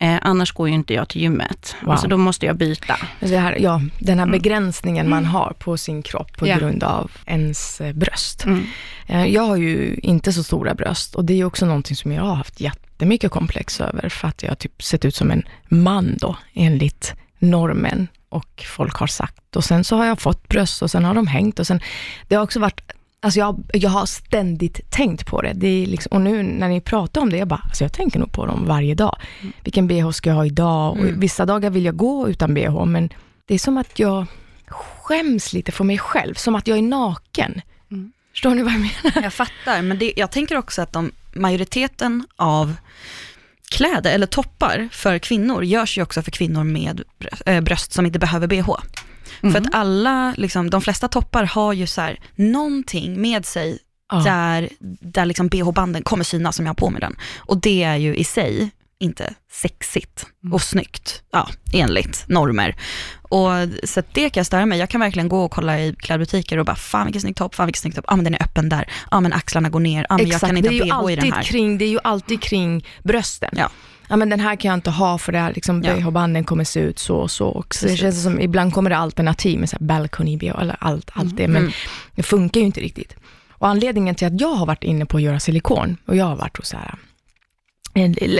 Eh, 0.00 0.18
annars 0.22 0.52
går 0.52 0.68
ju 0.68 0.74
inte 0.74 0.94
jag 0.94 1.08
till 1.08 1.20
gymmet. 1.22 1.76
Wow. 1.82 1.90
Alltså 1.90 2.08
då 2.08 2.16
måste 2.16 2.46
jag 2.46 2.56
byta. 2.56 2.96
Det 3.20 3.38
här, 3.38 3.56
ja, 3.60 3.80
den 4.00 4.18
här 4.18 4.26
Mm. 4.26 4.30
begränsningen 4.40 5.08
man 5.10 5.24
har 5.24 5.52
på 5.58 5.76
sin 5.76 6.02
kropp 6.02 6.36
på 6.36 6.46
Ja. 6.48 6.58
grund 6.58 6.84
av 6.84 7.10
ens 7.26 7.80
eh, 7.80 7.92
bröst. 7.92 8.44
Mm. 8.44 8.66
Eh, 9.06 9.26
Jag 9.26 9.42
har 9.42 9.56
ju 9.56 9.94
inte 10.02 10.32
så 10.32 10.42
stora 10.42 10.74
bröst 10.74 11.14
och 11.14 11.24
det 11.24 11.40
är 11.40 11.44
också 11.44 11.66
någonting 11.66 11.96
som 11.96 12.12
jag 12.12 12.22
har 12.22 12.34
haft 12.34 12.60
jättemycket 12.60 13.30
komplex 13.30 13.80
över 13.80 14.08
för 14.08 14.28
att 14.28 14.42
jag 14.42 14.50
har 14.50 14.56
typ 14.56 14.82
sett 14.82 15.04
ut 15.04 15.14
som 15.14 15.30
en 15.30 15.42
man 15.68 16.16
då 16.20 16.36
enligt 16.54 17.14
normen 17.38 18.08
och 18.28 18.64
folk 18.76 18.94
har 18.96 19.06
sagt. 19.06 19.56
Och 19.56 19.64
sen 19.64 19.84
så 19.84 19.96
har 19.96 20.04
jag 20.06 20.20
fått 20.20 20.48
bröst 20.48 20.82
och 20.82 20.90
sen 20.90 21.04
har 21.04 21.14
de 21.14 21.26
hängt 21.26 21.58
och 21.58 21.66
sen, 21.66 21.80
det 22.28 22.34
har 22.34 22.42
också 22.42 22.60
varit 22.60 22.80
Alltså 23.20 23.40
jag, 23.40 23.62
jag 23.72 23.90
har 23.90 24.06
ständigt 24.06 24.90
tänkt 24.90 25.26
på 25.26 25.42
det. 25.42 25.52
det 25.54 25.66
är 25.82 25.86
liksom, 25.86 26.12
och 26.12 26.20
nu 26.20 26.42
när 26.42 26.68
ni 26.68 26.80
pratar 26.80 27.20
om 27.20 27.30
det, 27.30 27.36
jag 27.36 27.48
bara, 27.48 27.62
alltså 27.64 27.84
jag 27.84 27.92
tänker 27.92 28.18
nog 28.18 28.32
på 28.32 28.46
dem 28.46 28.66
varje 28.66 28.94
dag. 28.94 29.16
Vilken 29.64 29.88
bh 29.88 30.10
ska 30.10 30.30
jag 30.30 30.36
ha 30.36 30.46
idag? 30.46 30.90
Och 30.92 30.98
Mm. 30.98 31.20
vissa 31.20 31.46
dagar 31.46 31.70
vill 31.70 31.84
jag 31.84 31.96
gå 31.96 32.28
utan 32.28 32.54
bh, 32.54 32.84
men 32.84 33.08
det 33.46 33.54
är 33.54 33.58
som 33.58 33.78
att 33.78 33.98
jag 33.98 34.26
skäms 34.68 35.52
lite 35.52 35.72
för 35.72 35.84
mig 35.84 35.98
själv, 35.98 36.34
som 36.34 36.54
att 36.54 36.66
jag 36.66 36.78
är 36.78 36.82
naken. 36.82 37.60
Mm. 37.90 38.12
Förstår 38.32 38.54
ni 38.54 38.62
vad 38.62 38.72
jag 38.72 38.80
menar? 38.80 39.22
Jag 39.22 39.32
fattar, 39.32 39.82
men 39.82 39.98
det, 39.98 40.12
jag 40.16 40.30
tänker 40.30 40.56
också 40.56 40.82
att 40.82 40.92
de, 40.92 41.10
majoriteten 41.32 42.26
av 42.36 42.76
kläder 43.70 44.10
eller 44.14 44.26
toppar 44.26 44.88
för 44.92 45.18
kvinnor 45.18 45.64
görs 45.64 45.98
ju 45.98 46.02
också 46.02 46.22
för 46.22 46.30
kvinnor 46.30 46.64
med 46.64 47.02
bröst, 47.18 47.42
äh, 47.46 47.60
bröst 47.60 47.92
som 47.92 48.06
inte 48.06 48.18
behöver 48.18 48.46
bh. 48.46 48.70
Mhm. 49.40 49.52
För 49.52 49.60
att 49.60 49.74
alla, 49.74 50.34
liksom, 50.36 50.70
de 50.70 50.80
flesta 50.80 51.08
toppar 51.08 51.44
har 51.44 51.72
ju 51.72 51.86
så 51.86 52.00
här, 52.00 52.20
någonting 52.36 53.20
med 53.20 53.46
sig 53.46 53.78
där, 54.24 54.68
där 55.00 55.26
liksom 55.26 55.48
bh-banden 55.48 56.02
kommer 56.02 56.24
synas 56.24 56.56
som 56.56 56.66
jag 56.66 56.70
har 56.70 56.74
på 56.74 56.90
mig 56.90 57.00
den. 57.00 57.16
Och 57.36 57.60
det 57.60 57.82
är 57.82 57.96
ju 57.96 58.16
i 58.16 58.24
sig 58.24 58.70
inte 59.00 59.34
sexigt 59.52 60.26
och 60.52 60.62
snyggt, 60.62 61.22
ja, 61.32 61.48
enligt 61.72 62.24
normer. 62.28 62.76
Och 63.28 63.50
så 63.84 64.02
det 64.12 64.30
kan 64.30 64.40
jag 64.40 64.46
störa 64.46 64.66
mig. 64.66 64.78
Jag 64.78 64.88
kan 64.88 65.00
verkligen 65.00 65.28
gå 65.28 65.44
och 65.44 65.50
kolla 65.50 65.80
i 65.80 65.94
klädbutiker 65.98 66.58
och 66.58 66.66
bara, 66.66 66.76
fan 66.76 67.04
vilken 67.06 67.22
snygg 67.22 67.36
topp, 67.36 67.54
fan 67.54 67.66
vilken 67.66 67.80
snygg 67.80 67.94
topp, 67.94 68.04
ja 68.08 68.16
men 68.16 68.24
den 68.24 68.34
är 68.34 68.42
öppen 68.42 68.68
där, 68.68 68.88
ja 69.10 69.20
men 69.20 69.32
axlarna 69.32 69.68
går 69.68 69.80
ner, 69.80 70.06
ja 70.08 70.16
men 70.16 70.28
jag 70.28 70.40
kan 70.40 70.56
inte 70.56 70.68
ha 70.68 70.74
bh 71.06 71.12
i 71.12 71.16
den 71.16 71.24
alltid 71.24 71.34
här. 71.34 71.42
Kring, 71.42 71.78
det 71.78 71.84
är 71.84 71.88
ju 71.88 71.98
alltid 72.04 72.40
kring 72.42 72.84
brösten. 73.02 73.50
Ja. 73.52 73.70
Ja 74.08 74.16
men 74.16 74.28
den 74.28 74.40
här 74.40 74.56
kan 74.56 74.68
jag 74.68 74.76
inte 74.76 74.90
ha 74.90 75.18
för 75.18 75.32
det 75.32 75.38
här 75.38 75.52
liksom 75.54 75.82
Ja. 75.82 75.94
bh-banden 75.94 76.44
kommer 76.44 76.64
se 76.64 76.80
ut 76.80 76.98
så 76.98 77.16
och 77.16 77.30
så. 77.30 77.46
Och 77.48 77.74
så 77.74 77.86
det 77.86 77.96
känns 77.96 78.22
som, 78.22 78.40
ibland 78.40 78.74
kommer 78.74 78.90
det 78.90 78.96
alternativ 78.96 79.58
med 79.60 79.68
så 79.70 79.76
här 79.80 79.86
balcony 79.86 80.36
bh 80.36 80.60
eller 80.60 80.76
allt, 80.80 81.10
allt 81.12 81.36
det, 81.36 81.48
men 81.48 81.62
Mm. 81.62 81.72
det 82.14 82.22
funkar 82.22 82.60
ju 82.60 82.66
inte 82.66 82.80
riktigt. 82.80 83.14
Och 83.50 83.68
anledningen 83.68 84.14
till 84.14 84.26
att 84.26 84.40
jag 84.40 84.54
har 84.54 84.66
varit 84.66 84.84
inne 84.84 85.06
på 85.06 85.16
att 85.16 85.22
göra 85.22 85.40
silikon, 85.40 85.96
och 86.06 86.16
jag 86.16 86.24
har 86.24 86.36
varit 86.36 86.56
hos 86.56 86.68
så 86.68 86.76
här, 86.76 86.94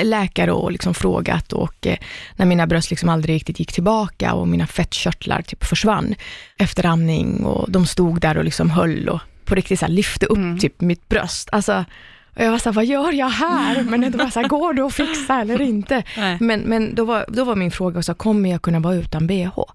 läkare 0.04 0.52
och 0.52 0.72
liksom 0.72 0.94
frågat 0.94 1.52
och 1.52 1.86
eh, 1.86 1.96
när 2.36 2.46
mina 2.46 2.66
bröst 2.66 2.90
liksom 2.90 3.08
aldrig 3.08 3.34
riktigt 3.34 3.60
gick 3.60 3.72
tillbaka 3.72 4.32
och 4.34 4.48
mina 4.48 4.66
fettkörtlar 4.66 5.42
typ 5.42 5.64
försvann 5.64 6.14
efter 6.58 6.86
amning 6.86 7.44
och 7.44 7.70
de 7.70 7.86
stod 7.86 8.20
där 8.20 8.38
och 8.38 8.44
liksom 8.44 8.70
höll 8.70 9.08
och 9.08 9.20
på 9.44 9.54
riktigt 9.54 9.80
så 9.80 9.86
lyfte 9.86 10.26
upp 10.26 10.36
Mm. 10.38 10.58
typ 10.58 10.80
mitt 10.80 11.08
bröst. 11.08 11.48
Alltså, 11.52 11.84
och 12.36 12.44
jag 12.44 12.50
var 12.50 12.58
så 12.58 12.68
här, 12.68 12.74
vad 12.74 12.84
gör 12.86 13.12
jag 13.12 13.28
här? 13.28 13.82
Men 13.88 14.00
det 14.00 14.18
var 14.18 14.30
så 14.30 14.40
här, 14.40 14.48
går 14.48 14.74
det 14.74 14.82
att 14.82 14.94
fixa 14.94 15.40
eller 15.40 15.60
inte? 15.60 16.02
Nej. 16.16 16.36
Men, 16.40 16.60
men 16.60 16.94
då, 16.94 17.04
var, 17.04 17.24
då 17.28 17.44
var 17.44 17.56
min 17.56 17.70
fråga, 17.70 18.02
så 18.02 18.12
här, 18.12 18.16
kommer 18.16 18.50
jag 18.50 18.62
kunna 18.62 18.80
vara 18.80 18.94
utan 18.94 19.26
bh? 19.26 19.50
Ja 19.56 19.66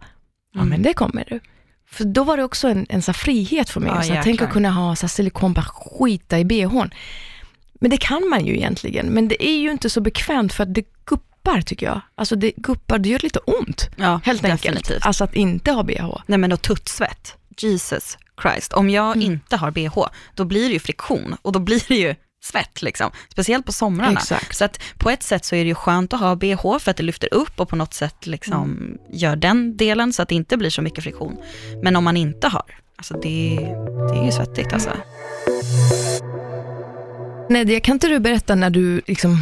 Mm. 0.55 0.69
men 0.69 0.81
det 0.81 0.93
kommer 0.93 1.25
du. 1.29 1.39
För 1.91 2.03
då 2.03 2.23
var 2.23 2.37
det 2.37 2.43
också 2.43 2.67
en, 2.67 2.85
en 2.89 3.01
så 3.01 3.13
frihet 3.13 3.69
för 3.69 3.79
mig. 3.79 3.91
Ja, 3.95 4.01
så 4.01 4.07
tänker 4.13 4.29
jäklar. 4.29 4.47
kunna 4.47 4.71
ha 4.71 4.95
så 4.95 5.03
här 5.05 5.09
silikon, 5.09 5.53
bara 5.53 5.65
skita 5.65 6.39
i 6.39 6.45
bhn. 6.45 6.89
Men 7.83 7.89
det 7.91 7.97
kan 7.97 8.29
man 8.29 8.45
ju 8.45 8.55
egentligen, 8.55 9.05
men 9.07 9.27
det 9.27 9.43
är 9.45 9.57
ju 9.57 9.71
inte 9.71 9.89
så 9.89 10.01
bekvämt 10.01 10.53
för 10.53 10.63
att 10.63 10.73
det 10.73 10.83
guppar 11.05 11.61
tycker 11.61 11.85
jag. 11.85 12.01
Alltså 12.15 12.35
det 12.35 12.51
guppar, 12.55 12.97
det 12.99 13.09
gör 13.09 13.19
lite 13.19 13.39
ont 13.39 13.89
Ja, 13.95 14.21
helt 14.23 14.41
definitivt. 14.41 14.75
enkelt. 14.77 15.05
Alltså 15.05 15.23
att 15.23 15.35
inte 15.35 15.71
ha 15.71 15.83
bh. 15.83 16.17
Nej 16.25 16.37
men 16.39 16.51
och 16.51 16.61
tuttsvett, 16.61 17.35
Jesus 17.57 18.17
Christ. 18.41 18.73
Om 18.73 18.89
jag 18.89 19.15
Mm. 19.15 19.21
inte 19.31 19.55
har 19.57 19.71
bh, 19.71 20.07
då 20.35 20.45
blir 20.45 20.67
det 20.67 20.73
ju 20.73 20.79
friktion 20.79 21.35
och 21.41 21.51
då 21.51 21.59
blir 21.59 21.83
det 21.87 21.95
ju 21.95 22.15
svett 22.43 22.81
liksom. 22.81 23.11
Speciellt 23.31 23.65
på 23.65 23.71
somrarna. 23.71 24.19
Exakt. 24.19 24.55
Så 24.57 24.65
att 24.65 24.79
på 24.97 25.09
ett 25.09 25.23
sätt 25.23 25.45
så 25.45 25.55
är 25.55 25.59
det 25.63 25.67
ju 25.69 25.75
skönt 25.75 26.13
att 26.13 26.19
ha 26.19 26.35
bh 26.35 26.77
för 26.79 26.91
att 26.91 26.97
det 26.97 27.03
lyfter 27.03 27.33
upp 27.33 27.59
och 27.59 27.69
på 27.69 27.75
något 27.75 27.93
sätt 27.93 28.27
liksom 28.27 28.53
Mm. 28.63 28.97
gör 29.11 29.35
den 29.35 29.77
delen 29.77 30.13
så 30.13 30.21
att 30.21 30.29
det 30.29 30.35
inte 30.35 30.57
blir 30.57 30.69
så 30.69 30.81
mycket 30.81 31.03
friktion. 31.03 31.37
Men 31.83 31.95
om 31.95 32.03
man 32.03 32.17
inte 32.17 32.47
har, 32.47 32.63
alltså 32.95 33.13
det, 33.13 33.55
det 34.13 34.19
är 34.19 34.25
ju 34.25 34.31
svettigt 34.31 34.73
alltså. 34.73 34.89
Nadia, 37.49 37.79
kan 37.79 37.93
inte 37.95 38.07
du 38.07 38.19
berätta 38.19 38.55
när 38.55 38.69
du 38.69 39.01
liksom 39.07 39.37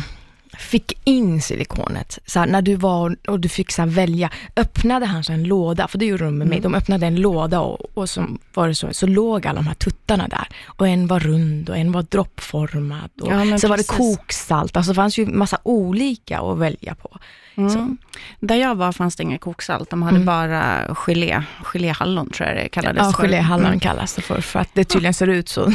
fick 0.57 0.99
in 1.03 1.41
silikonet? 1.41 2.19
Så 2.25 2.39
här, 2.39 2.47
när 2.47 2.61
du 2.61 2.75
var 2.75 3.15
och 3.27 3.39
du 3.39 3.49
fick 3.49 3.71
så 3.71 3.81
här 3.81 3.89
välja, 3.89 4.29
öppnade 4.55 5.05
han 5.05 5.23
så 5.23 5.33
en 5.33 5.43
låda, 5.43 5.87
för 5.87 5.97
det 5.97 6.05
gjorde 6.05 6.23
de 6.25 6.37
med 6.37 6.47
mig, 6.47 6.59
de 6.59 6.75
öppnade 6.75 7.05
en 7.07 7.15
låda 7.15 7.59
och, 7.59 7.97
och 7.97 8.09
så 8.09 8.25
var 8.53 8.67
det 8.67 8.75
så, 8.75 8.87
så 8.93 9.07
låg 9.07 9.47
alla 9.47 9.59
de 9.61 9.67
här 9.67 9.73
tuttarna 9.73 10.27
där. 10.27 10.47
Och 10.65 10.87
en 10.87 11.07
var 11.07 11.19
rund 11.19 11.69
och 11.69 11.77
en 11.77 11.91
var 11.91 12.01
droppformad 12.03 13.09
och 13.21 13.31
Ja, 13.31 13.57
så 13.57 13.67
var 13.67 13.77
det 13.77 13.87
precis. 13.87 14.17
koksalt, 14.17 14.77
alltså 14.77 14.91
det 14.91 14.95
fanns 14.95 15.17
ju 15.17 15.25
massa 15.25 15.57
olika 15.63 16.39
att 16.39 16.57
välja 16.57 16.95
på. 16.95 17.17
Mm. 17.55 17.97
Där 18.39 18.55
jag 18.55 18.75
var 18.75 18.91
fanns 18.91 19.15
det 19.15 19.23
inget 19.23 19.41
koksalt, 19.41 19.89
de 19.89 20.01
hade 20.03 20.15
Mm. 20.15 20.25
bara 20.25 20.95
gelé, 20.95 21.43
geléhallon 21.63 22.29
tror 22.29 22.49
jag 22.49 22.57
det 22.57 22.69
kallades 22.69 23.03
Ja, 23.03 23.11
för. 23.11 23.21
geléhallon 23.23 23.65
Mm. 23.67 23.79
kallas 23.79 24.13
det 24.15 24.21
för, 24.21 24.41
för 24.41 24.59
att 24.59 24.69
det 24.73 24.83
tydligen 24.83 25.13
ser 25.13 25.27
ut 25.27 25.49
så. 25.49 25.71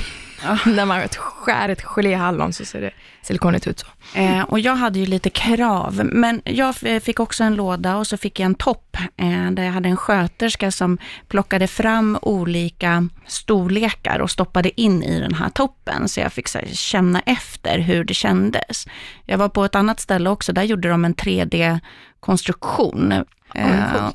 Ja. 0.47 0.59
när 0.71 0.85
man 0.85 1.09
skär 1.09 1.69
ett 1.69 1.83
geléhallon 1.83 2.53
så 2.53 2.65
ser 2.65 2.81
det 2.81 2.91
silikonet 3.23 3.67
ut 3.67 3.79
så. 3.79 3.87
Eh, 4.19 4.43
och 4.43 4.61
jag 4.61 4.77
hade 4.77 4.99
ju 4.99 5.07
lite 5.07 5.31
krav, 5.31 6.01
men 6.05 6.43
jag 6.45 6.75
fick 7.03 7.21
också 7.21 7.45
en 7.45 7.55
låda 7.55 7.97
och 7.97 8.07
så 8.07 8.17
fick 8.17 8.41
jag 8.41 8.47
en 8.47 8.55
topp 8.55 8.97
eh, 9.17 9.51
där 9.51 9.63
jag 9.63 9.73
hade 9.73 9.89
en 9.89 9.97
sköterska 9.97 10.71
som 10.71 10.99
plockade 11.29 11.67
fram 11.67 12.19
olika 12.23 13.09
storlekar 13.27 14.19
och 14.19 14.31
stoppade 14.31 14.81
in 14.81 15.03
i 15.03 15.21
den 15.21 15.35
här 15.35 15.49
toppen. 15.49 16.09
Så 16.09 16.21
jag 16.21 16.33
fick 16.33 16.49
så 16.49 16.59
här, 16.59 16.67
känna 16.73 17.21
efter 17.21 17.79
hur 17.79 18.05
det 18.05 18.15
kändes. 18.15 18.87
Jag 19.25 19.39
var 19.39 19.49
på 19.49 19.65
ett 19.65 19.75
annat 19.75 20.01
ställe 20.01 20.31
också, 20.31 20.53
där 20.53 20.63
gjorde 20.63 20.89
de 20.89 21.05
en 21.05 21.15
3D-konstruktion. 21.15 23.13
Eh, 23.55 24.11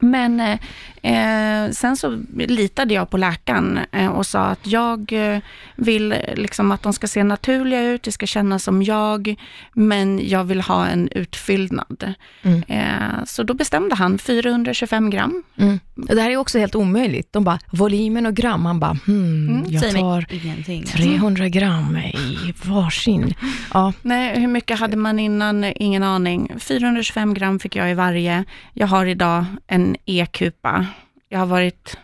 men 0.00 0.58
eh, 1.06 1.70
sen 1.72 1.96
så 1.96 2.22
litade 2.34 2.94
jag 2.94 3.10
på 3.10 3.16
läkaren 3.16 3.80
eh, 3.92 4.08
och 4.08 4.26
sa 4.26 4.40
att 4.40 4.66
jag 4.66 5.12
eh, 5.12 5.38
vill 5.76 6.14
liksom 6.34 6.72
att 6.72 6.82
de 6.82 6.92
ska 6.92 7.06
se 7.06 7.24
naturliga 7.24 7.82
ut, 7.82 8.02
det 8.02 8.12
ska 8.12 8.26
kännas 8.26 8.64
som 8.64 8.82
jag, 8.82 9.34
men 9.72 10.28
jag 10.28 10.44
vill 10.44 10.60
ha 10.60 10.86
en 10.86 11.08
utfyllnad. 11.08 12.14
Mm. 12.42 12.62
Eh, 12.68 13.24
så 13.24 13.42
då 13.42 13.54
bestämde 13.54 13.94
han 13.94 14.18
425 14.18 15.10
gram. 15.10 15.42
Mm. 15.56 15.80
Det 15.94 16.20
här 16.20 16.30
är 16.30 16.36
också 16.36 16.58
helt 16.58 16.74
omöjligt. 16.74 17.32
De 17.32 17.44
bara, 17.44 17.58
volymen 17.70 18.26
och 18.26 18.34
gram, 18.34 18.62
man 18.62 18.80
bara, 18.80 18.98
hmm, 19.06 19.26
Mm, 19.48 19.64
jag 19.68 19.94
tar 19.94 20.26
ingenting. 20.30 20.84
300 20.84 21.48
gram 21.48 21.96
i 21.96 22.54
varsin. 22.64 23.34
Ja, 23.74 23.92
Nej, 24.02 24.40
hur 24.40 24.46
mycket 24.46 24.78
hade 24.78 24.96
man 24.96 25.18
innan? 25.18 25.64
Ingen 25.64 26.02
aning. 26.02 26.52
425 26.58 27.34
gram 27.34 27.58
fick 27.58 27.76
jag 27.76 27.90
i 27.90 27.94
varje. 27.94 28.44
Jag 28.72 28.86
har 28.86 29.06
idag 29.06 29.44
en 29.66 29.96
e-kupa. 30.04 30.86
Jag 31.28 31.38
har 31.38 31.46
varit 31.46 31.96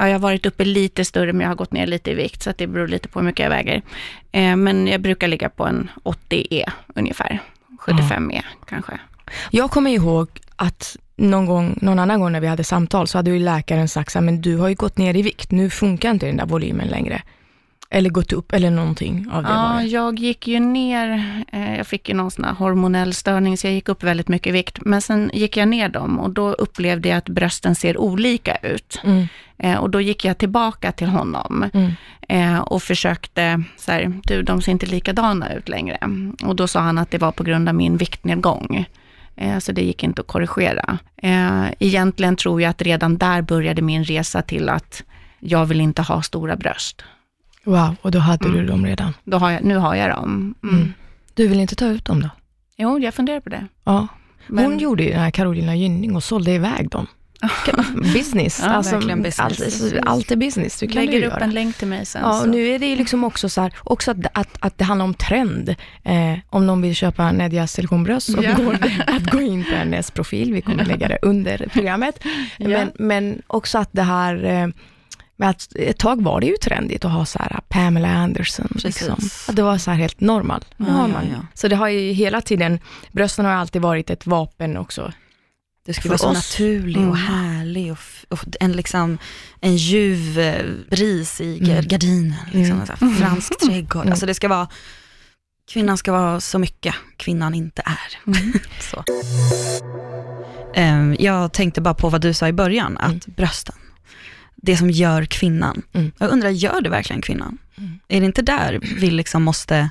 Ja, 0.00 0.06
jag 0.06 0.14
har 0.14 0.18
varit 0.18 0.46
uppe 0.46 0.64
lite 0.64 1.04
större, 1.04 1.32
men 1.32 1.40
jag 1.40 1.48
har 1.48 1.56
gått 1.56 1.72
ner 1.72 1.86
lite 1.86 2.10
i 2.10 2.14
vikt, 2.14 2.42
så 2.42 2.50
att 2.50 2.58
det 2.58 2.66
beror 2.66 2.88
lite 2.88 3.08
på 3.08 3.18
hur 3.18 3.26
mycket 3.26 3.42
jag 3.42 3.50
väger. 3.50 3.82
Eh, 4.32 4.56
men 4.56 4.86
jag 4.86 5.00
brukar 5.00 5.28
ligga 5.28 5.48
på 5.48 5.66
en 5.66 5.90
80 6.02 6.46
E 6.50 6.64
ungefär. 6.94 7.42
75 7.78 8.30
E 8.30 8.42
kanske. 8.66 8.98
jag 9.50 9.70
kommer 9.70 9.90
ihåg 9.90 10.28
att 10.56 10.96
någon, 11.16 11.46
gång, 11.46 11.78
någon 11.82 11.98
annan 11.98 12.20
gång 12.20 12.32
när 12.32 12.40
vi 12.40 12.46
hade 12.46 12.64
samtal 12.64 13.06
så 13.08 13.18
hade 13.18 13.30
ju 13.30 13.38
läkaren 13.38 13.88
sagt 13.88 14.12
så 14.12 14.18
här, 14.18 14.24
men 14.24 14.40
du 14.40 14.56
har 14.56 14.68
ju 14.68 14.74
gått 14.74 14.98
ner 14.98 15.16
i 15.16 15.22
vikt, 15.22 15.50
nu 15.50 15.70
funkar 15.70 16.10
inte 16.10 16.26
den 16.26 16.36
där 16.36 16.46
volymen 16.46 16.88
längre. 16.88 17.22
Eller 17.90 18.10
gått 18.10 18.32
upp 18.32 18.52
eller 18.52 18.70
någonting 18.70 19.26
av 19.32 19.42
det 19.42 19.48
Ja, 19.48 19.82
jag 19.82 20.18
gick 20.18 20.48
ju 20.48 20.60
ner, 20.60 21.24
eh, 21.52 21.76
jag 21.76 21.86
fick 21.86 22.08
ju 22.08 22.14
någon 22.14 22.30
sån 22.30 22.44
här 22.44 22.52
hormonell 22.52 23.14
störning, 23.14 23.58
så 23.58 23.66
jag 23.66 23.74
gick 23.74 23.88
upp 23.88 24.02
väldigt 24.02 24.28
mycket 24.28 24.46
i 24.46 24.52
vikt. 24.52 24.78
Men 24.80 25.02
sen 25.02 25.30
gick 25.34 25.56
jag 25.56 25.68
ner 25.68 25.88
dem 25.88 26.20
och 26.20 26.30
då 26.30 26.52
upplevde 26.52 27.08
jag 27.08 27.18
att 27.18 27.28
brösten 27.28 27.74
ser 27.74 27.98
olika 27.98 28.56
ut. 28.56 29.00
Mm, 29.04 29.26
Eh, 29.58 29.76
och 29.76 29.90
då 29.90 30.00
gick 30.00 30.24
jag 30.24 30.38
tillbaka 30.38 30.92
till 30.92 31.08
honom 31.08 31.70
mm, 31.74 31.92
eh, 32.28 32.58
och 32.58 32.82
försökte, 32.82 33.62
så 33.76 33.92
här, 33.92 34.20
du 34.24 34.42
de 34.42 34.62
ser 34.62 34.72
inte 34.72 34.86
likadana 34.86 35.52
ut 35.52 35.68
längre. 35.68 35.98
Och 36.44 36.56
då 36.56 36.66
sa 36.66 36.80
han 36.80 36.98
att 36.98 37.10
det 37.10 37.18
var 37.18 37.32
på 37.32 37.44
grund 37.44 37.68
av 37.68 37.74
min 37.74 37.96
viktnedgång. 37.96 38.86
Eh, 39.36 39.58
så 39.58 39.72
det 39.72 39.82
gick 39.82 40.02
inte 40.02 40.20
att 40.20 40.26
korrigera. 40.26 40.98
Eh, 41.16 41.64
egentligen 41.78 42.36
tror 42.36 42.62
jag 42.62 42.70
att 42.70 42.82
redan 42.82 43.18
där 43.18 43.42
började 43.42 43.82
min 43.82 44.04
resa 44.04 44.42
till 44.42 44.68
att 44.68 45.02
jag 45.40 45.66
vill 45.66 45.80
inte 45.80 46.02
ha 46.02 46.22
stora 46.22 46.56
bröst. 46.56 47.04
Wow, 47.64 47.96
och 48.02 48.10
då 48.10 48.18
hade 48.18 48.48
Mm. 48.48 48.58
du 48.60 48.66
dem 48.66 48.86
redan. 48.86 49.12
Då 49.24 49.36
har 49.38 49.50
jag, 49.50 49.64
nu 49.64 49.76
har 49.76 49.94
jag 49.94 50.10
dem. 50.10 50.54
Mm. 50.62 50.76
Mm. 50.76 50.92
Du 51.34 51.48
vill 51.48 51.60
inte 51.60 51.74
ta 51.76 51.86
ut 51.86 52.04
dem 52.04 52.20
då? 52.22 52.28
Jo, 52.76 52.98
jag 52.98 53.14
funderar 53.14 53.40
på 53.40 53.48
det. 53.50 53.66
Ja. 53.84 54.06
Men- 54.46 54.64
Hon 54.64 54.78
gjorde 54.78 55.02
ju 55.02 55.10
den 55.10 55.20
här 55.20 55.30
Carolina 55.30 55.76
Gynning 55.76 56.16
och 56.16 56.24
sålde 56.24 56.50
iväg 56.52 56.88
dem. 56.90 57.06
Business. 58.14 58.60
Ja, 58.64 58.68
alltså, 58.70 58.96
business. 58.98 59.40
Allt, 59.40 60.06
allt 60.06 60.30
är 60.30 60.36
business, 60.36 60.80
det 60.80 60.86
kan 60.86 60.94
Lägger 61.04 61.20
du 61.20 61.26
upp 61.26 61.32
göra. 61.32 61.44
en 61.44 61.50
länk 61.50 61.76
till 61.76 61.88
mig 61.88 62.06
sen. 62.06 62.22
Ja, 62.24 62.32
så. 62.32 62.42
och 62.42 62.48
nu 62.48 62.66
är 62.68 62.78
det 62.78 62.86
ju 62.86 62.96
liksom 62.96 63.24
också 63.24 63.48
så 63.48 63.60
här, 63.60 63.72
också 63.84 64.10
att, 64.10 64.16
att, 64.32 64.48
att 64.60 64.78
det 64.78 64.84
handlar 64.84 65.04
om 65.04 65.14
trend. 65.14 65.68
Eh, 66.04 66.38
om 66.50 66.66
någon 66.66 66.82
vill 66.82 66.94
köpa 66.94 67.32
Nedjas 67.32 67.72
silikonbröst 67.72 68.32
så 68.32 68.42
Ja. 68.42 68.54
går 68.54 68.72
det 68.72 69.04
att 69.06 69.30
gå 69.30 69.40
in 69.40 69.64
på 69.64 69.70
hennes 69.70 70.10
profil. 70.10 70.52
Vi 70.52 70.60
kommer 70.62 70.84
lägga 70.84 71.08
det 71.08 71.18
under 71.22 71.68
programmet. 71.72 72.18
Ja. 72.56 72.68
Men, 72.68 72.90
men 72.98 73.42
också 73.46 73.78
att 73.78 73.88
det 73.92 74.02
här, 74.02 74.44
eh, 74.44 74.68
med 75.38 75.50
att 75.50 75.72
ett 75.76 75.98
tag 75.98 76.22
var 76.22 76.40
det 76.40 76.46
ju 76.46 76.56
trendigt 76.56 77.04
att 77.04 77.12
ha 77.12 77.24
så 77.26 77.38
här 77.38 77.60
Pamela 77.68 78.08
Anderson. 78.08 78.68
Liksom. 78.84 79.16
Att 79.48 79.56
det 79.56 79.62
var 79.62 79.78
så 79.78 79.90
här 79.90 79.98
helt 79.98 80.20
normal. 80.20 80.64
Ja, 80.76 80.86
ja, 80.88 81.20
ja. 81.32 81.46
Så 81.54 81.68
det 81.68 81.76
har 81.76 81.88
ju 81.88 82.12
hela 82.12 82.40
tiden, 82.40 82.80
brösten 83.12 83.44
har 83.44 83.52
alltid 83.52 83.82
varit 83.82 84.10
ett 84.10 84.26
vapen 84.26 84.76
också. 84.76 85.12
Det 85.86 85.94
skulle 85.94 86.10
vara 86.10 86.18
så 86.18 86.28
oss. 86.28 86.34
naturlig 86.34 86.96
Mm. 86.96 87.10
och 87.10 87.16
härlig 87.16 87.92
och, 87.92 87.98
och 88.28 88.44
en, 88.60 88.72
liksom, 88.72 89.18
en 89.60 89.76
ljuv 89.76 90.38
eh, 90.38 90.64
bris 90.90 91.40
i 91.40 91.58
Mm. 91.70 91.84
gardinen. 91.88 92.34
Liksom, 92.52 92.82
Mm. 93.00 93.16
fransk 93.16 93.58
trädgård. 93.60 94.02
Mm. 94.02 94.12
Alltså 94.12 94.26
det 94.26 94.34
ska 94.34 94.48
vara, 94.48 94.68
kvinnan 95.72 95.98
ska 95.98 96.12
vara 96.12 96.40
så 96.40 96.58
mycket 96.58 96.94
kvinnan 97.16 97.54
inte 97.54 97.82
är. 97.84 98.26
Mm. 98.36 98.52
Så. 98.80 99.04
Ehm, 100.74 101.16
jag 101.18 101.52
tänkte 101.52 101.80
bara 101.80 101.94
på 101.94 102.08
vad 102.08 102.20
du 102.20 102.34
sa 102.34 102.48
i 102.48 102.52
början, 102.52 102.96
att 102.98 103.08
Mm. 103.08 103.20
brösten, 103.36 103.74
det 104.62 104.76
som 104.76 104.90
gör 104.90 105.24
kvinnan. 105.24 105.82
Mm. 105.92 106.12
Jag 106.18 106.30
undrar, 106.30 106.50
gör 106.50 106.80
det 106.80 106.90
verkligen 106.90 107.22
kvinnan? 107.22 107.58
Mm. 107.76 107.98
Är 108.08 108.20
det 108.20 108.26
inte 108.26 108.42
där 108.42 108.80
vi 109.00 109.10
liksom 109.10 109.42
måste, 109.42 109.90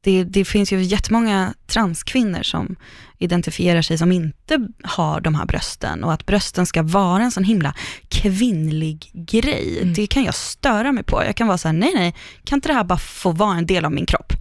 det, 0.00 0.24
det 0.24 0.44
finns 0.44 0.72
ju 0.72 0.82
jättemånga 0.82 1.54
transkvinnor 1.66 2.42
som 2.42 2.76
identifierar 3.18 3.82
sig 3.82 3.98
som 3.98 4.12
inte 4.12 4.68
har 4.82 5.20
de 5.20 5.34
här 5.34 5.46
brösten 5.46 6.04
och 6.04 6.12
att 6.12 6.26
brösten 6.26 6.66
ska 6.66 6.82
vara 6.82 7.22
en 7.22 7.30
sån 7.30 7.44
himla 7.44 7.74
kvinnlig 8.08 9.10
grej. 9.12 9.78
Mm. 9.82 9.94
Det 9.94 10.06
kan 10.06 10.24
jag 10.24 10.34
störa 10.34 10.92
mig 10.92 11.04
på. 11.04 11.24
Jag 11.24 11.36
kan 11.36 11.46
vara 11.46 11.58
så 11.58 11.68
här, 11.68 11.72
nej 11.72 11.92
nej, 11.94 12.14
kan 12.44 12.56
inte 12.56 12.68
det 12.68 12.74
här 12.74 12.84
bara 12.84 12.98
få 12.98 13.32
vara 13.32 13.56
en 13.56 13.66
del 13.66 13.84
av 13.84 13.92
min 13.92 14.06
kropp? 14.06 14.32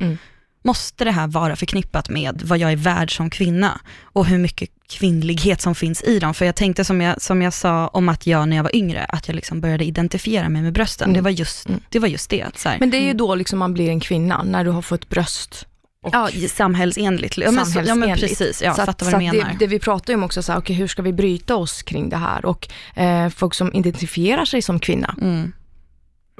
Mm. 0.63 0.69
Måste 0.69 1.03
det 1.05 1.11
här 1.11 1.27
vara 1.27 1.55
förknippat 1.55 2.09
med 2.09 2.41
vad 2.45 2.57
jag 2.57 2.71
är 2.71 2.75
värd 2.75 3.15
som 3.17 3.29
kvinna 3.29 3.79
och 4.03 4.25
hur 4.25 4.37
mycket 4.37 4.69
kvinnlighet 4.89 5.61
som 5.61 5.75
finns 5.75 6.03
i 6.03 6.19
dem? 6.19 6.33
För 6.33 6.45
jag 6.45 6.55
tänkte 6.55 6.85
som 6.85 7.01
jag, 7.01 7.21
som 7.21 7.41
jag 7.41 7.53
sa 7.53 7.87
om 7.87 8.09
att 8.09 8.27
jag 8.27 8.47
när 8.49 8.55
jag 8.55 8.63
var 8.63 8.75
yngre, 8.75 9.03
att 9.05 9.27
jag 9.27 9.35
liksom 9.35 9.61
började 9.61 9.85
identifiera 9.85 10.49
mig 10.49 10.61
med 10.61 10.73
brösten. 10.73 11.05
Mm. 11.05 11.13
Det, 11.15 11.21
var 11.21 11.29
just, 11.31 11.69
Mm. 11.69 11.81
det 11.89 11.99
var 11.99 12.07
just 12.07 12.29
det. 12.29 12.41
Att 12.41 12.57
så 12.59 12.69
här, 12.69 12.77
Men 12.79 12.89
det 12.89 12.97
är 12.97 13.01
ju 13.01 13.13
då 13.13 13.35
liksom 13.35 13.59
man 13.59 13.73
blir 13.73 13.89
en 13.89 13.99
kvinna, 13.99 14.43
när 14.43 14.63
du 14.63 14.69
har 14.71 14.81
fått 14.81 15.09
bröst. 15.09 15.65
Och 16.03 16.09
Ja, 16.13 16.29
samhällsenligt. 16.49 17.37
Ja, 17.37 17.51
men, 17.51 17.65
så, 17.65 17.71
ja, 17.79 17.81
men 17.81 17.87
Samhällsenligt. 17.87 18.37
precis, 18.39 18.61
jag 18.61 18.75
så 18.75 18.81
att, 18.81 19.01
vad 19.01 19.11
så 19.11 19.17
menar. 19.17 19.33
Det, 19.33 19.55
det 19.59 19.67
vi 19.67 19.79
pratar 19.79 20.13
ju 20.13 20.17
om 20.17 20.23
också, 20.23 20.43
så 20.43 20.51
här, 20.51 20.59
okay, 20.59 20.75
hur 20.75 20.87
ska 20.87 21.01
vi 21.01 21.13
bryta 21.13 21.55
oss 21.55 21.81
kring 21.83 22.09
det 22.09 22.17
här? 22.17 22.45
Och 22.45 22.67
eh, 22.95 23.29
folk 23.29 23.53
som 23.53 23.73
identifierar 23.73 24.45
sig 24.45 24.61
som 24.61 24.79
kvinna, 24.79 25.15
Mm. 25.21 25.51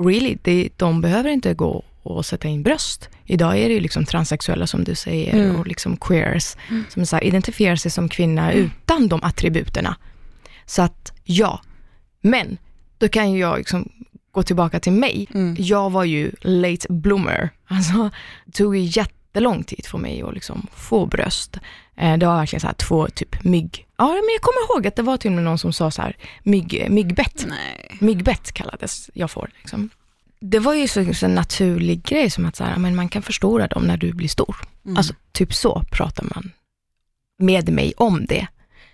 really, 0.01 0.37
det, 0.41 0.69
de 0.77 1.01
behöver 1.01 1.29
inte 1.29 1.53
gå 1.53 1.83
och 2.03 2.25
sätta 2.25 2.47
in 2.47 2.63
bröst. 2.63 3.09
Idag 3.25 3.57
är 3.57 3.67
det 3.69 3.73
ju 3.73 3.79
liksom 3.79 4.05
transsexuella 4.05 4.67
som 4.67 4.83
du 4.83 4.95
säger 4.95 5.33
Mm. 5.33 5.55
och 5.55 5.67
liksom 5.67 5.97
queers 5.97 6.55
Mm. 6.69 6.83
som 6.89 7.05
så 7.05 7.15
här, 7.15 7.23
identifierar 7.23 7.75
sig 7.75 7.91
som 7.91 8.09
kvinna 8.09 8.53
utan 8.53 9.07
de 9.07 9.23
attributerna. 9.23 9.95
Så 10.65 10.81
att 10.81 11.13
ja, 11.23 11.61
men 12.21 12.57
då 12.97 13.07
kan 13.09 13.31
ju 13.31 13.39
jag 13.39 13.57
liksom 13.57 13.89
gå 14.31 14.43
tillbaka 14.43 14.79
till 14.79 14.91
mig. 14.93 15.27
Mm. 15.33 15.55
Jag 15.59 15.89
var 15.89 16.03
ju 16.03 16.31
late 16.41 16.93
bloomer. 16.93 17.49
Alltså, 17.67 18.09
det 18.45 18.51
tog 18.51 18.77
ju 18.77 18.83
jättelång 18.83 19.63
tid 19.63 19.85
för 19.85 19.97
mig 19.97 20.21
att 20.21 20.33
liksom 20.33 20.67
få 20.73 21.05
bröst. 21.05 21.57
Eh, 21.97 22.17
Det 22.17 22.25
var 22.25 22.35
verkligen 22.35 22.61
så 22.61 22.67
här 22.67 22.73
två 22.73 23.07
typ 23.07 23.43
mygg. 23.43 23.85
Ja, 23.97 24.05
men 24.07 24.15
jag 24.15 24.41
kommer 24.41 24.69
ihåg 24.75 24.87
att 24.87 24.95
det 24.95 25.01
var 25.01 25.17
till 25.17 25.29
och 25.31 25.35
med 25.35 25.43
någon 25.43 25.57
som 25.59 25.73
sa 25.73 25.91
så 25.91 26.01
här, 26.01 26.17
mygg, 26.43 26.87
myggbett. 26.89 27.45
Nej. 27.47 27.97
Myggbett 27.99 28.51
kallades 28.51 29.09
jag 29.13 29.31
får. 29.31 29.49
Liksom. 29.59 29.89
Det 30.41 30.59
var 30.59 30.73
ju 30.73 30.87
så, 30.87 31.13
så 31.13 31.25
en 31.25 31.35
naturlig 31.35 32.03
grej 32.03 32.29
som 32.29 32.45
att 32.45 32.55
så 32.55 32.63
här, 32.63 32.77
men 32.77 32.95
man 32.95 33.09
kan 33.09 33.21
förstora 33.21 33.67
dem 33.67 33.83
när 33.83 33.97
du 33.97 34.13
blir 34.13 34.27
stor. 34.27 34.55
Mm. 34.85 34.97
Alltså 34.97 35.13
typ 35.31 35.53
så 35.53 35.83
pratar 35.91 36.23
man 36.23 36.51
med 37.39 37.69
mig 37.69 37.93
om 37.97 38.25
det. 38.25 38.47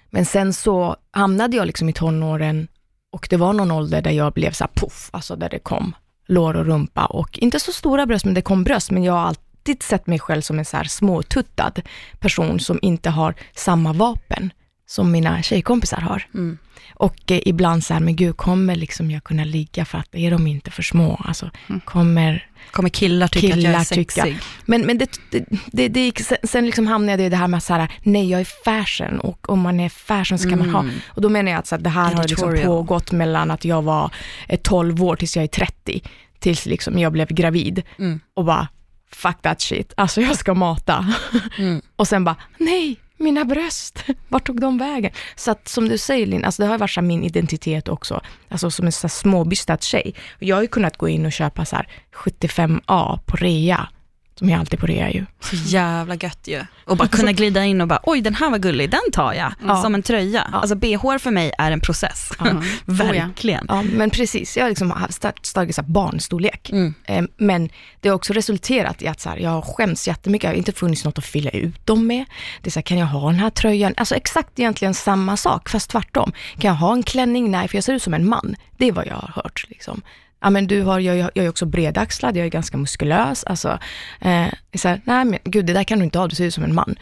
Men 0.09 0.25
sen 0.25 0.53
så 0.53 0.95
hamnade 1.11 1.57
jag 1.57 1.67
liksom 1.67 1.89
i 1.89 1.93
tonåren 1.93 2.67
och 3.11 3.27
det 3.29 3.37
var 3.37 3.53
någon 3.53 3.71
ålder 3.71 4.01
där 4.01 4.11
jag 4.11 4.33
blev 4.33 4.51
så 4.51 4.63
här 4.63 4.71
puff, 4.73 5.09
alltså 5.13 5.35
där 5.35 5.49
det 5.49 5.59
kom 5.59 5.95
lår 6.27 6.55
och 6.55 6.65
rumpa 6.65 7.05
och 7.05 7.39
inte 7.39 7.59
så 7.59 7.71
stora 7.71 8.05
bröst, 8.05 8.25
men 8.25 8.33
det 8.33 8.41
kom 8.41 8.63
bröst, 8.63 8.91
men 8.91 9.03
jag 9.03 9.13
har 9.13 9.27
alltid 9.27 9.83
sett 9.83 10.07
mig 10.07 10.19
själv 10.19 10.41
som 10.41 10.59
en 10.59 10.65
så 10.65 10.77
här 10.77 10.83
småtuttad 10.83 11.81
person 12.19 12.59
som 12.59 12.79
inte 12.81 13.09
har 13.09 13.35
samma 13.55 13.93
vapen 13.93 14.53
som 14.87 15.11
mina 15.11 15.41
tjejkompisar 15.41 15.97
har. 16.01 16.27
Mm. 16.33 16.57
Och 16.93 17.31
eh, 17.31 17.39
ibland 17.45 17.83
så 17.83 17.93
här, 17.93 18.01
men 18.01 18.15
gud, 18.15 18.37
kommer 18.37 18.75
liksom 18.75 19.11
jag 19.11 19.23
kunna 19.23 19.43
ligga 19.43 19.85
för 19.85 19.97
att 19.97 20.15
är 20.15 20.31
de 20.31 20.47
inte 20.47 20.71
för 20.71 20.83
små? 20.83 21.21
Alltså, 21.25 21.49
Mm. 21.69 21.81
kommer 21.81 22.49
Kommer 22.71 22.89
killar 22.89 23.27
tycka 23.27 23.47
att 23.47 23.61
jag 23.61 23.71
är 23.73 23.83
Killar 23.83 23.83
tycka. 23.83 24.11
sexig? 24.23 24.37
men, 24.65 24.81
men 24.85 24.97
det, 24.97 25.19
det, 25.31 25.45
det, 25.71 25.87
det 25.87 25.99
gick, 26.05 26.19
sen, 26.19 26.37
sen 26.43 26.65
liksom 26.65 26.87
hamnade 26.87 27.23
jag 27.23 27.27
i 27.27 27.29
det 27.29 27.35
här 27.37 27.47
med 27.47 27.57
att 27.57 27.63
så 27.63 27.73
här, 27.73 27.91
nej 28.03 28.29
jag 28.29 28.41
är 28.41 28.47
fashion 28.65 29.19
och 29.19 29.49
om 29.49 29.59
man 29.59 29.79
är 29.79 29.89
fashion 29.89 30.39
så 30.39 30.49
kan 30.49 30.59
man 30.59 30.69
ha. 30.69 30.79
Mm. 30.79 30.95
Och 31.07 31.21
då 31.21 31.29
menar 31.29 31.51
jag 31.51 31.59
att 31.59 31.67
så 31.67 31.75
här, 31.75 31.81
det 31.83 31.89
här 31.89 32.13
har 32.13 32.23
liksom 32.27 32.49
Editorial. 32.49 32.65
pågått 32.67 33.11
mellan 33.11 33.51
att 33.51 33.65
jag 33.65 33.81
var 33.81 34.11
eh, 34.47 34.59
12 34.59 35.03
år 35.03 35.15
tills 35.15 35.35
jag 35.35 35.43
är 35.43 35.47
30, 35.47 36.01
tills 36.39 36.65
liksom 36.65 36.99
jag 36.99 37.11
blev 37.11 37.27
gravid 37.27 37.81
Mm. 37.99 38.19
och 38.33 38.45
bara 38.45 38.67
fuck 39.11 39.41
that 39.41 39.61
shit, 39.61 39.93
alltså 39.97 40.21
jag 40.21 40.35
ska 40.37 40.53
mata. 40.53 41.13
Mm. 41.57 41.81
Och 41.95 42.07
sen 42.07 42.23
bara, 42.23 42.35
nej, 42.57 42.95
mina 43.17 43.45
bröst, 43.45 44.03
vart 44.29 44.47
tog 44.47 44.61
de 44.61 44.77
vägen? 44.77 45.11
Så 45.35 45.51
att 45.51 45.67
som 45.67 45.89
du 45.89 45.97
säger 45.97 46.25
Linn, 46.25 46.45
alltså 46.45 46.61
det 46.61 46.67
har 46.67 46.77
varit 46.77 46.91
så 46.91 47.01
min 47.01 47.23
identitet 47.23 47.87
också, 47.87 48.21
alltså 48.49 48.71
som 48.71 48.85
en 48.85 48.91
så 48.91 49.09
småbystad 49.09 49.77
tjej. 49.81 50.15
Jag 50.39 50.55
har 50.55 50.61
ju 50.61 50.67
kunnat 50.67 50.97
gå 50.97 51.09
in 51.09 51.25
och 51.25 51.31
köpa 51.31 51.65
så 51.65 51.75
här 51.75 51.87
75A 52.13 53.19
på 53.25 53.37
rea, 53.37 53.89
som 54.39 54.49
är 54.49 54.57
alltid 54.57 54.79
på 54.79 54.85
rea 54.85 55.11
ju. 55.11 55.25
Så 55.39 55.55
jävla 55.55 56.15
gött 56.15 56.47
ju. 56.47 56.63
Och 56.85 56.97
bara 56.97 57.07
kunna 57.07 57.31
glida 57.31 57.65
in 57.65 57.81
och 57.81 57.87
bara, 57.87 57.99
oj 58.03 58.21
den 58.21 58.35
här 58.35 58.49
var 58.49 58.57
gullig, 58.57 58.89
den 58.89 59.11
tar 59.13 59.33
jag. 59.33 59.53
Ja. 59.67 59.81
Som 59.81 59.95
en 59.95 60.03
tröja. 60.03 60.49
Ja. 60.51 60.57
Alltså 60.57 60.75
bh 60.75 61.17
för 61.17 61.31
mig 61.31 61.51
är 61.57 61.71
en 61.71 61.79
process. 61.79 62.31
Mm. 62.39 62.63
Verkligen. 62.85 63.65
Ja, 63.69 63.81
men 63.81 64.09
precis, 64.09 64.57
jag 64.57 64.63
har 64.63 64.69
liksom 64.69 64.91
haft 64.91 65.13
stark 65.41 65.85
barnstorlek. 65.87 66.69
Mm. 66.69 66.93
Eh, 67.03 67.23
Men 67.37 67.69
det 67.99 68.09
har 68.09 68.15
också 68.15 68.33
resulterat 68.33 69.01
i 69.01 69.07
att 69.07 69.21
så 69.21 69.29
här, 69.29 69.37
jag 69.37 69.49
har 69.49 69.61
skämts 69.61 70.07
jättemycket, 70.07 70.47
det 70.47 70.53
har 70.53 70.57
inte 70.57 70.71
funnits 70.71 71.05
något 71.05 71.17
att 71.17 71.25
fylla 71.25 71.49
ut 71.49 71.85
dem 71.85 72.07
med. 72.07 72.25
Det 72.61 72.69
är 72.69 72.71
så 72.71 72.79
här, 72.79 72.83
kan 72.83 72.97
jag 72.97 73.07
ha 73.07 73.29
den 73.29 73.39
här 73.39 73.49
tröjan? 73.49 73.93
Alltså 73.97 74.15
exakt 74.15 74.59
egentligen 74.59 74.93
samma 74.93 75.37
sak, 75.37 75.69
fast 75.69 75.89
tvärtom. 75.89 76.31
Kan 76.59 76.69
jag 76.69 76.75
ha 76.75 76.93
en 76.93 77.03
klänning? 77.03 77.51
Nej, 77.51 77.67
för 77.67 77.77
jag 77.77 77.83
ser 77.83 77.93
ut 77.93 78.03
som 78.03 78.13
en 78.13 78.29
man. 78.29 78.55
Det 78.77 78.87
är 78.87 78.91
vad 78.91 79.07
jag 79.07 79.15
har 79.15 79.31
hört. 79.43 79.65
Liksom. 79.69 80.01
Ja, 80.45 80.49
men 80.49 80.67
du 80.67 80.81
har, 80.81 80.99
jag, 80.99 81.17
jag 81.17 81.37
är 81.45 81.49
också 81.49 81.65
bredaxlad, 81.65 82.37
jag 82.37 82.45
är 82.45 82.49
ganska 82.49 82.77
muskulös. 82.77 83.43
Alltså, 83.43 83.79
eh, 84.21 84.47
så 84.75 84.87
här, 84.87 85.01
nej 85.03 85.25
men 85.25 85.39
gud, 85.43 85.65
det 85.65 85.73
där 85.73 85.83
kan 85.83 85.99
du 85.99 86.05
inte 86.05 86.19
ha, 86.19 86.27
du 86.27 86.35
ser 86.35 86.45
ut 86.45 86.53
som 86.53 86.63
en 86.63 86.75
man. 86.75 86.95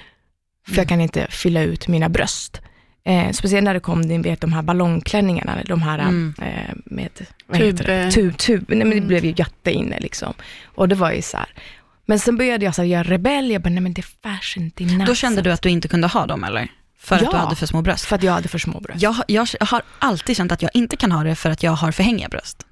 För 0.67 0.77
jag 0.77 0.87
kan 0.89 1.01
inte 1.01 1.27
fylla 1.29 1.61
ut 1.61 1.87
mina 1.87 2.09
bröst. 2.09 2.61
Eh, 3.05 3.31
speciellt 3.31 3.63
när 3.63 3.73
det 3.73 3.79
kom 3.79 4.01
ni 4.01 4.17
vet, 4.17 4.41
de 4.41 4.53
här 4.53 4.61
ballongklänningarna, 4.61 5.57
de 5.65 5.81
här 5.81 5.99
Mm. 5.99 6.33
eh, 6.41 6.75
med, 6.85 7.09
vad 7.47 7.57
Tub, 7.59 7.67
heter 7.67 7.85
det? 7.85 7.93
eh. 8.03 8.09
Tub, 8.09 8.37
tub. 8.37 8.65
Nej, 8.67 8.77
men 8.77 8.89
det 8.89 8.95
Mm. 8.97 9.07
blev 9.07 9.25
ju 9.25 9.33
jätteinne 9.37 9.99
liksom. 9.99 10.33
Och 10.75 10.87
det 10.87 10.95
var 10.95 11.11
ju 11.11 11.21
så 11.21 11.37
här. 11.37 11.47
Men 12.05 12.19
sen 12.19 12.37
började 12.37 12.65
jag 12.65 12.75
så 12.75 12.81
här, 12.81 12.89
göra 12.89 13.03
rebell, 13.03 13.51
jag 13.51 13.61
bara, 13.61 13.69
nej 13.69 13.81
men 13.81 13.93
det 13.93 14.01
är 14.01 14.29
fashion, 14.29 14.71
det 14.75 14.83
är. 14.83 15.05
Då 15.05 15.15
kände 15.15 15.41
du 15.41 15.51
att 15.51 15.61
du 15.61 15.69
inte 15.69 15.87
kunde 15.87 16.07
ha 16.07 16.25
dem 16.25 16.43
eller? 16.43 16.67
För 16.99 17.15
Ja. 17.15 17.21
att 17.25 17.31
du 17.31 17.37
hade 17.37 17.55
för 17.55 17.65
små 17.65 17.81
bröst? 17.81 18.05
För 18.05 18.15
att 18.15 18.23
jag 18.23 18.31
hade 18.33 18.47
för 18.47 18.59
små 18.59 18.79
bröst. 18.79 19.01
Jag, 19.01 19.11
har- 19.11 19.25
jag 19.27 19.47
har 19.59 19.81
alltid 19.99 20.37
känt 20.37 20.51
att 20.51 20.61
jag 20.61 20.71
inte 20.73 20.95
kan 20.97 21.11
ha 21.11 21.23
det 21.23 21.35
för 21.35 21.49
att 21.49 21.63
jag 21.63 21.71
har 21.71 21.91
för 21.91 22.03
hängiga 22.03 22.29
bröst. 22.29 22.65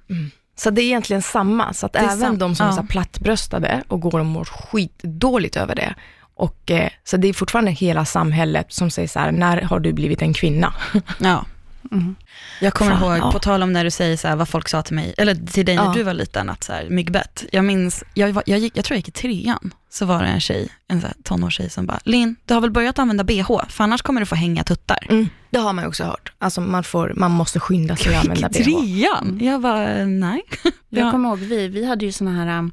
Så 0.56 0.70
det 0.70 0.82
är 0.82 0.84
egentligen 0.84 1.22
samma, 1.22 1.72
så 1.72 1.86
att 1.86 1.96
är 1.96 2.02
även 2.02 2.38
de 2.38 2.54
som 2.54 2.66
är 2.66 2.70
ja. 2.70 2.74
så 2.74 2.80
här 2.80 2.88
plattbröstade 2.88 3.82
och 3.88 4.00
går 4.00 4.20
och 4.20 4.26
mår 4.26 4.44
skitdåligt 4.44 5.56
över 5.56 5.74
det. 5.74 5.94
Och, 6.34 6.70
eh, 6.70 6.90
så 7.04 7.16
det 7.16 7.28
är 7.28 7.32
fortfarande 7.32 7.70
hela 7.70 8.04
samhället 8.04 8.72
som 8.72 8.90
säger 8.90 9.08
så 9.08 9.18
här, 9.18 9.32
när 9.32 9.62
har 9.62 9.80
du 9.80 9.92
blivit 9.92 10.22
en 10.22 10.34
kvinna? 10.34 10.74
Ja. 11.18 11.44
Mm. 11.92 12.14
Jag 12.60 12.74
kommer 12.74 12.90
Fan, 12.96 13.02
ihåg, 13.02 13.18
ja. 13.26 13.32
på 13.32 13.38
tal 13.38 13.62
om 13.62 13.72
när 13.72 13.84
du 13.84 13.90
säger 13.90 14.16
så 14.16 14.28
här, 14.28 14.36
vad 14.36 14.48
folk 14.48 14.68
sa 14.68 14.82
till 14.82 14.94
mig, 14.94 15.14
eller 15.18 15.34
till 15.34 15.66
dig 15.66 15.76
när 15.76 15.84
Ja. 15.84 15.92
du 15.96 16.02
var 16.02 16.14
liten, 16.14 16.50
att 16.50 16.64
så 16.64 16.72
här, 16.72 16.86
myggbett. 16.90 17.44
Jag 17.52 17.64
minns, 17.64 18.04
jag, 18.14 18.32
var, 18.32 18.42
jag, 18.46 18.58
gick, 18.58 18.76
jag 18.76 18.84
tror 18.84 18.94
jag 18.94 18.98
gick 18.98 19.08
i 19.08 19.10
trean, 19.10 19.74
så 19.90 20.04
var 20.06 20.22
det 20.22 20.28
en 20.28 20.40
tjej, 20.40 20.68
en 20.88 21.00
så 21.00 21.06
här 21.06 21.16
tonårstjej 21.24 21.70
som 21.70 21.86
bara, 21.86 22.00
Linn, 22.04 22.36
du 22.44 22.54
har 22.54 22.60
väl 22.60 22.70
börjat 22.70 22.98
använda 22.98 23.24
bh, 23.24 23.64
för 23.68 23.84
annars 23.84 24.02
kommer 24.02 24.20
du 24.20 24.26
få 24.26 24.34
hänga 24.34 24.64
tuttar. 24.64 25.06
Mm. 25.10 25.28
Det 25.50 25.58
har 25.58 25.72
man 25.72 25.84
ju 25.84 25.88
också 25.88 26.04
hört. 26.04 26.32
Alltså 26.38 26.60
man, 26.60 26.84
får, 26.84 27.12
man 27.16 27.30
måste 27.30 27.60
skynda 27.60 27.96
sig 27.96 28.14
att 28.16 28.22
använda 28.28 28.48
gick 28.48 28.66
i 28.68 28.70
bh. 28.70 28.80
trean? 28.80 29.38
Jag 29.42 29.60
bara, 29.60 30.04
nej. 30.04 30.42
Jag 30.88 31.06
Ja. 31.06 31.10
kommer 31.10 31.28
ihåg, 31.28 31.38
vi, 31.38 31.68
vi 31.68 31.84
hade 31.86 32.04
ju 32.04 32.12
såna 32.12 32.32
här 32.32 32.46
eh, 32.58 32.68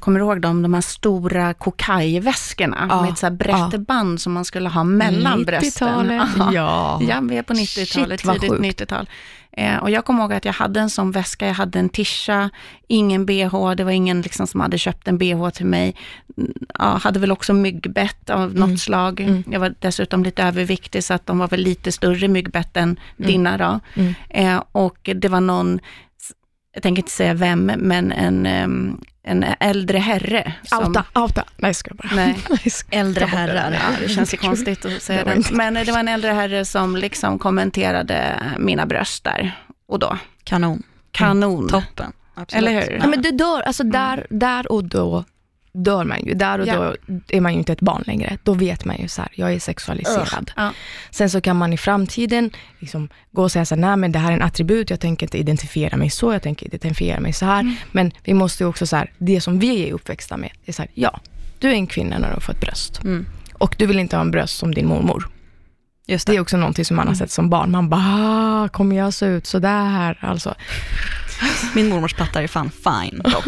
kommer 0.00 0.18
du 0.20 0.24
ihåg 0.24 0.40
dem, 0.40 0.62
de 0.62 0.74
här 0.74 0.80
stora 0.80 1.54
kokajväskorna 1.54 2.86
Ja, 2.90 3.02
med 3.02 3.10
ett 3.12 3.18
så 3.18 3.26
här 3.26 3.30
brätteband 3.32 4.20
som 4.20 4.32
man 4.32 4.44
skulle 4.44 4.68
ha 4.68 4.84
mellan 4.84 5.44
brösten. 5.44 5.88
90-talet. 5.88 6.28
Ja. 6.54 6.98
Ja, 7.02 7.20
vi 7.20 7.36
är 7.36 7.42
på 7.42 7.52
90-talet, 7.52 8.20
Shit, 8.20 8.24
vad 8.26 8.40
tidigt 8.40 8.56
sjukt. 8.58 8.80
90-tal. 8.80 9.08
Eh, 9.52 9.76
och 9.76 9.90
jag 9.90 10.04
kommer 10.04 10.20
ihåg 10.22 10.32
att 10.32 10.44
jag 10.44 10.52
hade 10.52 10.80
en 10.80 10.90
sån 10.90 11.10
väska, 11.10 11.46
jag 11.46 11.54
hade 11.54 11.78
en 11.78 11.88
tisha, 11.88 12.50
ingen 12.88 13.26
bh, 13.26 13.70
det 13.76 13.84
var 13.84 13.90
ingen 13.90 14.20
liksom 14.20 14.46
som 14.46 14.60
hade 14.60 14.78
köpt 14.78 15.08
en 15.08 15.18
bh 15.18 15.48
till 15.50 15.66
mig. 15.66 15.94
Mm, 16.36 16.52
Ja, 16.78 16.84
hade 17.02 17.20
väl 17.20 17.32
också 17.32 17.52
myggbett 17.54 18.30
av 18.30 18.40
något 18.54 18.64
Mm. 18.66 18.78
slag. 18.78 19.20
Mm. 19.20 19.44
Jag 19.50 19.60
var 19.60 19.74
dessutom 19.80 20.24
lite 20.24 20.42
överviktig, 20.42 21.04
så 21.04 21.14
att 21.14 21.26
de 21.26 21.38
var 21.38 21.48
väl 21.48 21.60
lite 21.60 21.92
större 21.92 22.28
myggbett 22.28 22.76
än 22.76 23.00
dina 23.16 23.56
då. 23.56 23.80
Mm. 23.94 24.14
Eh, 24.30 24.62
och 24.72 25.10
det 25.16 25.28
var 25.28 25.40
någon, 25.40 25.80
jag 26.78 26.82
tänker 26.82 27.02
inte 27.02 27.12
säga 27.12 27.34
vem, 27.34 27.64
men 27.64 28.12
en, 28.12 28.46
en 29.22 29.44
äldre 29.60 29.98
herre. 29.98 30.52
Som, 30.62 30.86
Outa, 30.86 31.04
outa. 31.14 31.44
Nej, 31.56 31.74
ska 31.74 31.90
jag 31.90 31.96
bara. 31.96 32.16
Nej. 32.16 32.38
Äldre 32.90 33.24
herrar. 33.24 33.72
Ja, 33.72 33.96
det 34.00 34.08
känns 34.08 34.34
ju 34.34 34.38
konstigt 34.48 34.84
att 34.84 35.02
säga 35.02 35.24
Det 35.24 35.34
det. 35.34 35.50
Men 35.50 35.74
det 35.74 35.92
var 35.92 35.98
en 35.98 36.08
äldre 36.08 36.30
herre 36.30 36.64
som 36.64 36.96
liksom 36.96 37.38
kommenterade 37.38 38.42
mina 38.58 38.86
bröst 38.86 39.24
där 39.24 39.52
och 39.88 39.98
då. 39.98 40.18
Kanon. 40.44 40.82
Kanon. 41.10 41.68
Toppen. 41.68 42.12
Absolut. 42.34 42.68
Eller 42.68 42.80
hur? 42.80 42.98
Ja, 43.00 43.06
men 43.06 43.22
det 43.22 43.30
dör, 43.30 43.60
alltså 43.62 43.84
där, 43.84 44.26
där 44.30 44.72
och 44.72 44.84
då 44.84 45.24
dör 45.84 46.04
man 46.04 46.24
ju. 46.24 46.34
Där 46.34 46.58
och 46.58 46.66
Ja. 46.66 46.94
då 47.06 47.20
är 47.28 47.40
man 47.40 47.52
ju 47.52 47.58
inte 47.58 47.72
ett 47.72 47.80
barn 47.80 48.02
längre. 48.06 48.38
Då 48.42 48.52
vet 48.54 48.84
man 48.84 48.96
ju 48.98 49.08
så 49.08 49.22
här, 49.22 49.30
jag 49.34 49.52
är 49.52 49.58
sexualiserad. 49.60 50.50
Ja. 50.56 50.72
Sen 51.10 51.30
så 51.30 51.40
kan 51.40 51.56
man 51.56 51.72
i 51.72 51.76
framtiden 51.76 52.50
liksom 52.78 53.08
gå 53.30 53.42
och 53.42 53.52
säga 53.52 53.64
så 53.64 53.74
här, 53.74 53.80
nej 53.80 53.96
men 53.96 54.12
det 54.12 54.18
här 54.18 54.30
är 54.30 54.36
en 54.36 54.42
attribut, 54.42 54.90
jag 54.90 55.00
tänker 55.00 55.26
inte 55.26 55.38
identifiera 55.38 55.96
mig 55.96 56.10
så, 56.10 56.32
jag 56.32 56.42
tänker 56.42 56.66
identifiera 56.66 57.20
mig 57.20 57.32
så 57.32 57.44
här. 57.44 57.60
Mm. 57.60 57.74
Men 57.92 58.12
vi 58.24 58.34
måste 58.34 58.62
ju 58.62 58.68
också 58.68 58.86
så 58.86 58.96
här, 58.96 59.12
det 59.18 59.40
som 59.40 59.58
vi 59.58 59.88
är 59.88 59.92
uppväxta 59.92 60.36
med, 60.36 60.50
det 60.64 60.70
är 60.70 60.74
så 60.74 60.82
här, 60.82 60.90
ja, 60.94 61.20
du 61.58 61.68
är 61.68 61.72
en 61.74 61.86
kvinna 61.86 62.18
när 62.18 62.28
du 62.28 62.34
har 62.34 62.40
fått 62.40 62.60
bröst. 62.60 63.02
Mm. 63.04 63.26
Och 63.52 63.74
du 63.78 63.86
vill 63.86 63.98
inte 63.98 64.16
ha 64.16 64.20
en 64.20 64.30
bröst 64.30 64.58
som 64.58 64.74
din 64.74 64.86
mormor. 64.86 65.28
Just 66.06 66.26
Det 66.26 66.32
det. 66.32 66.36
är 66.36 66.40
också 66.40 66.56
någonting 66.56 66.84
som 66.84 66.96
man 66.96 67.08
har 67.08 67.14
sett 67.14 67.30
som 67.30 67.50
barn. 67.50 67.70
Man 67.70 67.88
bara, 67.88 68.00
ah, 68.64 68.68
kommer 68.68 68.96
jag 68.96 69.14
se 69.14 69.26
ut 69.26 69.46
så 69.46 69.58
där? 69.58 70.18
Alltså, 70.20 70.54
Min 71.74 71.88
mormors 71.88 72.14
pattar 72.14 72.42
är 72.42 72.46
fan 72.48 72.70
fine 72.70 73.18
dock. 73.24 73.46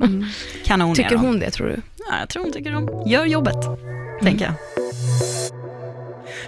Mm. 0.00 0.26
Kanon 0.64 0.94
tycker 0.94 1.16
hon 1.16 1.38
det 1.38 1.50
tror 1.50 1.66
du? 1.68 1.82
Ja, 2.10 2.18
jag 2.20 2.28
tror 2.28 2.42
hon 2.42 2.52
tycker 2.52 2.74
om. 2.76 3.02
Gör 3.10 3.24
jobbet, 3.26 3.56
tänker 4.22 4.44
jag. 4.44 4.54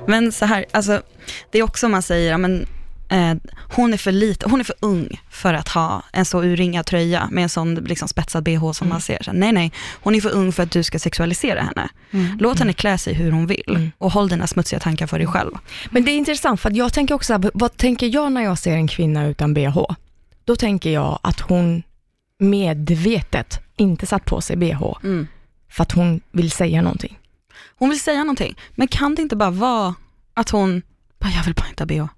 Men 0.07 0.33
så 0.33 0.45
här, 0.45 0.65
alltså, 0.71 1.03
det 1.51 1.59
är 1.59 1.63
också 1.63 1.87
om 1.87 1.93
man 1.93 2.03
säger, 2.03 2.39
men, 2.39 2.67
eh, 3.09 3.35
hon 3.77 3.93
är 3.93 3.97
för 3.97 4.13
lite, 4.13 4.49
hon 4.49 4.61
är 4.61 4.65
för 4.65 4.75
ung 4.81 5.21
för 5.31 5.55
att 5.55 5.69
ha 5.69 6.03
en 6.13 6.25
så 6.25 6.43
urringad 6.43 6.87
tröja 6.87 7.29
med 7.31 7.43
en 7.43 7.49
sån 7.49 7.75
liksom, 7.75 8.09
spetsad 8.09 8.43
bh 8.45 8.73
som 8.73 8.87
Mm. 8.87 8.95
man 8.95 9.01
ser. 9.01 9.23
Så, 9.23 9.33
nej, 9.33 9.53
nej, 9.53 9.73
hon 10.03 10.15
är 10.15 10.21
för 10.21 10.31
ung 10.31 10.53
för 10.53 10.63
att 10.63 10.71
du 10.71 10.83
ska 10.83 10.99
sexualisera 10.99 11.61
henne. 11.63 11.89
Mm. 12.11 12.39
Låt 12.41 12.59
henne 12.59 12.73
klä 12.73 12.99
sig 12.99 13.15
hur 13.15 13.31
hon 13.33 13.47
vill 13.47 13.65
Mm. 13.69 13.91
och 13.99 14.13
håll 14.13 14.29
dina 14.29 14.47
smutsiga 14.47 14.81
tankar 14.81 15.07
för 15.07 15.19
dig 15.19 15.27
själv. 15.27 15.51
Men 15.91 16.05
det 16.05 16.11
är 16.11 16.17
intressant, 16.17 16.61
för 16.61 16.71
jag 16.71 16.93
tänker 16.93 17.15
också, 17.15 17.41
vad 17.55 17.77
tänker 17.77 18.07
jag 18.15 18.33
när 18.33 18.43
jag 18.43 18.59
ser 18.59 18.73
en 18.73 18.89
kvinna 18.89 19.27
utan 19.27 19.55
bh? 19.55 19.79
Då 20.45 20.57
tänker 20.57 20.91
jag 20.91 21.19
att 21.23 21.41
hon 21.41 21.83
medvetet 22.39 23.61
inte 23.77 24.07
satt 24.07 24.25
på 24.25 24.41
sig 24.41 24.57
bh 24.57 24.83
för 25.71 25.83
att 25.83 25.93
hon 25.93 26.21
vill 26.31 26.51
säga 26.51 26.83
någonting. 26.83 27.19
Hon 27.79 27.89
vill 27.91 28.01
säga 28.01 28.19
någonting, 28.25 28.57
men 28.75 28.89
kan 28.89 29.15
det 29.15 29.23
inte 29.23 29.37
bara 29.37 29.51
vara 29.51 29.95
att 30.35 30.51
hon, 30.51 30.83
bara, 31.19 31.31
jag 31.31 31.45
vill 31.45 31.55
bara 31.55 31.69
inte 31.69 31.83
ha 31.83 31.87
bh. 31.87 32.13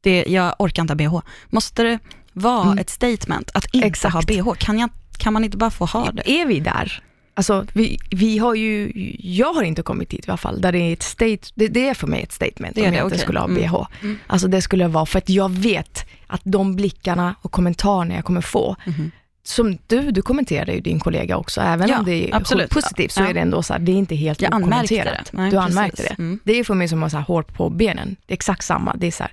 Det, 0.00 0.24
jag 0.28 0.54
orkar 0.58 0.82
inte 0.82 0.92
ha 0.92 0.96
bh. 0.96 1.20
Måste 1.50 1.82
det 1.82 1.98
vara 2.32 2.62
Mm. 2.64 2.78
ett 2.78 2.90
statement 2.90 3.50
att 3.54 3.74
inte 3.74 3.86
Exakt. 3.86 4.14
ha 4.14 4.22
bh? 4.22 4.52
Kan, 4.58 4.78
jag, 4.78 4.90
kan 5.18 5.32
man 5.32 5.44
inte 5.44 5.56
bara 5.56 5.70
få 5.70 5.84
ha 5.84 6.10
det? 6.10 6.30
Är 6.30 6.46
vi 6.46 6.60
där? 6.60 7.02
Alltså, 7.38 7.66
vi, 7.72 7.98
vi 8.10 8.38
har 8.38 8.54
ju, 8.54 8.92
jag 9.18 9.52
har 9.52 9.62
inte 9.62 9.82
kommit 9.82 10.08
dit 10.10 10.26
i 10.26 10.30
alla 10.30 10.36
fall, 10.36 10.60
där 10.60 10.72
det 10.72 10.78
är 10.78 10.92
ett 10.92 11.02
state, 11.02 11.38
det, 11.54 11.68
det 11.68 11.88
är 11.88 11.94
för 11.94 12.06
mig 12.06 12.22
ett 12.22 12.32
statement 12.32 12.74
Det 12.74 12.80
om 12.84 12.90
det, 12.90 12.96
jag 12.96 13.04
inte 13.06 13.14
okej. 13.14 13.18
skulle 13.18 13.38
ha 13.38 13.46
Mm. 13.46 13.62
bh. 13.62 13.86
Mm. 14.02 14.18
Alltså 14.26 14.48
det 14.48 14.62
skulle 14.62 14.88
vara 14.88 15.06
för 15.06 15.18
att 15.18 15.28
jag 15.28 15.50
vet 15.50 16.04
att 16.26 16.40
de 16.44 16.76
blickarna 16.76 17.34
och 17.42 17.52
kommentarerna 17.52 18.14
jag 18.14 18.24
kommer 18.24 18.40
få, 18.40 18.76
Mhm. 18.86 19.10
som 19.42 19.78
du, 19.86 20.10
du 20.10 20.22
kommenterade 20.22 20.72
ju 20.72 20.80
din 20.80 21.00
kollega 21.00 21.36
också, 21.36 21.60
även 21.60 21.88
Ja, 21.88 21.98
om 21.98 22.04
det 22.04 22.28
är 22.30 22.34
absolut. 22.36 22.70
positivt 22.70 23.12
så 23.12 23.22
Ja. 23.22 23.28
är 23.28 23.34
det 23.34 23.40
ändå 23.40 23.62
så 23.62 23.72
här, 23.72 23.80
det 23.80 23.92
är 23.92 23.96
inte 23.96 24.14
helt 24.14 24.42
Jag 24.42 24.54
okommenterat. 24.54 25.30
Nej, 25.32 25.50
du 25.50 25.56
precis. 25.56 25.76
anmärkte 25.76 26.02
det. 26.02 26.14
Mm. 26.22 26.40
Det 26.44 26.52
är 26.58 26.64
för 26.64 26.74
mig 26.74 26.88
som 26.88 26.98
att 27.02 27.04
ha 27.04 27.10
så 27.10 27.16
här 27.16 27.24
hår 27.24 27.42
på 27.42 27.70
benen. 27.70 28.16
Det 28.26 28.32
är 28.32 28.36
exakt 28.36 28.64
samma. 28.64 28.96
Det 28.96 29.06
är 29.06 29.10
så 29.10 29.22
här, 29.22 29.32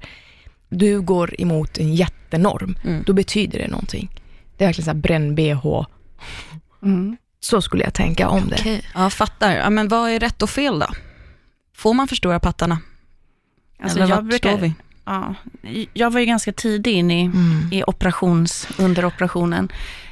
du 0.69 1.01
går 1.01 1.41
emot 1.41 1.77
en 1.77 1.95
jättenorm, 1.95 2.75
Mm. 2.83 3.03
då 3.07 3.13
betyder 3.13 3.59
det 3.59 3.67
någonting. 3.67 4.09
Det 4.57 4.63
är 4.63 4.67
verkligen 4.67 4.85
så 4.85 4.91
här 4.91 4.97
bränn-bh. 5.01 5.85
Mm. 6.83 7.17
Så 7.49 7.61
skulle 7.61 7.83
jag 7.83 7.93
tänka 7.93 8.29
om 8.29 8.47
det. 8.49 8.55
Okej, 8.59 8.81
ja 8.93 9.09
fattar. 9.09 9.51
Ja, 9.55 9.69
men 9.69 9.87
vad 9.87 10.09
är 10.09 10.19
rätt 10.19 10.41
och 10.41 10.49
fel 10.49 10.79
då? 10.79 10.87
Får 11.75 11.93
man 11.93 12.07
förstora 12.07 12.39
pattarna? 12.39 12.79
Alltså 13.83 13.97
Eller 13.99 14.09
jag, 14.09 14.15
vart 14.21 14.33
står 14.33 14.49
brukar, 14.49 14.57
vi? 14.57 14.73
ja, 15.05 15.35
jag 15.93 16.11
var 16.13 16.19
ju 16.19 16.25
ganska 16.25 16.51
tidig 16.51 16.93
in 16.93 17.11
i, 17.11 17.21
Mm. 17.25 17.69
i 17.71 17.83
operations, 17.87 18.67
under 18.77 19.05
operationen 19.05 19.69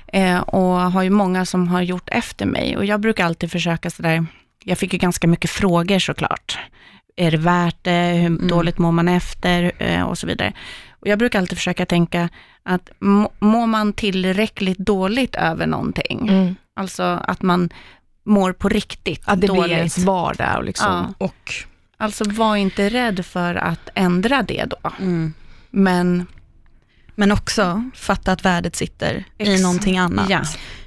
eh, 0.07 0.39
och 0.39 0.91
har 0.91 1.03
ju 1.03 1.09
många 1.09 1.45
som 1.45 1.67
har 1.67 1.81
gjort 1.81 2.09
efter 2.09 2.45
mig 2.45 2.77
och 2.77 2.85
jag 2.85 2.99
brukar 2.99 3.25
alltid 3.25 3.51
försöka 3.51 3.89
sådär, 3.89 4.25
jag 4.63 4.77
fick 4.77 4.93
ju 4.93 4.99
ganska 4.99 5.27
mycket 5.27 5.49
frågor 5.49 5.99
såklart. 5.99 6.57
Är 7.15 7.31
det 7.31 7.37
värt 7.37 7.83
det? 7.83 7.91
Hur 8.13 8.25
Mm. 8.27 8.47
dåligt 8.47 8.77
mår 8.77 8.91
man 8.91 9.07
efter? 9.07 9.71
Eh, 9.79 10.01
och 10.03 10.17
så 10.17 10.27
vidare. 10.27 10.53
Och 10.91 11.07
jag 11.07 11.19
brukar 11.19 11.39
alltid 11.39 11.57
försöka 11.57 11.85
tänka 11.85 12.29
att 12.63 12.89
må- 12.99 13.31
mår 13.39 13.67
man 13.67 13.93
tillräckligt 13.93 14.77
dåligt 14.77 15.35
över 15.35 15.67
någonting, 15.67 16.27
Mm. 16.29 16.55
Alltså 16.75 17.03
att 17.03 17.41
man 17.41 17.69
mår 18.25 18.53
på 18.53 18.69
riktigt 18.69 19.21
Att 19.25 19.41
det 19.41 19.47
dåligt. 19.47 19.63
blir 19.63 19.77
ens 19.77 19.97
vardag 19.97 20.57
och 20.57 20.63
liksom. 20.63 21.13
Och, 21.17 21.53
Alltså 21.97 22.23
var 22.29 22.55
inte 22.55 22.89
rädd 22.89 23.25
för 23.25 23.55
att 23.55 23.89
ändra 23.95 24.43
det 24.43 24.65
då. 24.65 24.91
Mm. 24.99 25.33
Men 25.71 26.25
Men 27.15 27.31
också 27.31 27.89
fatta 27.95 28.31
att 28.31 28.45
värdet 28.45 28.75
sitter 28.75 29.23
i 29.37 29.53
Ex- 29.53 29.61
någonting 29.61 29.97
annat. 29.97 30.29
Ja. 30.29 30.41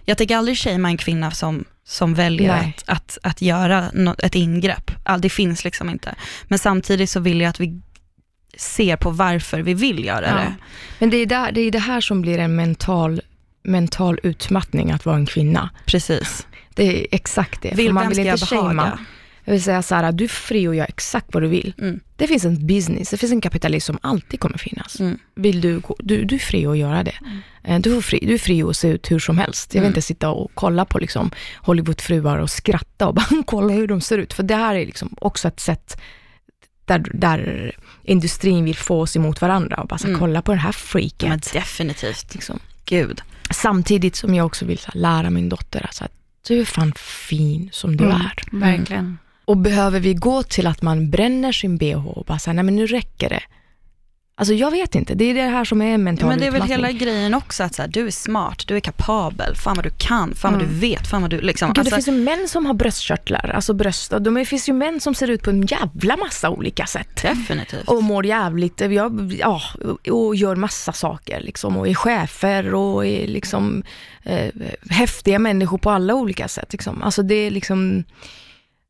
Jag 0.05 0.19
tänker 0.19 0.37
aldrig 0.37 0.59
shamea 0.59 0.91
en 0.91 0.97
kvinna 0.97 1.31
som, 1.31 1.65
som 1.85 2.15
väljer 2.15 2.57
Nej. 2.57 2.75
att, 2.87 2.89
att, 2.89 3.19
att 3.23 3.43
göra 3.43 3.91
nå- 3.95 4.15
ett 4.19 4.35
ingrepp. 4.35 4.91
All, 5.05 5.21
det 5.21 5.31
finns 5.31 5.65
liksom 5.65 5.91
inte. 5.91 6.15
Men 6.49 6.59
samtidigt 6.59 7.11
så 7.11 7.21
vill 7.21 7.41
jag 7.41 7.49
att 7.51 7.61
vi 7.61 7.81
ser 8.57 8.97
på 8.97 9.11
varför 9.11 9.61
vi 9.61 9.75
vill 9.75 10.05
göra 10.05 10.27
Ja. 10.29 10.35
det. 10.35 10.55
Men 10.99 11.11
det 11.11 11.17
är, 11.17 11.27
där, 11.27 11.53
det 11.53 11.61
är 11.61 11.71
det 11.71 11.79
här 11.79 12.01
som 12.01 12.23
blir 12.23 12.39
en 12.39 12.57
mental, 12.57 13.21
mental 13.67 14.19
utmattning 14.23 14.91
att 14.91 15.05
vara 15.07 15.17
en 15.17 15.27
kvinna. 15.27 15.71
Precis. 15.87 16.47
Det 16.75 17.01
är 17.01 17.07
exakt 17.11 17.63
det. 17.63 17.75
Vill, 17.75 17.93
man 17.93 18.09
vill 18.09 18.19
inte 18.19 18.47
behaga? 18.51 18.99
Jag 19.45 19.53
vill 19.53 19.63
säga 19.63 19.83
så 19.83 19.95
här, 19.95 20.13
du 20.13 20.25
är 20.25 20.29
fri 20.29 20.69
och 20.69 20.75
gör 20.75 20.85
exakt 20.89 21.27
vad 21.35 21.43
du 21.43 21.47
vill. 21.49 21.75
Mm. 21.79 22.01
Det 22.17 22.27
finns 22.27 22.45
en 22.45 22.67
business, 22.67 23.11
det 23.11 23.17
finns 23.17 23.33
en 23.33 23.41
kapitalism 23.41 23.87
som 23.93 23.99
alltid 24.03 24.41
kommer 24.41 24.59
finnas. 24.59 25.01
Mm. 25.01 25.19
Vill 25.35 25.61
du, 25.61 25.83
du, 25.99 26.25
du 26.25 26.35
är 26.35 26.39
fri 26.39 26.67
att 26.67 26.79
göra 26.79 27.03
det. 27.03 27.15
Eh, 27.65 27.81
Du, 27.81 27.95
får 27.95 28.01
fri, 28.01 28.19
du 28.27 28.35
är 28.35 28.39
fri 28.39 28.63
att 28.63 28.77
se 28.77 28.89
ut 28.89 29.11
hur 29.11 29.19
som 29.19 29.39
helst. 29.39 29.75
Jag 29.75 29.81
vill 29.81 29.87
Mm. 29.87 29.91
inte 29.91 30.03
sitta 30.03 30.31
och 30.31 30.51
kolla 30.55 30.85
på 30.85 30.99
liksom 30.99 31.31
Hollywoodfruar 31.57 32.39
och 32.39 32.51
skratta 32.51 33.07
och 33.09 33.15
bara 33.15 33.43
kolla 33.47 33.73
hur 33.75 33.87
de 33.87 34.01
ser 34.01 34.19
ut. 34.19 34.33
För 34.33 34.43
det 34.43 34.57
här 34.57 34.75
är 34.75 34.87
liksom 34.87 35.15
också 35.21 35.49
ett 35.49 35.61
sätt 35.61 36.01
där, 36.85 37.05
där 37.15 37.73
industrin 38.05 38.65
vill 38.65 38.77
få 38.77 39.01
oss 39.01 39.17
emot 39.17 39.41
varandra 39.41 39.77
och 39.77 39.89
bara 39.89 39.99
så, 39.99 40.07
Mm. 40.07 40.21
kolla 40.21 40.43
på 40.43 40.53
det 40.53 40.59
här 40.59 40.69
Ja, 40.69 40.73
freaket. 40.73 41.29
men 41.29 41.41
definitivt. 41.53 42.35
liksom. 42.35 42.59
Gud. 42.85 43.21
Samtidigt 43.51 44.17
som 44.17 44.35
jag 44.35 44.47
också 44.47 44.65
vill 44.65 44.79
så 44.79 44.91
här, 44.95 45.01
lära 45.01 45.31
min 45.31 45.49
dotter 45.49 45.83
alltså, 45.87 46.05
att 46.05 46.13
du 46.49 46.61
är 46.61 46.65
fan 46.65 46.93
fin 46.97 47.69
som 47.73 47.97
du 47.97 48.05
Mm. 48.05 48.17
är. 48.17 48.43
verkligen. 48.61 49.19
Och 49.45 49.57
behöver 49.57 50.01
vi 50.01 50.15
gå 50.15 50.43
till 50.43 50.67
att 50.67 50.83
man 50.83 51.11
bränner 51.11 51.53
sin 51.53 51.77
bh 51.77 52.07
och 52.07 52.25
bara 52.25 52.39
säga, 52.39 52.55
nej 52.55 52.65
men 52.65 52.77
nu 52.77 52.87
räcker 52.87 53.29
det. 53.29 53.43
Alltså 54.39 54.55
jag 54.55 54.71
vet 54.71 54.95
inte, 54.95 55.15
det 55.15 55.25
är 55.25 55.35
det 55.35 55.43
här 55.43 55.65
som 55.65 55.83
är 55.83 55.85
en 55.87 55.91
Ja, 55.93 55.99
mental 55.99 56.29
men 56.29 56.39
det 56.39 56.47
är 56.47 56.51
väl 56.51 56.63
hela 56.63 56.93
grejen 56.93 57.35
också, 57.35 57.63
att 57.65 57.75
så 57.75 57.83
här, 57.83 57.89
du 57.89 58.07
är 58.07 58.11
smart, 58.11 58.63
du 58.67 58.77
är 58.77 58.81
kapabel, 58.81 59.57
fan 59.57 59.77
vad 59.77 59.85
du 59.85 59.91
kan, 59.99 60.35
fan 60.35 60.53
vad 60.53 60.63
Mm. 60.63 60.75
du 60.75 60.81
vet, 60.81 61.07
fan 61.07 61.23
vad 61.23 61.31
du 61.31 61.41
liksom. 61.41 61.69
Gud, 61.69 61.79
alltså, 61.79 61.91
det 61.97 62.03
finns 62.03 62.09
ju 62.19 62.25
män 62.25 62.49
som 62.49 62.67
har 62.67 62.75
bröstkörtlar, 62.75 63.53
alltså 63.55 63.75
bröst. 63.75 64.13
och 64.13 64.23
De, 64.23 64.35
det 64.35 64.45
finns 64.45 64.69
ju 64.69 64.73
män 64.73 65.01
som 65.01 65.15
ser 65.15 65.31
ut 65.31 65.43
på 65.43 65.51
en 65.51 65.67
jävla 65.67 66.17
massa 66.17 66.51
olika 66.51 66.87
sätt. 66.87 67.23
Definitivt. 67.23 67.89
Och 67.89 68.03
mår 68.03 68.27
jävligt, 68.27 68.81
ja, 68.81 69.11
ja, 69.39 69.61
och 70.13 70.37
gör 70.37 70.57
massa 70.57 70.93
saker 70.93 71.41
liksom. 71.41 71.77
Och 71.77 71.89
är 71.89 71.95
chefer 71.95 72.75
och 72.75 73.07
är 73.07 73.27
liksom 73.27 73.83
eh, 74.23 74.51
häftiga 74.91 75.39
människor 75.39 75.79
på 75.79 75.91
alla 75.91 76.15
olika 76.15 76.49
sätt. 76.49 76.73
Liksom. 76.73 77.03
Alltså 77.03 77.23
det 77.23 77.35
är 77.35 77.51
liksom, 77.51 78.05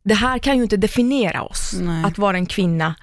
det 0.05 0.15
här 0.15 0.39
kan 0.39 0.57
ju 0.57 0.63
inte 0.63 0.77
definiera 0.77 1.43
oss, 1.43 1.73
Nej. 1.81 2.05
att 2.05 2.19
vara 2.19 2.37
en 2.37 2.47
kvinna. 2.47 2.95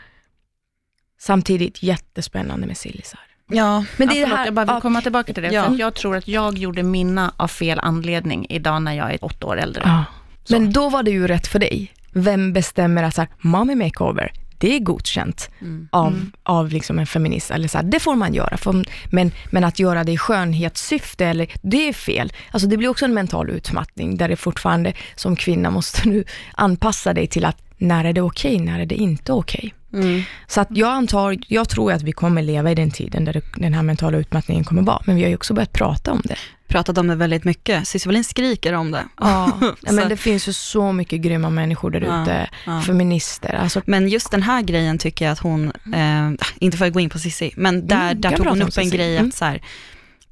Samtidigt 1.28 1.84
jättespännande 1.84 2.68
med 2.68 2.78
sillisar. 2.78 3.20
Ja, 3.48 3.86
Men 3.98 4.08
det 4.08 4.14
ja, 4.16 4.20
är 4.20 4.22
det 4.22 4.26
förlåt, 4.26 4.38
här, 4.40 4.46
jag 4.46 4.54
bara 4.54 4.66
vill 4.66 4.74
ja, 4.76 4.82
komma 4.82 5.02
tillbaka 5.02 5.34
till 5.34 5.44
det, 5.44 5.52
Ja. 5.52 5.64
för 5.64 5.76
jag 5.80 5.94
tror 5.96 6.16
att 6.16 6.28
jag 6.28 6.58
gjorde 6.58 6.84
mina 6.84 7.34
av 7.38 7.48
fel 7.48 7.80
anledning 7.80 8.46
idag 8.50 8.82
när 8.82 8.94
jag 8.94 9.14
är 9.14 9.26
åtta 9.26 9.48
år 9.48 9.58
äldre. 9.60 9.82
ja. 9.86 10.06
Men 10.50 10.72
då 10.74 10.90
var 10.90 11.04
det 11.04 11.12
ju 11.12 11.28
rätt 11.28 11.48
för 11.48 11.60
dig. 11.60 11.92
Vem 12.12 12.54
bestämmer 12.54 13.04
att 13.04 13.16
så 13.16 13.22
här, 13.22 13.30
mommy 13.42 13.76
makeover, 13.76 14.32
det 14.58 14.76
är 14.76 14.80
godkänt 14.80 15.50
Mm. 15.62 15.88
av, 15.92 16.08
Mm. 16.08 16.32
av 16.44 16.70
liksom 16.70 17.00
en 17.00 17.08
feminist. 17.08 17.52
Eller 17.52 17.68
så 17.68 17.78
här, 17.78 17.86
det 17.86 18.00
får 18.00 18.16
man 18.16 18.34
göra, 18.34 18.58
för, 18.58 18.86
men, 19.12 19.32
men 19.52 19.64
att 19.64 19.80
göra 19.80 20.04
det 20.04 20.12
i 20.12 20.18
skönhetssyfte, 20.18 21.26
eller, 21.26 21.48
det 21.62 21.88
är 21.90 21.94
fel. 21.94 22.34
Alltså 22.52 22.68
det 22.68 22.78
blir 22.78 22.88
också 22.90 23.06
en 23.06 23.14
mental 23.14 23.50
utmattning, 23.50 24.18
där 24.18 24.30
det 24.30 24.36
fortfarande 24.36 24.94
som 25.16 25.36
kvinna 25.36 25.70
måste 25.72 26.10
du 26.10 26.24
anpassa 26.54 27.14
dig 27.14 27.28
till 27.28 27.46
att 27.46 27.58
när 27.78 28.06
är 28.06 28.14
det 28.14 28.22
okej, 28.22 28.60
när 28.60 28.80
är 28.80 28.86
det 28.86 28.96
inte 28.96 29.32
okej. 29.34 29.74
Mm. 29.94 30.22
Så 30.48 30.62
att 30.62 30.68
jag 30.72 30.90
antar, 30.90 31.38
jag 31.48 31.70
tror 31.70 31.92
att 31.92 32.02
vi 32.02 32.12
kommer 32.12 32.42
leva 32.42 32.72
i 32.72 32.76
den 32.76 32.92
tiden 32.92 33.26
där 33.26 33.34
det, 33.34 33.42
den 33.56 33.74
här 33.74 33.84
mentala 33.84 34.18
utmattningen 34.18 34.64
kommer 34.64 34.82
vara, 34.82 35.02
men 35.06 35.16
vi 35.16 35.22
har 35.24 35.30
ju 35.30 35.36
också 35.36 35.54
börjat 35.54 35.74
prata 35.74 36.12
om 36.12 36.22
det. 36.24 36.36
Pratat 36.68 36.98
om 36.98 37.08
det 37.08 37.16
väldigt 37.16 37.44
mycket. 37.44 37.88
Cissi 37.88 38.10
Wallin 38.10 38.24
skriker 38.24 38.74
om 38.74 38.92
det. 38.92 39.04
Ja, 39.20 39.52
men 39.92 40.10
det 40.10 40.18
finns 40.18 40.48
ju 40.48 40.54
så 40.54 40.92
mycket 40.92 41.22
grymma 41.22 41.50
människor 41.50 41.92
där 41.92 42.02
Ja, 42.02 42.24
ute, 42.24 42.50
ja. 42.66 42.82
feminister, 42.82 43.54
alltså 43.56 43.82
Men 43.86 44.08
just 44.10 44.32
den 44.32 44.44
här 44.44 44.62
grejen 44.62 44.98
tycker 44.98 45.26
jag 45.26 45.32
att 45.32 45.40
hon, 45.40 45.72
eh, 45.94 46.46
inte 46.60 46.78
för 46.78 46.86
att 46.86 46.94
gå 46.94 47.00
in 47.00 47.10
på 47.10 47.20
Cissi, 47.20 47.52
men 47.58 47.88
där, 47.88 48.02
Mm, 48.12 48.22
där 48.22 48.32
tog 48.32 48.48
hon 48.48 48.62
upp 48.62 48.78
en 48.78 48.90
grej 48.90 49.18
Mm. 49.18 49.28
att 49.30 49.36
så 49.36 49.46
här, 49.46 49.62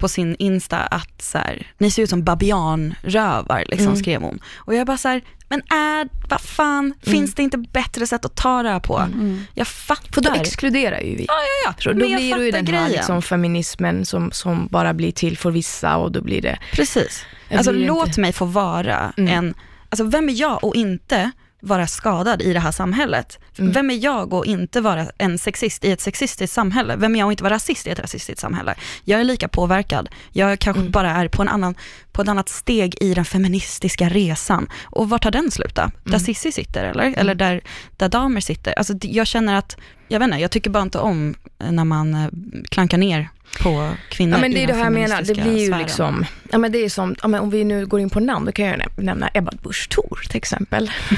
på 0.02 0.08
sin 0.08 0.36
Insta 0.40 0.78
att 0.78 1.22
så 1.22 1.38
här, 1.38 1.68
ni 1.78 1.92
ser 1.92 2.04
ut 2.04 2.10
som 2.10 2.24
babianrövar, 2.24 3.64
liksom, 3.68 3.88
Mm. 3.88 4.00
skrev 4.00 4.22
hon. 4.22 4.40
Och 4.56 4.76
jag 4.76 4.88
bara 4.88 4.98
så 4.98 5.08
här, 5.08 5.22
men 5.50 5.60
är, 5.70 6.10
vad 6.30 6.42
fan, 6.42 6.94
finns 7.02 7.34
det 7.36 7.44
inte 7.44 7.58
bättre 7.58 8.08
sätt 8.08 8.26
att 8.26 8.36
ta 8.36 8.64
det 8.64 8.70
här 8.70 8.80
på? 8.80 8.98
Mm. 8.98 9.44
Jag 9.54 9.68
fattar. 9.68 10.12
För 10.14 10.22
då 10.22 10.32
exkluderar 10.32 11.00
ju 11.00 11.16
vi. 11.16 11.26
ja, 11.28 11.34
ja, 11.34 11.72
ja. 11.72 11.74
Så 11.84 11.90
då 11.90 11.96
Men 11.96 12.08
blir 12.08 12.38
det 12.40 12.46
ju 12.46 12.52
den 12.52 12.68
här 12.68 12.90
liksom 12.90 13.22
feminismen 13.22 14.06
som, 14.06 14.32
som 14.32 14.68
bara 14.68 14.94
blir 14.94 15.12
till 15.12 15.38
för 15.38 15.52
vissa 15.52 15.98
och 15.98 16.12
då 16.12 16.22
blir 16.22 16.42
det... 16.42 16.60
Precis. 16.74 17.26
Alltså 17.56 17.72
låt 17.72 18.08
inte- 18.08 18.22
mig 18.22 18.34
få 18.34 18.46
vara 18.46 19.14
Mm. 19.18 19.34
en, 19.38 19.54
alltså 19.90 20.04
vem 20.04 20.30
är 20.30 20.34
jag 20.34 20.64
och 20.64 20.76
inte 20.76 21.32
vara 21.62 21.88
skadad 21.88 22.42
i 22.42 22.54
det 22.54 22.60
här 22.60 22.72
samhället? 22.72 23.40
Mm. 23.58 23.72
Vem 23.72 23.90
är 23.92 24.04
jag 24.04 24.34
och 24.34 24.46
inte 24.46 24.82
vara 24.82 25.06
en 25.18 25.38
sexist 25.38 25.86
i 25.86 25.92
ett 25.92 26.02
sexistiskt 26.02 26.54
samhälle? 26.56 26.96
Vem 26.96 27.16
är 27.16 27.20
jag 27.20 27.26
och 27.26 27.32
inte 27.32 27.44
vara 27.44 27.54
rasist 27.54 27.88
i 27.88 27.90
ett 27.90 28.00
rasistiskt 28.00 28.42
samhälle? 28.42 28.76
Jag 29.04 29.20
är 29.20 29.24
lika 29.24 29.48
påverkad. 29.48 30.10
Jag 30.32 30.60
kanske 30.60 30.80
Mm. 30.82 30.92
bara 30.92 31.12
är 31.12 31.28
på, 31.28 31.42
en 31.42 31.48
annan, 31.48 31.76
på 32.12 32.22
ett 32.22 32.28
annat 32.28 32.50
steg 32.50 32.96
i 33.02 33.14
den 33.14 33.26
feministiska 33.26 34.10
resan. 34.10 34.68
Och 34.84 35.10
var 35.10 35.18
tar 35.18 35.32
den 35.32 35.52
slut 35.52 35.76
då? 35.76 35.82
Där 35.82 36.10
Mm. 36.12 36.20
Sissi 36.20 36.52
sitter 36.52 36.84
eller? 36.84 37.14
Eller 37.18 37.36
där, 37.36 37.62
där 37.98 38.10
damer 38.10 38.42
sitter? 38.42 38.74
Alltså 38.74 38.94
jag 39.02 39.28
känner 39.28 39.56
att, 39.56 39.78
jag 40.08 40.20
vet 40.20 40.26
inte, 40.28 40.38
jag 40.38 40.52
tycker 40.52 40.70
bara 40.70 40.84
inte 40.84 41.00
om 41.00 41.36
när 41.70 41.86
man 41.86 42.14
eh, 42.14 42.28
klankar 42.70 42.98
ner 42.98 43.30
på 43.60 43.90
kvinnor 44.10 44.36
Ja 44.38 44.42
men 44.42 44.52
det 44.52 44.64
är 44.64 44.68
det 44.68 44.74
här 44.74 44.84
jag 44.84 44.94
menar, 44.94 45.22
det 45.22 45.34
blir 45.34 45.58
ju 45.60 45.66
sfären. 45.68 45.82
liksom, 45.82 46.26
ja 46.52 46.58
men 46.58 46.72
det 46.72 46.78
är 46.86 46.90
som, 46.90 47.16
ja, 47.22 47.28
men 47.28 47.40
om 47.42 47.50
vi 47.50 47.64
nu 47.64 47.86
går 47.86 48.00
in 48.00 48.10
på 48.10 48.20
namn, 48.20 48.46
då 48.46 48.52
kan 48.52 48.66
jag 48.66 48.80
näm- 48.80 49.02
nämna 49.04 49.30
Ebba 49.34 49.52
Busch 49.64 49.90
Thor 49.90 50.22
till 50.30 50.38
exempel. 50.38 50.92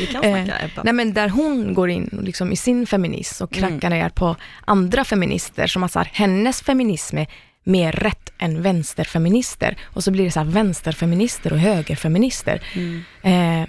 Vi 0.00 0.06
kan 0.06 0.24
Eh, 0.24 0.64
Ebba. 0.64 0.82
Nej 0.84 0.92
men 0.92 1.12
där 1.14 1.28
hon 1.28 1.74
går 1.74 1.90
in 1.90 2.18
liksom 2.22 2.52
i 2.52 2.56
sin 2.56 2.86
feminism 2.86 3.44
och 3.44 3.56
Mm. 3.58 3.70
klackar 3.70 3.90
ner 3.90 4.08
på 4.08 4.36
andra 4.64 5.04
feminister 5.04 5.66
som 5.66 5.82
att 5.82 5.92
så 5.92 5.98
här, 5.98 6.08
hennes 6.12 6.62
feminism 6.62 7.18
är 7.18 7.26
mer 7.64 7.92
rätt 7.92 8.32
än 8.38 8.62
vänsterfeminister. 8.62 9.76
Och 9.84 10.04
så 10.04 10.10
blir 10.10 10.24
det 10.24 10.30
så 10.30 10.40
här 10.40 10.46
vänsterfeminister 10.46 11.52
och 11.52 11.58
högerfeminister. 11.58 12.62
Mm. 12.74 13.02
Eh, 13.22 13.68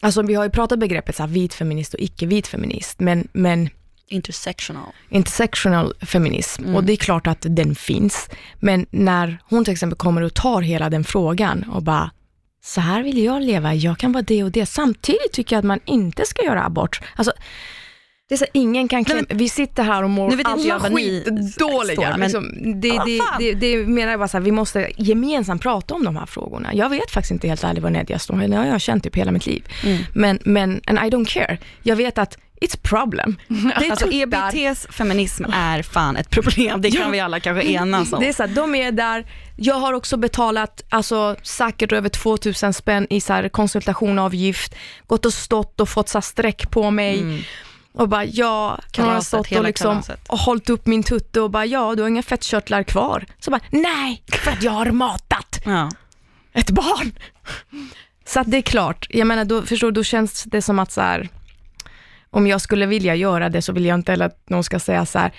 alltså 0.00 0.22
vi 0.22 0.34
har 0.34 0.44
ju 0.44 0.50
pratat 0.50 0.78
begreppet 0.78 1.16
så 1.16 1.22
här, 1.22 1.30
vit 1.30 1.54
feminist 1.54 1.94
och 1.94 2.00
icke-vit 2.00 2.46
feminist, 2.46 3.00
men, 3.00 3.28
men 3.32 3.68
Intersectional. 4.08 4.92
intersectional 5.10 5.94
feminism 6.00 6.62
Mm. 6.62 6.76
och 6.76 6.84
det 6.84 6.92
är 6.92 6.96
klart 6.96 7.26
att 7.26 7.46
den 7.48 7.74
finns. 7.74 8.28
Men 8.60 8.86
när 8.90 9.38
hon 9.50 9.64
till 9.64 9.72
exempel 9.72 9.98
kommer 9.98 10.22
och 10.22 10.34
tar 10.34 10.62
hela 10.62 10.90
den 10.90 11.04
frågan 11.04 11.64
och 11.72 11.82
bara, 11.82 12.10
så 12.64 12.80
här 12.80 13.02
vill 13.02 13.24
jag 13.24 13.42
leva, 13.42 13.74
jag 13.74 13.98
kan 13.98 14.12
vara 14.12 14.22
det 14.22 14.44
och 14.44 14.50
det. 14.50 14.66
Samtidigt 14.66 15.32
tycker 15.32 15.56
jag 15.56 15.58
att 15.58 15.64
man 15.64 15.80
inte 15.84 16.26
ska 16.26 16.42
göra 16.44 16.64
abort. 16.64 17.00
Alltså, 17.16 17.32
det 18.28 18.34
är 18.34 18.38
så, 18.38 18.44
ingen 18.52 18.88
kan 18.88 19.04
klämma, 19.04 19.26
vi 19.28 19.48
sitter 19.48 19.82
här 19.82 20.02
och 20.02 20.10
mår 20.10 20.40
alla 20.44 20.80
skitdåliga. 20.80 22.16
liksom, 22.16 22.52
det, 22.80 22.90
det, 22.90 23.20
det, 23.38 23.54
det 23.54 23.86
menar 23.86 24.10
jag 24.10 24.20
bara 24.20 24.28
så 24.28 24.36
här, 24.36 24.44
vi 24.44 24.50
måste 24.52 24.90
gemensamt 24.96 25.62
prata 25.62 25.94
om 25.94 26.04
de 26.04 26.16
här 26.16 26.26
frågorna. 26.26 26.74
Jag 26.74 26.88
vet 26.88 27.10
faktiskt 27.10 27.30
inte 27.30 27.48
helt 27.48 27.64
ärligt 27.64 27.82
var 27.82 27.90
Nedja 27.90 28.18
står, 28.18 28.36
det 28.36 28.56
har 28.56 28.66
jag 28.66 28.80
känt 28.80 29.04
typ 29.04 29.16
hela 29.16 29.32
mitt 29.32 29.46
liv. 29.46 29.64
Mm. 29.84 30.02
Men, 30.14 30.38
men, 30.44 30.80
and 30.86 30.98
I 30.98 31.02
don't 31.02 31.24
care. 31.26 31.58
Jag 31.82 31.96
vet 31.96 32.18
att 32.18 32.38
it's 32.60 32.76
problem. 32.82 33.36
Det 33.48 33.86
är 33.86 33.90
Alltså. 33.90 34.10
EBTs 34.12 34.86
feminism 34.90 35.44
är 35.52 35.82
fan 35.82 36.16
ett 36.16 36.30
problem, 36.30 36.80
det 36.80 36.90
kan 36.90 37.02
Ja. 37.02 37.08
vi 37.08 37.20
alla 37.20 37.40
kanske 37.40 37.68
enas 37.72 38.12
om. 38.12 38.20
Det 38.20 38.28
är 38.28 38.32
så 38.32 38.42
här, 38.46 38.54
de 38.54 38.74
är 38.74 38.92
där. 38.92 39.26
Jag 39.56 39.74
har 39.74 39.92
också 39.92 40.16
betalat 40.16 40.82
alltså, 40.88 41.36
säkert 41.42 41.92
över 41.92 42.08
2000 42.08 42.72
spänn 42.72 43.06
i 43.10 43.20
så 43.20 43.32
här, 43.32 43.48
konsultationavgift, 43.48 44.74
gått 45.06 45.26
och 45.26 45.34
stått 45.34 45.80
och 45.80 45.88
fått 45.88 46.08
så 46.08 46.18
här, 46.18 46.22
streck 46.22 46.70
på 46.70 46.90
mig. 46.90 47.20
Mm. 47.20 47.40
Och 47.94 48.08
bara, 48.08 48.24
ja, 48.24 48.78
Kalaset, 48.92 49.26
stått 49.26 49.52
och, 49.58 49.64
liksom, 49.64 49.90
kalaset. 49.92 50.20
och 50.28 50.38
hållit 50.38 50.70
upp 50.70 50.86
min 50.86 51.02
tutte 51.02 51.40
och 51.40 51.50
bara, 51.50 51.66
ja, 51.66 51.94
du 51.94 52.02
har 52.02 52.08
inga 52.08 52.22
fettkörtlar 52.22 52.82
kvar. 52.82 53.24
Så 53.40 53.50
bara, 53.50 53.60
nej, 53.70 54.22
för 54.28 54.50
att 54.50 54.62
jag 54.62 54.72
har 54.72 54.86
matat 54.90 55.60
Ja. 55.64 55.90
ett 56.52 56.70
barn. 56.70 57.12
Så 58.26 58.40
att 58.40 58.50
det 58.50 58.56
är 58.56 58.62
klart, 58.62 59.06
jag 59.10 59.26
menar, 59.26 59.44
då, 59.44 59.62
förstår 59.62 59.90
då 59.92 60.04
känns 60.04 60.44
det 60.44 60.62
som 60.62 60.78
att 60.78 60.92
så 60.92 61.00
här, 61.00 61.28
om 62.34 62.46
jag 62.46 62.60
skulle 62.60 62.86
vilja 62.86 63.14
göra 63.14 63.48
det 63.48 63.62
så 63.62 63.72
vill 63.72 63.84
jag 63.84 63.94
inte 63.94 64.12
heller 64.12 64.26
att 64.26 64.48
någon 64.50 64.64
ska 64.64 64.78
säga 64.80 65.06
så 65.06 65.18
här, 65.18 65.32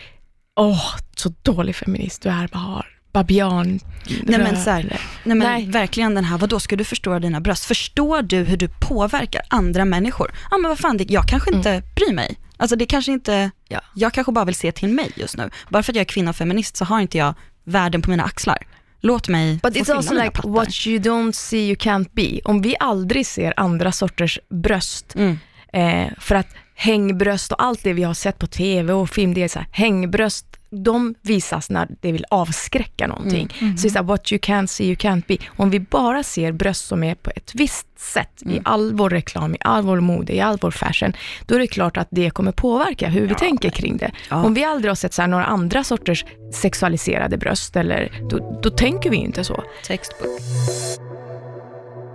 åh, 0.56 0.96
så 1.16 1.34
dålig 1.42 1.76
feminist 1.76 2.22
du 2.22 2.30
är, 2.30 2.48
bara 2.48 2.60
har 2.60 2.86
babian 3.14 3.80
Nej 4.24 4.40
men, 4.40 4.64
så 4.64 4.70
här, 4.70 4.82
rör." 4.82 4.90
nej 5.24 5.38
men 5.38 5.40
Nej. 5.40 5.66
verkligen 5.66 6.16
den 6.16 6.24
här, 6.26 6.38
vadå 6.38 6.60
ska 6.60 6.76
du 6.76 6.84
förstora 6.84 7.20
dina 7.20 7.42
bröst? 7.42 7.66
Förstår 7.66 8.22
du 8.22 8.38
hur 8.38 8.58
du 8.58 8.70
påverkar 8.82 9.42
andra 9.48 9.86
människor? 9.86 10.32
Ja 10.52 10.58
men 10.58 10.70
vad 10.70 10.80
fan, 10.80 10.98
det, 10.98 11.06
jag 11.12 11.28
kanske 11.28 11.54
inte 11.56 11.84
bryr 11.96 12.14
mig. 12.14 12.36
Alltså 12.58 12.76
det 12.76 12.86
kanske 12.86 13.12
inte, 13.12 13.52
Ja. 13.68 13.80
jag 13.96 14.14
kanske 14.14 14.32
bara 14.32 14.46
vill 14.46 14.56
se 14.56 14.72
till 14.72 14.90
mig 14.90 15.12
just 15.16 15.38
nu. 15.38 15.50
Bara 15.70 15.84
för 15.84 15.92
att 15.92 15.96
jag 15.96 16.02
är 16.02 16.06
kvinna 16.06 16.30
och 16.30 16.36
feminist 16.36 16.78
så 16.78 16.86
har 16.86 17.00
inte 17.00 17.18
jag 17.18 17.34
världen 17.64 18.02
på 18.02 18.10
mina 18.10 18.24
axlar. 18.24 18.58
Låt 19.02 19.28
mig 19.28 19.60
But 19.64 19.74
få 19.74 19.80
it's 19.84 19.96
also 19.96 20.14
like 20.14 20.30
pattar. 20.30 20.50
what 20.50 20.88
you 20.88 21.00
don't 21.00 21.32
see 21.32 21.68
you 21.68 21.76
can't 21.76 22.10
be. 22.14 22.40
Om 22.46 22.62
vi 22.62 22.76
aldrig 22.80 23.26
ser 23.28 23.54
andra 23.58 23.92
sorters 23.92 24.40
bröst, 24.50 25.16
Mm. 25.16 25.38
eh, 25.74 26.14
för 26.20 26.36
att 26.36 26.48
hängbröst 26.76 27.52
och 27.52 27.64
allt 27.64 27.84
det 27.84 27.94
vi 27.94 28.04
har 28.04 28.14
sett 28.14 28.40
på 28.40 28.48
tv 28.48 28.94
och 28.94 29.10
film, 29.10 29.34
det 29.34 29.44
är 29.44 29.48
så 29.48 29.60
här, 29.60 29.68
hängbröst, 29.72 30.46
de 30.70 31.16
visas 31.22 31.70
när 31.70 31.88
det 32.02 32.12
vill 32.12 32.26
avskräcka 32.30 33.08
någonting. 33.08 33.54
Mm. 33.60 33.78
Så 33.78 33.82
det 33.84 33.88
är 33.88 33.92
så 33.92 33.98
här, 33.98 34.04
what 34.06 34.32
you 34.32 34.40
can't 34.40 34.68
see 34.68 34.86
you 34.86 34.96
can't 34.96 35.24
be. 35.28 35.38
Om 35.48 35.70
vi 35.70 35.80
bara 35.80 36.24
ser 36.24 36.52
bröst 36.52 36.88
som 36.88 37.04
är 37.04 37.16
på 37.16 37.32
ett 37.36 37.52
visst 37.56 37.88
sätt 38.00 38.42
i 38.42 38.52
Mm. 38.52 38.62
all 38.66 38.94
vår 38.94 39.10
reklam, 39.10 39.56
i 39.56 39.58
all 39.62 39.84
vår 39.84 40.00
mode, 40.00 40.34
i 40.34 40.40
all 40.42 40.58
vår 40.62 40.72
fashion, 40.72 41.14
då 41.46 41.56
är 41.56 41.60
det 41.60 41.68
klart 41.68 41.98
att 41.98 42.08
det 42.12 42.30
kommer 42.30 42.52
påverka 42.52 43.08
hur 43.10 43.28
vi 43.28 43.36
tänker 43.36 43.70
kring 43.70 43.98
det. 43.98 44.12
Ja. 44.30 44.44
Om 44.44 44.54
vi 44.54 44.64
aldrig 44.64 44.90
har 44.90 44.96
sett 44.96 45.14
så 45.14 45.28
några 45.28 45.46
andra 45.46 45.84
sorters 45.84 46.26
sexualiserade 46.54 47.38
bröst, 47.38 47.76
eller, 47.76 48.22
då, 48.30 48.60
då 48.64 48.70
tänker 48.70 49.10
vi 49.10 49.18
inte 49.18 49.44
så. 49.44 49.64
Textbook. 49.88 50.30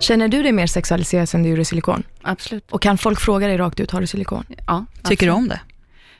Känner 0.01 0.27
du 0.27 0.43
dig 0.43 0.51
mer 0.51 0.67
sexualiserad 0.67 1.29
sen 1.29 1.43
du 1.43 1.49
gjorde 1.49 1.65
silikon? 1.65 2.03
Absolut. 2.21 2.71
Och 2.71 2.81
kan 2.81 2.97
folk 2.97 3.19
fråga 3.19 3.47
dig 3.47 3.57
rakt 3.57 3.79
ut, 3.79 3.91
har 3.91 4.01
du 4.01 4.07
silikon? 4.07 4.45
Ja, 4.67 4.85
Tycker 5.03 5.25
du 5.25 5.31
om 5.31 5.47
det? 5.47 5.59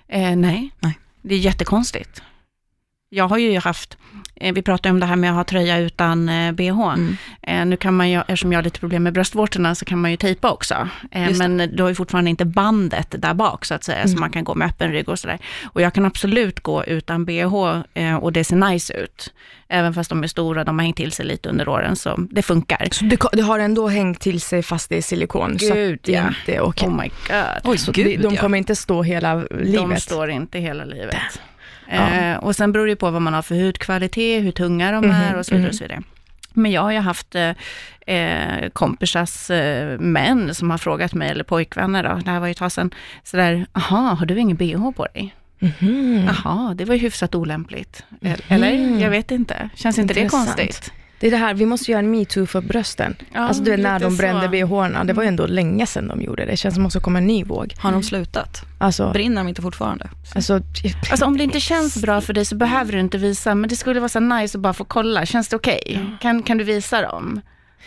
Eh, 0.08 0.36
nej. 0.36 0.72
Nej. 0.80 1.00
det 1.22 1.36
är 1.36 1.40
jättekonstigt. 1.40 2.22
Jag 3.10 3.28
har 3.28 3.38
ju 3.38 3.60
haft, 3.60 3.98
vi 4.54 4.62
pratade 4.62 4.94
om 4.94 5.00
det 5.00 5.06
här 5.06 5.16
med 5.16 5.30
att 5.30 5.36
ha 5.36 5.44
tröja 5.44 5.78
utan 5.78 6.30
eh, 6.30 6.52
bh. 6.52 6.70
Mm. 6.70 7.18
Eh, 7.42 7.66
nu 7.66 7.78
kan 7.78 7.94
man 7.94 8.10
ju, 8.10 8.20
eftersom 8.20 8.52
jag 8.52 8.58
har 8.58 8.64
lite 8.64 8.80
problem 8.80 9.04
med 9.04 9.14
bröstvårtorna, 9.14 9.76
så 9.76 9.86
kan 9.86 10.02
man 10.02 10.12
ju 10.12 10.18
tejpa 10.18 10.52
också. 10.52 10.88
Eh, 11.12 11.38
men 11.38 11.58
du 11.76 11.84
har 11.84 11.90
ju 11.90 11.96
fortfarande 11.96 12.30
inte 12.30 12.46
bandet 12.46 13.16
där 13.18 13.34
bak, 13.34 13.66
så 13.66 13.74
att 13.74 13.84
säga, 13.84 13.98
Mm. 13.98 14.08
så 14.14 14.20
man 14.20 14.30
kan 14.30 14.44
gå 14.44 14.56
med 14.56 14.68
öppen 14.68 14.92
rygg 14.92 15.10
och 15.10 15.20
sådär. 15.20 15.40
Och 15.64 15.82
jag 15.82 15.94
kan 15.94 16.06
absolut 16.06 16.60
gå 16.60 16.86
utan 16.86 17.26
bh 17.26 17.82
eh, 17.94 18.16
och 18.16 18.34
det 18.34 18.44
ser 18.44 18.56
nice 18.56 18.94
ut. 18.94 19.34
Även 19.70 19.94
fast 19.94 20.10
de 20.10 20.24
är 20.24 20.28
stora, 20.28 20.64
de 20.64 20.80
har 20.80 20.84
hängt 20.86 20.98
till 20.98 21.12
sig 21.12 21.26
lite 21.26 21.50
under 21.50 21.70
åren, 21.70 21.96
så 21.96 22.16
det 22.32 22.42
funkar. 22.42 22.88
Så 22.92 23.06
det, 23.06 23.20
det 23.34 23.42
har 23.42 23.60
ändå 23.60 23.88
hängt 23.88 24.20
till 24.20 24.42
sig 24.42 24.64
fast 24.64 24.90
det 24.90 24.98
är 24.98 25.02
silikon? 25.02 25.60
så 25.60 25.74
Gud, 25.74 25.94
att 26.00 26.04
det 26.04 26.12
ja. 26.12 26.28
inte 26.28 26.56
är 26.56 26.62
okej. 26.62 26.88
Oh 26.88 26.96
my 27.02 27.08
god. 27.28 27.72
Oj, 27.72 27.78
Så 27.78 27.92
gud 27.92 28.22
de 28.22 28.34
ja. 28.36 28.42
kommer 28.42 28.58
inte 28.58 28.76
stå 28.76 29.04
hela 29.04 29.36
livet? 29.36 29.90
De 29.90 29.98
står 30.00 30.30
inte 30.30 30.60
hela 30.60 30.86
livet. 30.86 31.16
Ja. 31.92 32.10
Eh, 32.10 32.38
och 32.38 32.56
sen 32.56 32.72
beror 32.72 32.88
det 32.88 32.96
på 32.96 33.12
vad 33.12 33.22
man 33.22 33.34
har 33.34 33.42
för 33.42 33.56
hudkvalitet, 33.66 34.44
hur 34.44 34.52
tunga 34.52 34.92
de 34.92 35.06
Mhm, 35.06 35.12
är 35.16 35.36
och 35.38 35.46
så 35.46 35.52
vidare. 35.56 35.62
mhm. 35.64 35.70
Och 35.70 35.76
så 35.76 35.84
vidare. 35.84 36.02
Men 36.54 36.72
jag 36.72 36.82
har 36.82 36.92
ju 36.92 37.00
haft 37.00 37.36
eh, 37.36 37.50
eh, 38.16 38.70
kompisars 38.70 39.50
eh, 39.50 40.00
män 40.00 40.56
som 40.56 40.70
har 40.72 40.78
frågat 40.78 41.14
mig, 41.14 41.30
eller 41.30 41.44
pojkvänner 41.44 42.04
då, 42.04 42.20
det 42.26 42.32
här 42.32 42.40
var 42.40 42.48
ju 42.48 42.52
ett 42.52 42.58
tag 42.58 42.72
sedan, 42.72 42.94
sådär, 43.24 43.66
aha, 43.74 44.14
har 44.14 44.26
du 44.26 44.40
ingen 44.40 44.58
bh 44.58 44.92
på 44.96 45.06
dig? 45.14 45.36
Mhm. 45.60 46.28
Jaha, 46.28 46.74
det 46.74 46.86
var 46.86 46.96
ju 46.96 47.02
hyfsat 47.02 47.36
olämpligt. 47.36 48.04
Eller? 48.48 49.00
Jag 49.02 49.10
vet 49.10 49.32
inte. 49.32 49.70
Känns 49.76 50.00
inte 50.00 50.14
det 50.14 50.20
Intressant. 50.20 50.48
konstigt? 50.48 50.94
Det 51.22 51.28
är 51.28 51.32
det 51.32 51.38
här, 51.38 51.54
vi 51.54 51.66
måste 51.66 51.92
göra 51.92 52.00
en 52.00 52.12
metoo 52.12 52.46
för 52.46 52.62
brösten. 52.62 53.16
Ja, 53.34 53.40
alltså 53.40 53.64
du 53.64 53.72
vet 53.72 53.80
när 53.80 54.00
de 54.00 54.18
brände 54.18 54.42
så. 54.46 54.52
bhn 54.52 55.08
det 55.08 55.14
var 55.14 55.24
ju 55.24 55.28
ändå 55.28 55.46
länge 55.46 55.88
sedan 55.88 56.08
de 56.08 56.22
gjorde 56.22 56.46
det. 56.46 56.52
Det 56.52 56.58
känns 56.58 56.76
som 56.76 56.86
att 56.86 56.94
det 56.94 57.00
kommer 57.00 57.20
en 57.20 57.28
ny 57.28 57.44
våg. 57.44 57.74
Har 57.78 57.92
de 57.92 58.04
slutat? 58.04 58.62
Alltså, 58.78 59.12
Brinner 59.12 59.36
de 59.42 59.48
inte 59.48 59.62
fortfarande? 59.62 60.10
alltså, 60.36 60.62
Alltså 61.12 61.26
om 61.26 61.38
det 61.38 61.44
inte 61.44 61.60
känns 61.60 62.02
bra 62.02 62.22
för 62.22 62.34
dig 62.34 62.46
så 62.46 62.56
behöver 62.56 62.94
du 62.94 63.00
inte 63.00 63.18
visa, 63.18 63.56
men 63.56 63.70
det 63.70 63.76
skulle 63.76 64.00
vara 64.00 64.10
så 64.10 64.20
nice 64.20 64.58
att 64.58 64.62
bara 64.62 64.74
få 64.74 64.84
kolla. 64.84 65.26
Känns 65.26 65.48
det 65.48 65.56
okej? 65.56 66.06
Kan, 66.22 66.44
kan 66.44 66.58
du 66.58 66.64
visa 66.64 67.02
dem? 67.02 67.42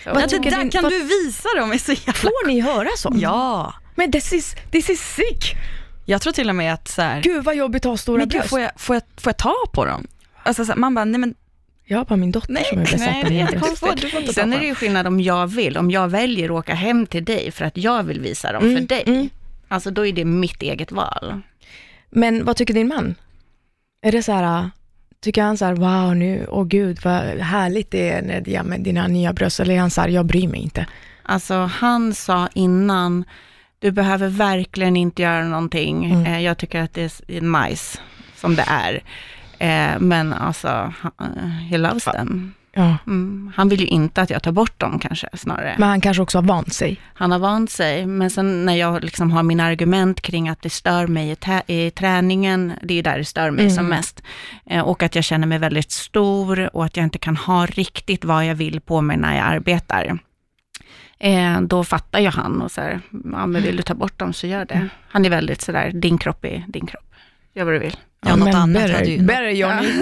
Så. 0.05 0.11
Vad 0.14 0.22
Ja, 0.22 0.26
det 0.26 0.51
där 0.51 0.70
kan 0.70 0.85
du 0.85 1.03
visa 1.03 1.49
dem, 1.57 1.72
är 1.72 1.78
så 1.78 1.93
jävla... 1.93 2.12
får 2.12 2.47
ni 2.47 2.61
höra 2.61 2.89
sånt? 2.97 3.20
Ja. 3.20 3.74
Men 3.95 4.12
this 4.12 4.32
is, 4.32 4.57
this 4.70 4.91
is 4.91 5.01
sick. 5.14 5.55
Jag 6.05 6.22
tror 6.22 6.32
till 6.32 6.49
och 6.49 6.55
med 6.55 6.74
att 6.74 6.89
så 6.89 7.03
här, 7.03 7.22
Gud 7.22 7.45
vad 7.45 7.57
jobbigt 7.57 7.87
att 7.87 7.91
ha 7.91 7.97
stora 7.97 8.18
men 8.18 8.28
gud, 8.28 8.39
bröst. 8.41 8.51
får 8.51 8.61
jag, 8.61 8.70
får, 8.76 8.97
jag, 8.97 9.03
får 9.16 9.30
jag 9.30 9.37
ta 9.37 9.55
på 9.72 9.85
dem? 9.85 10.07
Alltså, 10.43 10.64
så 10.64 10.72
här, 10.72 10.78
man 10.78 10.95
bara, 10.95 11.05
nej 11.05 11.20
men 11.20 11.35
Jag 11.87 11.99
har 11.99 12.05
bara 12.05 12.16
min 12.16 12.30
dotter 12.32 12.53
Nej, 12.53 12.64
som 12.64 12.78
är 12.78 12.82
besatt 12.82 13.01
Nej, 13.01 13.43
av 13.43 13.49
det 13.51 13.61
ta 14.26 14.32
Sen 14.32 14.53
är 14.53 14.59
det 14.61 14.66
ju 14.66 14.74
skillnad 14.74 15.07
om 15.07 15.20
jag 15.20 15.47
vill, 15.47 15.76
om 15.76 15.91
jag 15.91 16.09
väljer 16.09 16.45
att 16.45 16.51
åka 16.51 16.74
hem 16.74 17.07
till 17.07 17.24
dig 17.24 17.51
för 17.51 17.64
att 17.64 17.76
jag 17.76 18.03
vill 18.03 18.20
visa 18.20 18.53
dem 18.53 18.62
Mm, 18.64 18.76
för 18.76 18.89
dig. 18.89 19.03
mm. 19.07 19.28
Alltså 19.68 19.91
då 19.91 20.07
är 20.07 20.12
det 20.12 20.24
mitt 20.24 20.62
eget 20.62 20.93
val. 20.93 21.41
Men 22.11 22.45
vad 22.45 22.57
tycker 22.57 22.74
din 22.74 22.89
man? 22.89 23.14
Är 24.03 24.12
det 24.12 24.22
så 24.22 24.32
här, 24.32 24.70
tycker 25.20 25.43
han 25.43 25.59
så 25.59 25.64
här, 25.64 25.74
wow 25.74 26.16
nu, 26.16 26.47
åh 26.51 26.64
gud 26.64 26.99
vad 27.05 27.14
härligt 27.41 27.91
det 27.91 28.11
är 28.11 28.22
Nedja 28.22 28.62
med 28.62 28.80
dina 28.80 29.07
nya 29.07 29.32
bröst, 29.32 29.61
eller 29.61 29.74
är 29.74 29.78
han 29.78 29.91
så 29.91 30.01
här, 30.01 30.09
jag 30.09 30.26
bryr 30.26 30.49
mig 30.49 30.61
inte? 30.61 30.87
Alltså 31.22 31.55
han 31.55 32.14
sa 32.14 32.49
innan, 32.55 33.24
du 33.78 33.91
behöver 33.91 34.28
verkligen 34.28 34.97
inte 34.97 35.22
göra 35.22 35.45
någonting. 35.45 36.05
Mm. 36.05 36.26
Eh, 36.26 36.41
jag 36.41 36.59
tycker 36.59 36.80
att 36.82 36.95
det 36.95 37.03
är 37.28 37.68
nice 37.68 37.99
som 38.37 38.57
det 38.57 38.64
är. 38.68 39.03
Eh, 39.65 39.99
men 39.99 40.33
alltså, 40.33 40.93
han, 40.99 41.37
he 41.71 41.79
loves 41.79 42.05
them. 42.05 42.55
Ja. 42.77 42.97
Mm. 43.07 43.53
Han 43.57 43.69
vill 43.69 43.81
ju 43.81 43.87
inte 43.87 44.23
att 44.23 44.31
jag 44.31 44.43
tar 44.43 44.53
bort 44.53 44.81
dem 44.81 44.99
kanske, 44.99 45.29
snarare. 45.33 45.75
Men 45.79 45.89
han 45.89 46.01
kanske 46.01 46.23
också 46.23 46.39
har 46.39 46.43
vant 46.43 46.73
sig. 46.75 47.01
Han 47.15 47.33
har 47.33 47.39
vant 47.39 47.71
sig, 47.71 48.07
men 48.07 48.31
sen 48.31 48.65
när 48.65 48.75
jag 48.75 49.05
liksom 49.05 49.31
har 49.31 49.43
mina 49.43 49.65
argument 49.65 50.21
kring 50.21 50.49
att 50.49 50.62
det 50.62 50.71
stör 50.71 51.07
mig 51.07 51.37
i, 51.67 51.87
i 51.87 51.91
träningen, 51.91 52.73
det 52.83 52.99
är 52.99 53.03
där 53.03 53.19
det 53.19 53.25
stör 53.25 53.51
mig 53.51 53.65
Mm. 53.65 53.77
som 53.77 53.87
mest. 53.87 54.23
Eh, 54.67 54.83
och 54.83 55.03
att 55.03 55.15
jag 55.15 55.25
känner 55.25 55.47
mig 55.47 55.59
väldigt 55.59 55.91
stor 55.91 56.77
och 56.77 56.85
att 56.85 56.97
jag 56.97 57.05
inte 57.05 57.19
kan 57.19 57.37
ha 57.37 57.67
riktigt 57.67 58.25
vad 58.25 58.47
jag 58.47 58.55
vill 58.55 58.81
på 58.81 59.01
mig 59.01 59.17
när 59.17 59.37
jag 59.37 59.47
arbetar. 59.47 60.19
Eh, 61.19 61.61
då 61.61 61.85
fattar 61.85 62.21
ju 62.21 62.29
han 62.29 62.62
och 62.62 62.71
så 62.71 62.81
här, 62.81 63.01
ja 63.11 63.47
men 63.47 63.62
vill 63.62 63.77
du 63.77 63.83
ta 63.83 63.95
bort 63.95 64.19
dem 64.19 64.33
så 64.33 64.47
gör 64.47 64.65
det. 64.65 64.89
Han 65.09 65.25
är 65.25 65.31
väldigt 65.31 65.61
sådär, 65.61 65.91
din 65.95 66.19
kropp 66.19 66.45
är 66.45 66.65
din 66.69 66.87
kropp. 66.87 67.05
Gör 67.55 67.64
vad 67.64 67.74
du 67.74 67.78
vill. 67.78 67.96
Ja, 68.26 68.36
något 68.36 68.44
men 68.44 68.55
annat 68.57 68.82
better, 68.82 68.94
hade 68.94 69.11
ju- 69.11 69.22
Better 69.22 69.48
Johnny. 69.48 69.92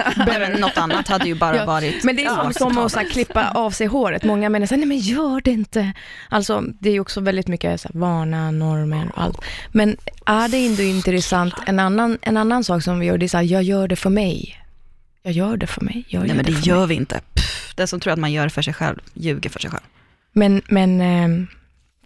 Något 0.60 0.76
annat 0.78 1.08
hade 1.08 1.24
ju 1.28 1.34
bara 1.34 1.56
Ja, 1.56 1.64
varit 1.66 2.04
Men 2.04 2.16
det 2.16 2.24
är 2.24 2.28
som, 2.28 2.52
som 2.52 2.78
att 2.78 2.92
så 2.92 2.98
här, 2.98 3.08
klippa 3.08 3.50
av 3.50 3.70
sig 3.70 3.86
håret. 3.86 4.24
Många 4.24 4.48
människor 4.48 4.66
säger, 4.68 4.78
nej 4.86 4.88
men 4.88 4.98
gör 4.98 5.40
det 5.40 5.50
inte. 5.50 5.92
Alltså, 6.28 6.62
det 6.80 6.88
är 6.88 6.92
ju 6.92 7.00
också 7.00 7.20
väldigt 7.20 7.48
mycket 7.48 7.80
så 7.80 7.88
här, 7.92 8.00
vana, 8.00 8.50
normer 8.50 9.10
och 9.14 9.22
allt. 9.22 9.38
Men 9.72 9.96
är 10.26 10.48
det 10.48 10.58
inte 10.58 10.82
intressant, 10.84 11.54
en 11.66 11.78
annan, 11.78 12.18
en 12.22 12.36
annan 12.36 12.64
sak 12.64 12.82
som 12.82 12.98
vi 13.00 13.06
gör, 13.06 13.18
det 13.18 13.26
är 13.26 13.28
så 13.28 13.36
här, 13.36 13.44
jag 13.44 13.62
gör 13.62 13.88
det 13.88 13.96
för 13.96 14.10
mig. 14.10 14.58
Jag 15.22 15.32
gör 15.34 15.56
det 15.56 15.66
för 15.66 15.80
mig. 15.80 16.04
Jag 16.08 16.26
Nej 16.26 16.36
men 16.36 16.44
det 16.44 16.52
för 16.52 16.66
gör 16.68 16.78
mig. 16.78 16.86
vi 16.86 16.94
inte. 16.94 17.20
Pff, 17.34 17.72
den 17.76 17.88
som 17.88 18.00
tror 18.00 18.12
att 18.12 18.18
man 18.18 18.32
gör 18.32 18.44
det 18.44 18.50
för 18.50 18.62
sig 18.62 18.74
själv, 18.74 18.98
ljuger 19.14 19.50
för 19.50 19.60
sig 19.60 19.70
själv. 19.70 19.82
Men, 20.32 20.62
men, 20.68 21.00
ehm, 21.00 21.46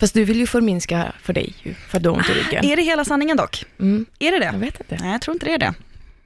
fast 0.00 0.14
du 0.14 0.24
vill 0.24 0.36
ju 0.38 0.46
förminska 0.46 1.12
för 1.22 1.32
dig 1.32 1.54
ju, 1.62 1.74
för 1.74 1.96
att 1.96 2.02
du 2.02 2.08
har 2.08 2.16
ont 2.16 2.28
i 2.30 2.32
ryggen. 2.32 2.64
Är 2.64 2.76
det 2.76 2.82
hela 2.82 3.04
sanningen 3.04 3.36
dock? 3.36 3.64
Mm, 3.80 4.06
Är 4.18 4.30
det 4.40 4.44
jag 4.44 4.54
det? 4.54 4.58
vet 4.58 4.80
inte. 4.80 4.96
Nej, 5.00 5.12
jag 5.12 5.20
tror 5.20 5.34
inte 5.34 5.46
det 5.46 5.52
är 5.52 5.58
det. 5.58 5.74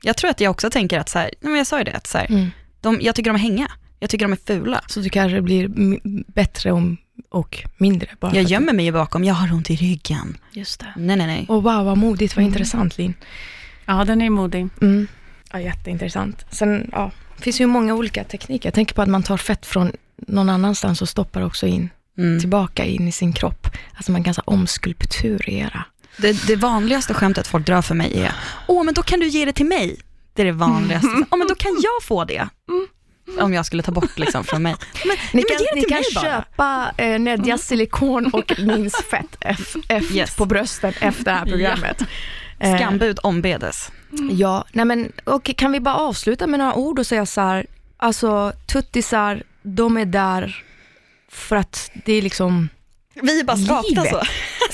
Jag 0.03 0.17
tror 0.17 0.31
att 0.31 0.41
jag 0.41 0.51
också 0.51 0.71
tänker 0.71 0.99
att 0.99 1.09
så 1.09 1.19
här, 1.19 1.31
men 1.41 1.55
jag 1.57 1.67
sa 1.67 1.79
ju 1.79 1.85
det, 1.85 1.93
att 1.93 2.07
så 2.07 2.19
här, 2.19 2.27
Mm. 2.31 2.51
de, 2.81 2.99
jag 3.03 3.15
tycker 3.15 3.31
de 3.31 3.35
är 3.37 3.41
hänga. 3.41 3.69
Jag 4.01 4.11
tycker 4.11 4.25
de 4.25 4.33
är 4.33 4.39
fula. 4.47 4.81
Så 4.87 5.01
du 5.01 5.09
kanske 5.09 5.41
blir 5.41 5.65
m- 5.65 6.25
bättre 6.27 6.73
om, 6.73 6.97
och 7.29 7.59
mindre 7.77 8.09
bara 8.21 8.35
Jag 8.35 8.45
gömmer 8.45 8.73
mig 8.73 8.85
ju 8.85 8.93
bakom, 8.93 9.25
jag 9.25 9.35
har 9.35 9.53
ont 9.55 9.71
i 9.71 9.77
ryggen. 9.77 10.37
Just 10.53 10.81
det. 10.81 10.87
Nej, 10.97 11.17
nej, 11.17 11.27
nej. 11.27 11.47
Och 11.49 11.63
wow, 11.63 11.85
vad 11.85 11.99
modigt, 11.99 12.37
vad 12.37 12.43
Mm. 12.43 12.53
intressant 12.53 12.99
Linn. 12.99 13.15
Ja, 13.87 14.05
den 14.05 14.23
är 14.23 14.31
modig. 14.31 14.69
Mm. 14.83 15.07
Ja, 15.53 15.61
jätteintressant. 15.61 16.47
Sen, 16.51 16.91
ja, 16.93 17.11
det 17.37 17.43
finns 17.43 17.61
ju 17.61 17.67
många 17.67 17.95
olika 17.95 18.25
tekniker. 18.25 18.67
Jag 18.67 18.75
tänker 18.75 18.95
på 18.95 19.03
att 19.03 19.09
man 19.09 19.23
tar 19.23 19.37
fett 19.37 19.67
från 19.67 19.93
någon 20.17 20.49
annanstans 20.49 21.03
och 21.03 21.09
stoppar 21.09 21.43
också 21.43 21.67
in, 21.67 21.91
Mm. 22.21 22.41
tillbaka 22.41 22.85
in 22.85 23.09
i 23.09 23.13
sin 23.13 23.33
kropp. 23.33 23.67
Alltså 23.97 24.13
man 24.13 24.25
kan 24.25 24.35
så 24.35 24.43
omskulpturera. 24.45 25.85
Det, 26.17 26.47
det 26.47 26.57
vanligaste 26.57 27.15
skämtet 27.15 27.47
folk 27.47 27.67
drar 27.67 27.83
för 27.83 27.95
mig 27.95 28.21
är, 28.21 28.33
åh 28.67 28.85
men 28.85 28.95
då 28.95 29.03
kan 29.03 29.21
du 29.21 29.27
ge 29.29 29.45
det 29.45 29.53
till 29.53 29.67
mig. 29.67 29.97
Det 30.35 30.43
är 30.43 30.47
det 30.47 30.53
vanligaste. 30.53 31.09
Åh 31.31 31.39
men 31.39 31.49
då 31.49 31.55
kan 31.55 31.73
jag 31.83 32.03
få 32.03 32.25
det. 32.25 32.49
Om 33.41 33.53
jag 33.55 33.67
skulle 33.67 33.83
ta 33.83 33.93
bort 33.93 34.19
liksom 34.19 34.45
från 34.45 34.63
mig. 34.63 34.77
Men, 35.07 35.17
Ni 35.33 35.43
kan, 35.43 35.59
ni 35.75 35.83
kan 35.83 36.03
köpa 36.23 36.93
eh, 36.97 37.19
Nedjas 37.19 37.67
silikon 37.67 38.27
och 38.33 38.59
Nins 38.59 38.97
fett 39.11 39.37
F, 39.41 39.75
F 39.89 40.11
Yes. 40.13 40.37
på 40.37 40.47
brösten 40.47 40.93
efter 41.01 41.25
det 41.25 41.31
här 41.31 41.47
programmet. 41.47 42.03
Eh, 42.63 42.77
Skambud 42.77 43.19
ombedes. 43.23 43.91
Ja, 44.31 44.65
nej 44.73 44.85
men 44.85 45.13
och 45.25 45.45
kan 45.57 45.73
vi 45.73 45.81
bara 45.81 45.95
avsluta 45.95 46.47
med 46.47 46.59
några 46.59 46.75
ord 46.75 46.99
och 46.99 47.07
säga 47.07 47.27
så 47.27 47.41
här, 47.41 47.67
alltså 47.97 48.53
tuttisar, 48.67 49.43
de 49.63 49.97
är 49.97 50.05
där 50.05 50.65
för 51.31 51.57
att 51.57 51.91
det 52.05 52.13
är 52.13 52.23
liksom, 52.23 52.69
Vi 53.15 53.41
är 53.41 53.45
bara 53.45 53.57
skapta 53.57 54.03
Livet. 54.03 54.11
så. 54.11 54.23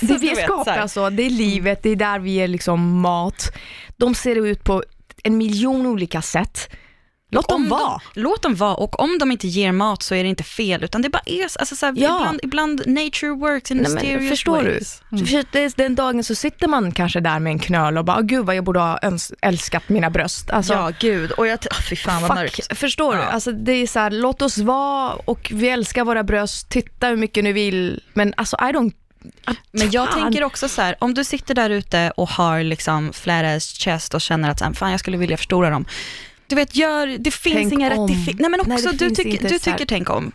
det 0.00 0.06
Så 0.06 0.18
vi 0.18 0.30
är 0.30 0.34
skapta 0.34 0.88
så 0.88 1.10
det 1.10 1.22
är 1.22 1.30
livet, 1.30 1.82
det 1.82 1.90
är 1.90 1.96
där 1.96 2.18
vi 2.18 2.36
är 2.36 2.48
liksom 2.48 3.00
mat. 3.00 3.52
De 3.96 4.14
ser 4.14 4.36
ut 4.46 4.64
på 4.64 4.82
en 5.24 5.38
miljon 5.38 5.86
olika 5.86 6.22
sätt. 6.22 6.70
Låt 7.30 7.48
dem 7.48 7.68
vara. 7.68 8.00
De, 8.14 8.20
låt 8.20 8.42
dem 8.42 8.54
vara 8.54 8.74
och 8.74 9.00
om 9.00 9.18
de 9.18 9.32
inte 9.32 9.46
ger 9.48 9.72
mat 9.72 10.02
så 10.02 10.14
är 10.14 10.22
det 10.22 10.28
inte 10.28 10.42
fel 10.44 10.84
utan 10.84 11.02
det 11.02 11.08
bara 11.10 11.22
är 11.26 11.42
alltså, 11.42 11.76
så 11.76 11.86
här, 11.86 11.94
Ja. 11.96 12.18
ibland, 12.20 12.40
ibland 12.42 12.82
nature 12.86 13.30
works 13.30 13.70
in 13.70 13.76
Nej, 13.76 13.84
men 13.86 13.94
mysterious 13.94 14.30
förstår 14.30 14.62
du? 14.62 14.70
ways. 14.72 15.02
För 15.10 15.44
det 15.52 15.58
är 15.64 15.72
Den 15.76 15.94
dagen 15.94 16.24
så 16.24 16.34
sitter 16.34 16.68
man 16.68 16.92
kanske 16.92 17.20
där 17.20 17.38
med 17.38 17.50
en 17.50 17.58
knöl 17.58 17.98
och 17.98 18.04
bara, 18.04 18.16
"Åh, 18.16 18.22
gud 18.22 18.46
vad 18.46 18.56
jag 18.56 18.64
borde 18.64 18.80
ha 18.80 18.98
älskat 19.42 19.88
mina 19.88 20.10
bröst. 20.10 20.50
Alltså, 20.50 20.72
ja 20.72 20.92
gud, 21.00 21.30
och 21.32 21.46
jag, 21.46 21.58
oh, 21.70 21.80
fy 21.90 21.96
fan 21.96 22.22
vad 22.22 22.30
Fuck, 22.30 22.38
mörkt. 22.38 22.78
förstår 22.78 23.12
du? 23.14 23.18
Ja. 23.18 23.24
Alltså 23.24 23.52
det 23.52 23.72
är 23.72 23.86
så 23.86 23.98
här, 23.98 24.10
låt 24.10 24.42
oss 24.42 24.58
vara 24.58 25.12
och 25.12 25.50
vi 25.54 25.68
älskar 25.68 26.04
våra 26.04 26.22
bröst, 26.24 26.68
titta 26.68 27.06
hur 27.08 27.16
mycket 27.16 27.44
ni 27.44 27.52
vill, 27.52 28.02
men 28.14 28.34
alltså 28.36 28.56
I 28.56 28.60
don't... 28.72 28.92
Men 29.72 29.90
jag 29.90 30.12
tänker 30.12 30.44
också 30.44 30.68
så 30.68 30.82
här, 30.82 30.96
om 30.98 31.14
du 31.14 31.24
sitter 31.24 31.54
där 31.54 31.70
ute 31.70 32.12
och 32.16 32.28
har 32.28 32.62
liksom 32.62 33.12
flat 33.12 33.44
ass 33.44 33.78
chest 33.78 34.14
och 34.14 34.20
känner 34.20 34.50
att 34.50 34.76
fan 34.78 34.90
jag 34.90 35.00
skulle 35.00 35.16
vilja 35.16 35.36
förstora 35.36 35.70
dem. 35.70 35.84
Du 36.46 36.56
vet, 36.56 36.76
gör, 36.76 37.06
det 37.06 37.30
finns 37.30 37.54
Tänk 37.56 37.72
inga 37.72 37.90
rätt 37.90 38.24
fel. 38.26 38.36
Nej 38.38 38.50
men 38.50 38.60
också, 38.60 38.72
Nej, 38.72 38.96
du, 38.96 39.06
inte 39.06 39.22
du 39.22 39.58
tycker 39.58 39.86
tänk 39.86 40.10
om. 40.10 40.32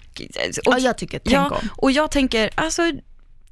Ja, 0.64 0.80
jag 0.80 0.97
tycker, 0.97 1.20
tänk 1.20 1.36
ja, 1.36 1.49
om. 1.49 1.70
och 1.78 1.91
jag 1.91 2.12
tänker, 2.12 2.49
alltså 2.55 2.82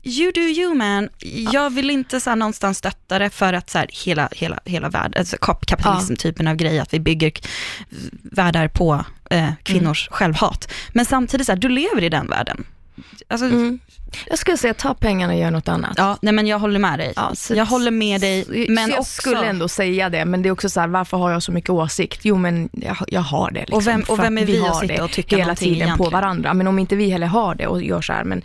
you 0.04 0.32
do 0.32 0.42
you 0.42 0.74
man. 0.76 1.10
Jag 1.52 1.70
vill 1.70 1.90
inte 1.90 2.20
så 2.20 2.30
här, 2.30 2.38
någonstans 2.38 2.78
stötta 2.78 3.20
det 3.20 3.30
för 3.30 3.54
att 3.54 3.70
så 3.70 3.78
här, 3.78 3.88
hela, 4.06 4.30
hela, 4.32 4.60
hela 4.66 4.90
världen, 4.90 5.20
alltså 5.20 5.36
kap- 5.36 5.66
kapitalism-typen 5.66 6.48
av 6.48 6.56
grej, 6.56 6.80
att 6.80 6.94
vi 6.94 7.00
bygger 7.00 7.32
världar 8.24 8.68
på 8.68 9.06
eh, 9.30 9.50
kvinnors 9.64 10.08
Mm. 10.08 10.18
självhat. 10.18 10.72
Men 10.94 11.06
samtidigt, 11.06 11.46
så 11.46 11.52
här, 11.52 11.60
du 11.60 11.70
lever 11.70 12.04
i 12.04 12.10
den 12.10 12.28
världen. 12.28 12.66
Alltså, 13.28 13.46
Mm. 13.46 13.80
Jag 14.30 14.40
skulle 14.40 14.58
säga 14.58 14.74
ta 14.74 14.94
pengarna 14.94 15.34
och 15.34 15.40
gör 15.40 15.52
något 15.52 15.68
annat. 15.68 15.94
Ja, 15.98 16.18
nej 16.22 16.34
men 16.34 16.48
jag 16.48 16.60
håller 16.60 16.80
med 16.80 17.00
dig. 17.00 17.14
Ja, 17.16 17.32
så- 17.36 17.56
jag 17.56 17.66
håller 17.66 17.92
med 17.92 18.22
dig, 18.22 18.46
men 18.70 18.90
jag 18.90 19.00
också... 19.00 19.22
skulle 19.22 19.46
ändå 19.46 19.68
säga 19.68 20.10
det, 20.10 20.26
men 20.26 20.42
det 20.42 20.50
är 20.50 20.52
också 20.52 20.70
så 20.70 20.80
här, 20.80 20.88
varför 20.88 21.18
har 21.18 21.32
jag 21.32 21.44
så 21.44 21.52
mycket 21.52 21.70
åsikt? 21.70 22.20
Jo, 22.24 22.36
men 22.38 22.70
jag, 22.72 22.98
jag 23.08 23.22
har 23.22 23.52
det. 23.52 23.60
Liksom, 23.60 23.78
Och 23.78 23.88
vem- 23.88 24.04
och 24.08 24.20
vem 24.20 24.38
är 24.38 24.42
att 24.44 24.50
vi 24.50 24.60
att 24.68 24.80
sitta 24.80 25.04
och 25.04 25.12
tycka 25.12 25.38
hela 25.38 25.56
tiden 25.56 25.74
på 25.78 25.84
egentligen? 25.84 26.12
varandra. 26.12 26.54
Men 26.54 26.68
om 26.68 26.80
inte 26.80 26.96
vi 26.96 27.10
heller 27.10 27.28
har 27.28 27.56
det 27.56 27.68
och 27.68 27.84
gör 27.84 28.02
så 28.02 28.14
här, 28.14 28.24
men 28.24 28.42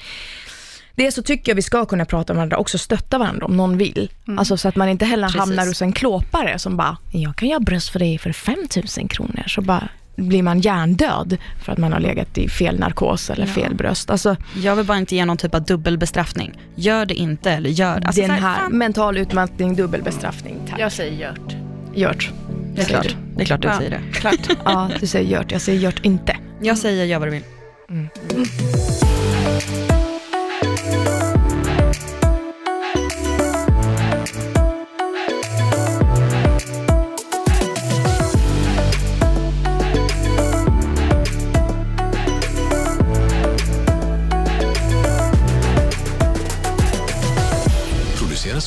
det 0.97 1.13
så 1.13 1.23
tycker 1.23 1.51
jag 1.53 1.57
vi 1.57 1.63
ska 1.63 1.85
kunna 1.87 2.05
prata 2.05 2.33
med 2.33 2.37
varandra, 2.37 2.57
också 2.57 2.79
stötta 2.79 3.19
varandra 3.19 3.47
om 3.47 3.57
någon 3.57 3.77
vill. 3.79 4.11
Alltså 4.39 4.57
så 4.57 4.69
att 4.69 4.77
man 4.77 4.89
inte 4.89 5.05
heller 5.05 5.27
Precis. 5.27 5.41
hamnar 5.41 5.67
hos 5.67 5.83
en 5.83 5.93
klåpare 5.93 6.59
som 6.59 6.77
bara, 6.77 6.97
jag 7.13 7.37
kan 7.37 7.49
göra 7.49 7.61
bröst 7.61 7.89
för 7.89 7.99
dig 7.99 8.19
för 8.19 8.33
5000 8.33 9.09
kronor. 9.09 9.45
Så 9.47 9.61
bara 9.61 9.89
blir 10.17 10.43
man 10.43 10.61
hjärndöd 10.61 11.37
för 11.65 11.73
att 11.73 11.79
man 11.79 11.93
har 11.93 12.01
legat 12.01 12.39
i 12.39 12.49
fel 12.49 12.79
narkos 12.79 13.31
eller 13.31 13.47
fel 13.47 13.75
bröst. 13.75 14.11
Alltså 14.11 14.37
Jag 14.63 14.77
vill 14.77 14.87
bara 14.87 14.99
inte 14.99 15.17
ge 15.17 15.25
någon 15.25 15.37
typ 15.37 15.55
av 15.55 15.63
dubbelbestraffning. 15.65 16.53
Gör 16.75 17.07
det 17.07 17.15
inte 17.15 17.51
eller 17.51 17.71
gör 17.71 18.03
alltså, 18.07 18.21
den 18.21 18.31
här 18.31 18.55
fan, 18.57 18.79
mental 18.79 19.19
utmattning, 19.19 19.77
dubbelbestraffning. 19.77 20.57
Tack. 20.71 20.81
Jag 20.81 20.93
säger 20.93 21.29
gjort. 21.29 21.55
Gjort. 21.95 22.31
Det 22.75 22.83
är 22.83 22.87
klart, 22.87 23.17
det 23.37 23.43
är 23.43 23.47
klart 23.47 23.63
du 23.63 23.69
Ja. 23.69 23.79
säger 23.79 23.91
det. 23.91 24.01
Klart. 24.13 24.59
Ja, 24.65 24.91
du 25.01 25.07
säger 25.07 25.39
gjort. 25.39 25.53
Jag 25.53 25.61
säger 25.61 25.81
gjort 25.81 26.01
inte. 26.05 26.37
Jag 26.63 26.79
säger 26.79 27.05
gör 27.05 27.19
vad 27.19 27.29
du 27.29 27.33
vill. 27.33 27.43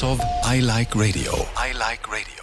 of 0.04 0.20
I 0.44 0.60
Like 0.60 0.96
Radio. 0.96 1.32
I 1.56 1.72
Like 1.74 2.10
Radio. 2.12 2.37